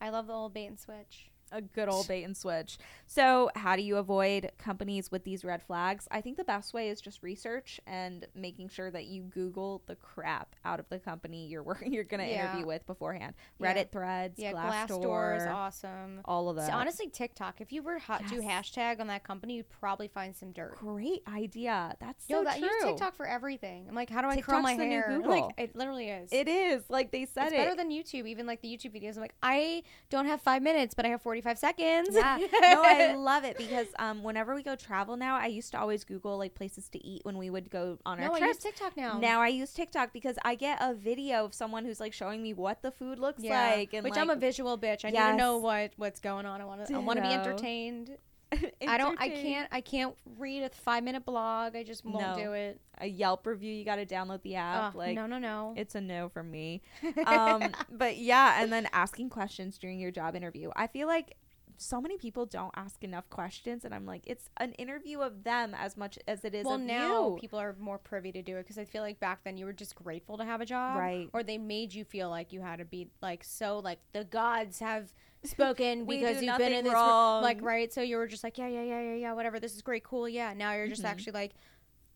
I 0.00 0.10
love 0.10 0.26
the 0.26 0.32
old 0.32 0.52
bait 0.52 0.66
and 0.66 0.78
switch. 0.78 1.30
A 1.52 1.60
good 1.62 1.88
old 1.88 2.08
bait 2.08 2.24
and 2.24 2.36
switch. 2.36 2.78
So, 3.06 3.50
how 3.54 3.76
do 3.76 3.82
you 3.82 3.96
avoid 3.98 4.50
companies 4.58 5.10
with 5.12 5.22
these 5.24 5.44
red 5.44 5.62
flags? 5.62 6.08
I 6.10 6.20
think 6.20 6.36
the 6.36 6.44
best 6.44 6.74
way 6.74 6.88
is 6.88 7.00
just 7.00 7.22
research 7.22 7.78
and 7.86 8.26
making 8.34 8.70
sure 8.70 8.90
that 8.90 9.04
you 9.04 9.22
Google 9.22 9.82
the 9.86 9.94
crap 9.94 10.56
out 10.64 10.80
of 10.80 10.88
the 10.88 10.98
company 10.98 11.46
you're 11.46 11.62
working, 11.62 11.92
you're 11.92 12.02
going 12.04 12.24
to 12.24 12.28
Yeah. 12.28 12.48
interview 12.50 12.66
with 12.66 12.86
beforehand. 12.86 13.34
Yeah. 13.60 13.72
Reddit 13.74 13.92
threads, 13.92 14.38
Yeah, 14.38 14.52
Glassdoor, 14.52 14.88
Glassdoor 15.04 15.36
is 15.36 15.46
awesome. 15.46 16.20
all 16.24 16.48
of 16.48 16.56
that. 16.56 16.66
So 16.66 16.72
honestly, 16.72 17.08
TikTok. 17.08 17.60
If 17.60 17.72
you 17.72 17.82
were 17.82 17.98
ha- 17.98 18.20
do 18.28 18.40
hashtag 18.40 18.98
on 19.00 19.06
that 19.08 19.22
company, 19.22 19.56
you'd 19.56 19.70
probably 19.70 20.08
find 20.08 20.34
some 20.34 20.50
dirt. 20.50 20.76
Great 20.78 21.22
idea. 21.32 21.94
That's 22.00 22.28
Yo, 22.28 22.38
so 22.38 22.44
that 22.44 22.58
true. 22.58 22.66
use 22.68 22.84
TikTok 22.84 23.14
for 23.14 23.26
everything. 23.26 23.86
I'm 23.88 23.94
like, 23.94 24.10
how 24.10 24.22
do 24.22 24.28
I 24.28 24.40
curl 24.40 24.60
my 24.60 24.76
the 24.76 24.82
new 24.84 24.90
hair? 24.90 25.06
Google. 25.08 25.30
Like, 25.30 25.54
it 25.58 25.76
literally 25.76 26.08
is. 26.08 26.30
It 26.32 26.48
is 26.48 26.82
like 26.88 27.12
they 27.12 27.26
said 27.26 27.44
it's 27.46 27.52
it. 27.54 27.56
better 27.58 27.76
than 27.76 27.90
YouTube. 27.90 28.26
Even 28.26 28.46
like 28.46 28.60
the 28.62 28.68
YouTube 28.68 28.94
videos, 29.00 29.14
I'm 29.16 29.20
like, 29.22 29.34
I 29.42 29.82
don't 30.10 30.26
have 30.26 30.40
five 30.40 30.62
minutes, 30.62 30.94
but 30.94 31.04
I 31.06 31.10
have 31.10 31.22
45 31.34 31.58
seconds. 31.58 32.08
Yeah. 32.12 32.38
no, 32.60 32.82
I 32.84 33.14
love 33.14 33.44
it 33.44 33.58
because 33.58 33.88
um, 33.98 34.22
whenever 34.22 34.54
we 34.54 34.62
go 34.62 34.76
travel 34.76 35.16
now, 35.16 35.36
I 35.36 35.46
used 35.46 35.72
to 35.72 35.80
always 35.80 36.04
Google 36.04 36.38
like 36.38 36.54
places 36.54 36.88
to 36.90 37.04
eat 37.04 37.24
when 37.24 37.38
we 37.38 37.50
would 37.50 37.70
go 37.70 37.98
on 38.06 38.20
our 38.20 38.26
no, 38.26 38.30
our 38.30 38.36
I 38.36 38.38
trips. 38.38 38.64
use 38.64 38.72
TikTok 38.72 38.96
now. 38.96 39.18
Now 39.18 39.40
I 39.40 39.48
use 39.48 39.72
TikTok 39.72 40.12
because 40.12 40.36
I 40.44 40.54
get 40.54 40.78
a 40.80 40.94
video 40.94 41.44
of 41.44 41.52
someone 41.52 41.84
who's 41.84 41.98
like 41.98 42.12
showing 42.12 42.40
me 42.40 42.54
what 42.54 42.82
the 42.82 42.92
food 42.92 43.18
looks 43.18 43.42
yeah, 43.42 43.74
like, 43.74 43.94
and 43.94 44.04
which 44.04 44.12
like, 44.12 44.20
I'm 44.20 44.30
a 44.30 44.36
visual 44.36 44.78
bitch. 44.78 45.04
I 45.04 45.10
need 45.10 45.18
to 45.18 45.36
know 45.36 45.58
what 45.58 45.92
what's 45.96 46.20
going 46.20 46.46
on. 46.46 46.60
I 46.60 46.64
want 46.66 46.86
to. 46.86 46.94
I 46.94 46.98
want 46.98 47.16
to 47.16 47.22
be 47.22 47.28
entertained. 47.32 48.16
I 48.88 48.98
don't. 48.98 49.20
I 49.20 49.28
can't. 49.28 49.68
I 49.72 49.80
can't 49.80 50.14
read 50.38 50.62
a 50.62 50.68
five 50.70 51.02
minute 51.04 51.24
blog. 51.24 51.76
I 51.76 51.82
just 51.82 52.04
won't 52.04 52.36
No. 52.38 52.42
do 52.44 52.52
it. 52.52 52.80
A 52.98 53.06
Yelp 53.06 53.46
review, 53.46 53.72
you 53.72 53.84
got 53.84 53.96
to 53.96 54.06
download 54.06 54.42
the 54.42 54.54
app. 54.56 54.90
Ugh, 54.90 54.94
like 54.94 55.14
no, 55.16 55.26
no, 55.26 55.38
no. 55.38 55.74
it's 55.76 55.94
a 55.94 56.00
no 56.00 56.28
from 56.28 56.50
me. 56.50 56.80
um, 57.26 57.72
but 57.90 58.16
yeah, 58.16 58.62
and 58.62 58.72
then 58.72 58.88
asking 58.92 59.30
questions 59.30 59.78
during 59.78 59.98
your 59.98 60.10
job 60.10 60.36
interview. 60.36 60.70
I 60.76 60.86
feel 60.86 61.08
like 61.08 61.36
so 61.76 62.00
many 62.00 62.16
people 62.16 62.46
don't 62.46 62.70
ask 62.76 63.02
enough 63.02 63.28
questions, 63.30 63.84
and 63.84 63.92
I'm 63.92 64.06
like, 64.06 64.22
it's 64.26 64.48
an 64.58 64.72
interview 64.74 65.18
of 65.20 65.42
them 65.42 65.74
as 65.76 65.96
much 65.96 66.16
as 66.28 66.44
it 66.44 66.54
is 66.54 66.64
well, 66.64 66.78
now 66.78 67.30
you. 67.30 67.38
people 67.40 67.58
are 67.58 67.74
more 67.80 67.98
privy 67.98 68.30
to 68.30 68.42
do 68.42 68.56
it 68.58 68.62
because 68.62 68.78
I 68.78 68.84
feel 68.84 69.02
like 69.02 69.18
back 69.18 69.40
then 69.42 69.56
you 69.56 69.66
were 69.66 69.72
just 69.72 69.96
grateful 69.96 70.38
to 70.38 70.44
have 70.44 70.60
a 70.60 70.66
job, 70.66 70.98
Right. 70.98 71.28
Or 71.32 71.42
they 71.42 71.58
made 71.58 71.92
you 71.92 72.04
feel 72.04 72.30
like 72.30 72.52
you 72.52 72.60
had 72.60 72.78
to 72.78 72.84
be 72.84 73.08
like 73.20 73.42
so 73.42 73.80
like 73.80 73.98
the 74.12 74.22
gods 74.22 74.78
have 74.78 75.12
spoken 75.44 76.04
because 76.04 76.42
you've 76.42 76.58
been 76.58 76.72
in 76.72 76.84
this 76.84 76.92
wrong. 76.94 77.42
like 77.42 77.62
right. 77.62 77.92
So 77.92 78.00
you 78.02 78.16
were 78.16 78.26
just 78.26 78.44
like 78.44 78.58
yeah, 78.58 78.68
yeah, 78.68 78.82
yeah, 78.82 79.00
yeah, 79.00 79.14
yeah, 79.14 79.32
whatever. 79.32 79.60
This 79.60 79.74
is 79.74 79.82
great, 79.82 80.04
cool, 80.04 80.28
yeah. 80.28 80.52
Now 80.54 80.74
you're 80.74 80.88
just 80.88 81.02
Mhm. 81.02 81.08
actually 81.08 81.32
like, 81.32 81.52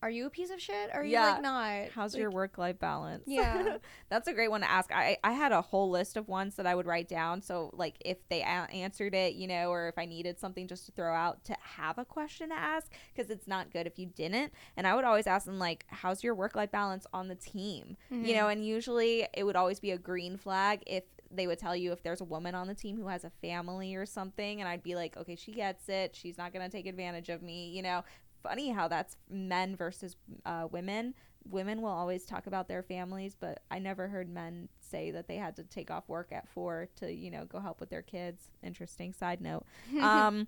are 0.01 0.09
you 0.09 0.27
a 0.27 0.29
piece 0.29 0.49
of 0.49 0.61
shit? 0.61 0.89
Or 0.93 1.01
are 1.01 1.03
you 1.03 1.11
Yeah. 1.11 1.33
like 1.33 1.41
not? 1.41 1.89
How's 1.93 2.13
Like, 2.13 2.21
your 2.21 2.31
work 2.31 2.57
life 2.57 2.79
balance? 2.79 3.23
Yeah. 3.27 3.75
That's 4.09 4.29
a 4.29 4.33
great 4.33 4.47
one 4.49 4.61
to 4.61 4.69
ask. 4.71 4.89
I, 4.93 5.17
I 5.25 5.33
had 5.33 5.51
a 5.51 5.61
whole 5.61 5.89
list 5.89 6.15
of 6.15 6.29
ones 6.29 6.55
that 6.55 6.65
I 6.65 6.73
would 6.73 6.85
write 6.85 7.09
down. 7.09 7.41
So, 7.41 7.69
like, 7.73 7.95
if 8.05 8.17
they 8.29 8.39
a- 8.39 8.45
answered 8.71 9.13
it, 9.13 9.33
you 9.33 9.45
know, 9.45 9.69
or 9.69 9.89
if 9.89 9.97
I 9.97 10.05
needed 10.05 10.39
something 10.39 10.69
just 10.69 10.85
to 10.85 10.93
throw 10.93 11.13
out 11.13 11.43
to 11.45 11.57
have 11.59 11.97
a 11.97 12.05
question 12.05 12.47
to 12.47 12.55
ask, 12.55 12.89
because 13.13 13.29
it's 13.29 13.45
not 13.45 13.73
good 13.73 13.87
if 13.87 13.99
you 13.99 14.05
didn't. 14.05 14.53
And 14.77 14.87
I 14.87 14.95
would 14.95 15.03
always 15.03 15.27
ask 15.27 15.45
them, 15.45 15.59
like, 15.59 15.83
how's 15.89 16.23
your 16.23 16.33
work 16.33 16.55
life 16.55 16.71
balance 16.71 17.05
on 17.11 17.27
the 17.27 17.35
team? 17.35 17.97
You 18.09 18.35
know, 18.35 18.47
and 18.47 18.65
usually 18.65 19.27
it 19.33 19.43
would 19.43 19.57
always 19.57 19.81
be 19.81 19.91
a 19.91 19.97
green 19.97 20.37
flag 20.37 20.81
if 20.87 21.03
they 21.31 21.47
would 21.47 21.59
tell 21.59 21.75
you 21.75 21.91
if 21.91 22.01
there's 22.03 22.21
a 22.21 22.25
woman 22.25 22.55
on 22.55 22.67
the 22.67 22.73
team 22.73 22.97
who 22.97 23.07
has 23.07 23.23
a 23.23 23.29
family 23.41 23.95
or 23.95 24.05
something. 24.05 24.59
And 24.59 24.67
I'd 24.67 24.83
be 24.83 24.95
like, 24.95 25.17
okay, 25.17 25.35
she 25.35 25.51
gets 25.51 25.87
it. 25.89 26.15
She's 26.15 26.37
not 26.37 26.53
going 26.53 26.65
to 26.65 26.71
take 26.71 26.87
advantage 26.87 27.29
of 27.29 27.41
me, 27.41 27.69
you 27.69 27.81
know. 27.81 28.03
Funny 28.41 28.69
how 28.69 28.87
that's 28.87 29.17
men 29.29 29.75
versus 29.75 30.15
uh, 30.45 30.67
women 30.71 31.13
women 31.47 31.81
will 31.81 31.89
always 31.89 32.25
talk 32.25 32.47
about 32.47 32.67
their 32.67 32.83
families, 32.83 33.35
but 33.39 33.63
I 33.71 33.79
never 33.79 34.07
heard 34.07 34.29
men 34.29 34.69
say 34.79 35.11
that 35.11 35.27
they 35.27 35.37
had 35.37 35.55
to 35.57 35.63
take 35.63 35.91
off 35.91 36.07
work 36.07 36.31
at 36.31 36.47
four 36.47 36.89
to, 36.97 37.11
you 37.11 37.31
know, 37.31 37.45
go 37.45 37.59
help 37.59 37.79
with 37.79 37.89
their 37.89 38.01
kids. 38.01 38.49
Interesting 38.63 39.13
side 39.13 39.41
note. 39.41 39.65
um, 40.01 40.47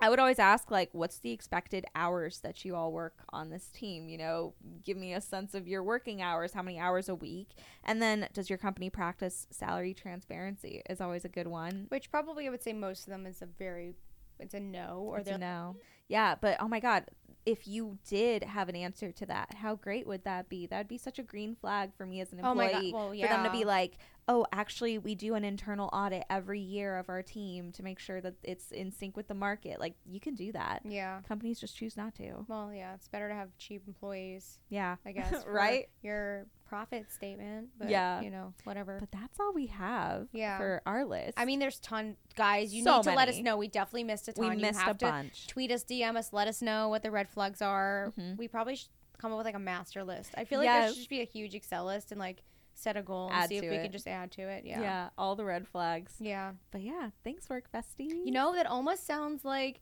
I 0.00 0.10
would 0.10 0.18
always 0.18 0.38
ask, 0.38 0.70
like, 0.70 0.90
what's 0.92 1.18
the 1.18 1.32
expected 1.32 1.86
hours 1.94 2.40
that 2.40 2.64
you 2.64 2.74
all 2.74 2.92
work 2.92 3.24
on 3.30 3.48
this 3.48 3.68
team? 3.68 4.08
You 4.08 4.18
know, 4.18 4.54
give 4.84 4.96
me 4.96 5.14
a 5.14 5.20
sense 5.20 5.54
of 5.54 5.66
your 5.66 5.82
working 5.82 6.20
hours, 6.20 6.52
how 6.52 6.62
many 6.62 6.78
hours 6.78 7.08
a 7.08 7.14
week. 7.14 7.48
And 7.82 8.02
then, 8.02 8.28
does 8.32 8.50
your 8.50 8.58
company 8.58 8.90
practice 8.90 9.46
salary 9.50 9.94
transparency? 9.94 10.82
Is 10.90 11.00
always 11.00 11.24
a 11.24 11.30
good 11.30 11.46
one. 11.46 11.86
Which 11.88 12.10
probably 12.10 12.46
I 12.46 12.50
would 12.50 12.62
say 12.62 12.72
most 12.74 13.06
of 13.06 13.10
them 13.10 13.26
is 13.26 13.40
a 13.40 13.46
very, 13.46 13.94
it's 14.38 14.54
a 14.54 14.60
no 14.60 15.04
or 15.06 15.18
It's 15.18 15.28
they're 15.28 15.38
no. 15.38 15.76
Mm. 15.76 15.80
Yeah, 16.08 16.34
but 16.40 16.58
oh 16.60 16.68
my 16.68 16.78
God, 16.78 17.04
if 17.46 17.66
you 17.66 17.98
did 18.08 18.42
have 18.44 18.68
an 18.68 18.76
answer 18.76 19.12
to 19.12 19.26
that, 19.26 19.54
how 19.54 19.76
great 19.76 20.06
would 20.06 20.24
that 20.24 20.48
be? 20.48 20.66
That'd 20.66 20.88
be 20.88 20.98
such 20.98 21.18
a 21.18 21.22
green 21.22 21.54
flag 21.54 21.92
for 21.96 22.04
me 22.04 22.20
as 22.20 22.32
an 22.32 22.40
Oh 22.42 22.54
my 22.54 22.66
employee. 22.66 22.92
God, 22.92 22.98
well, 22.98 23.20
For 23.20 23.28
them 23.28 23.44
to 23.44 23.50
be 23.50 23.64
like, 23.64 23.98
oh, 24.28 24.44
actually, 24.52 24.98
we 24.98 25.14
do 25.14 25.34
an 25.34 25.44
internal 25.44 25.88
audit 25.92 26.24
every 26.28 26.58
year 26.60 26.98
of 26.98 27.08
our 27.08 27.22
team 27.22 27.70
to 27.72 27.82
make 27.84 27.98
sure 28.00 28.20
that 28.20 28.34
it's 28.42 28.72
in 28.72 28.90
sync 28.90 29.16
with 29.16 29.28
the 29.28 29.34
market. 29.34 29.78
Like, 29.78 29.94
you 30.04 30.18
can 30.18 30.34
do 30.34 30.50
that. 30.52 30.82
yeah. 30.84 31.20
Companies 31.28 31.60
just 31.60 31.76
choose 31.76 31.96
not 31.96 32.14
to. 32.16 32.44
Well, 32.48 32.72
yeah, 32.74 32.94
it's 32.94 33.06
better 33.06 33.28
to 33.28 33.34
have 33.34 33.56
cheap 33.56 33.82
employees, 33.86 34.58
Yeah. 34.68 34.96
I 35.06 35.12
guess, 35.12 35.32
right? 35.46 35.88
Your 36.02 36.46
profit 36.64 37.12
statement, 37.12 37.68
but 37.78 37.88
Yeah. 37.88 38.20
you 38.20 38.30
know, 38.30 38.52
whatever. 38.64 38.96
But 38.98 39.12
that's 39.12 39.38
all 39.38 39.52
we 39.52 39.66
have 39.66 40.26
Yeah. 40.32 40.58
for 40.58 40.82
our 40.86 41.04
list. 41.04 41.34
I 41.38 41.44
mean, 41.44 41.60
there's 41.60 41.78
ton, 41.78 42.16
guys. 42.34 42.74
You 42.74 42.82
So 42.82 42.96
need 42.96 43.04
to 43.04 43.12
let 43.14 43.28
us 43.28 43.38
know. 43.38 43.56
We 43.56 43.68
definitely 43.68 44.04
missed 44.04 44.26
a 44.26 44.32
ton. 44.32 44.50
we 44.50 44.56
missed 44.56 44.80
a 44.84 44.94
bunch. 44.94 45.46
Tweet 45.46 45.70
us, 45.70 45.84
DM 45.84 46.16
us, 46.16 46.32
let 46.32 46.48
us 46.48 46.60
know 46.62 46.88
what 46.88 47.04
the 47.04 47.12
red 47.12 47.28
flags 47.28 47.62
are. 47.62 48.12
Mhm. 48.18 48.36
We 48.38 48.48
probably 48.48 48.74
should 48.74 48.88
come 49.18 49.30
up 49.30 49.38
with 49.38 49.46
like 49.46 49.54
a 49.54 49.58
master 49.60 50.02
list. 50.02 50.34
I 50.36 50.44
feel 50.44 50.58
like 50.58 50.68
there 50.68 50.92
should 50.92 51.08
be 51.08 51.20
a 51.20 51.24
huge 51.24 51.54
Excel 51.54 51.84
list 51.86 52.10
and 52.10 52.18
like 52.18 52.42
set 52.78 52.96
a 52.96 53.02
goal 53.02 53.28
and 53.28 53.36
Add 53.36 53.48
see 53.48 53.56
if 53.56 53.62
we 53.62 53.68
it. 53.76 53.82
can 53.82 53.92
just 53.92 54.06
add 54.06 54.30
to 54.32 54.42
it. 54.42 54.64
Yeah. 54.64 54.80
Yeah. 54.80 55.08
all 55.18 55.34
the 55.34 55.44
red 55.44 55.66
flags. 55.66 56.12
Yeah. 56.20 56.52
But 56.70 56.82
yeah, 56.82 57.10
thanks, 57.24 57.48
work 57.48 57.64
bestie. 57.74 58.10
You 58.24 58.30
know, 58.30 58.54
that 58.54 58.66
almost 58.66 59.06
sounds 59.06 59.44
like. 59.44 59.80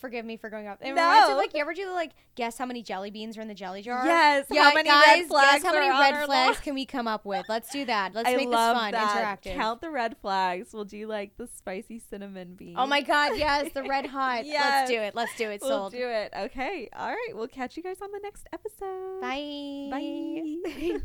Forgive 0.00 0.24
me 0.24 0.38
for 0.38 0.48
going 0.48 0.66
up. 0.66 0.78
It 0.80 0.88
reminds 0.88 0.96
me 0.96 1.26
No. 1.28 1.32
of 1.32 1.36
like 1.36 1.52
you 1.52 1.60
ever 1.60 1.74
do 1.74 1.84
the 1.84 1.92
like 1.92 2.12
guess 2.34 2.56
how 2.56 2.64
many 2.64 2.82
jelly 2.82 3.10
beans 3.10 3.36
are 3.36 3.42
in 3.42 3.48
the 3.48 3.54
jelly 3.54 3.82
jar? 3.82 4.06
Yes. 4.06 4.46
Yeah, 4.50 4.62
how 4.62 4.72
many 4.74 4.88
guys, 4.88 5.04
red 5.18 5.26
flags 5.28 5.52
guess 5.52 5.62
how 5.62 5.78
many 5.78 5.90
red 5.90 6.24
flags 6.24 6.58
can 6.60 6.72
we 6.72 6.86
come 6.86 7.06
up 7.06 7.26
with? 7.26 7.44
Let's 7.50 7.70
do 7.70 7.84
that. 7.84 8.14
Let's 8.14 8.26
I 8.26 8.34
make 8.36 8.48
this 8.48 8.54
fun, 8.56 8.92
that. 8.92 9.40
interactive. 9.44 9.56
Count 9.56 9.82
the 9.82 9.90
red 9.90 10.16
flags. 10.16 10.72
We'll 10.72 10.86
do 10.86 11.06
like 11.06 11.36
the 11.36 11.46
spicy 11.48 11.98
cinnamon 11.98 12.54
bean. 12.54 12.76
Oh 12.78 12.86
my 12.86 13.02
god, 13.02 13.32
yes, 13.36 13.72
the 13.74 13.82
red 13.82 14.06
hot. 14.16 14.46
Yes. 14.46 14.64
Let's 14.64 14.90
do 14.90 15.00
it. 15.00 15.14
Let's 15.14 15.36
do 15.36 15.50
it. 15.50 15.60
We'll 15.62 15.70
Sold. 15.70 15.92
do 15.92 16.08
it. 16.08 16.32
Okay. 16.34 16.88
All 16.96 17.08
right. 17.10 17.32
We'll 17.34 17.48
catch 17.48 17.76
you 17.76 17.82
guys 17.82 18.00
on 18.00 18.10
the 18.10 18.20
next 18.22 18.46
episode. 18.54 19.20
Bye. 19.20 19.90
Bye. 19.90 21.00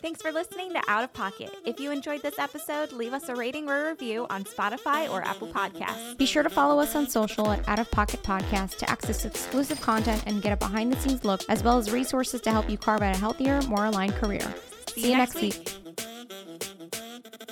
Thanks 0.00 0.20
for 0.20 0.32
listening 0.32 0.72
to 0.72 0.82
Out 0.88 1.04
of 1.04 1.12
Pocket. 1.12 1.50
If 1.64 1.80
you 1.80 1.90
enjoyed 1.90 2.22
this 2.22 2.38
episode, 2.38 2.92
leave 2.92 3.12
us 3.12 3.28
a 3.28 3.34
rating 3.34 3.68
or 3.68 3.86
a 3.86 3.90
review 3.90 4.26
on 4.28 4.44
Spotify 4.44 5.10
or 5.10 5.22
Apple 5.22 5.48
Podcasts. 5.48 6.16
Be 6.18 6.26
sure 6.26 6.42
to 6.42 6.50
follow 6.50 6.80
us 6.80 6.94
on 6.94 7.08
social 7.08 7.50
at 7.50 7.66
Out 7.68 7.78
of 7.78 7.90
Pocket 7.90 8.22
Podcast 8.22 8.76
to 8.78 8.90
access 8.90 9.24
exclusive 9.24 9.80
content 9.80 10.22
and 10.26 10.42
get 10.42 10.52
a 10.52 10.56
behind 10.56 10.92
the 10.92 11.00
scenes 11.00 11.24
look, 11.24 11.42
as 11.48 11.62
well 11.62 11.78
as 11.78 11.90
resources 11.90 12.40
to 12.42 12.50
help 12.50 12.68
you 12.68 12.76
carve 12.76 13.02
out 13.02 13.14
a 13.14 13.18
healthier, 13.18 13.62
more 13.62 13.86
aligned 13.86 14.14
career. 14.14 14.54
See, 14.94 15.10
you 15.10 15.16
next 15.16 15.40
week. 15.40 15.72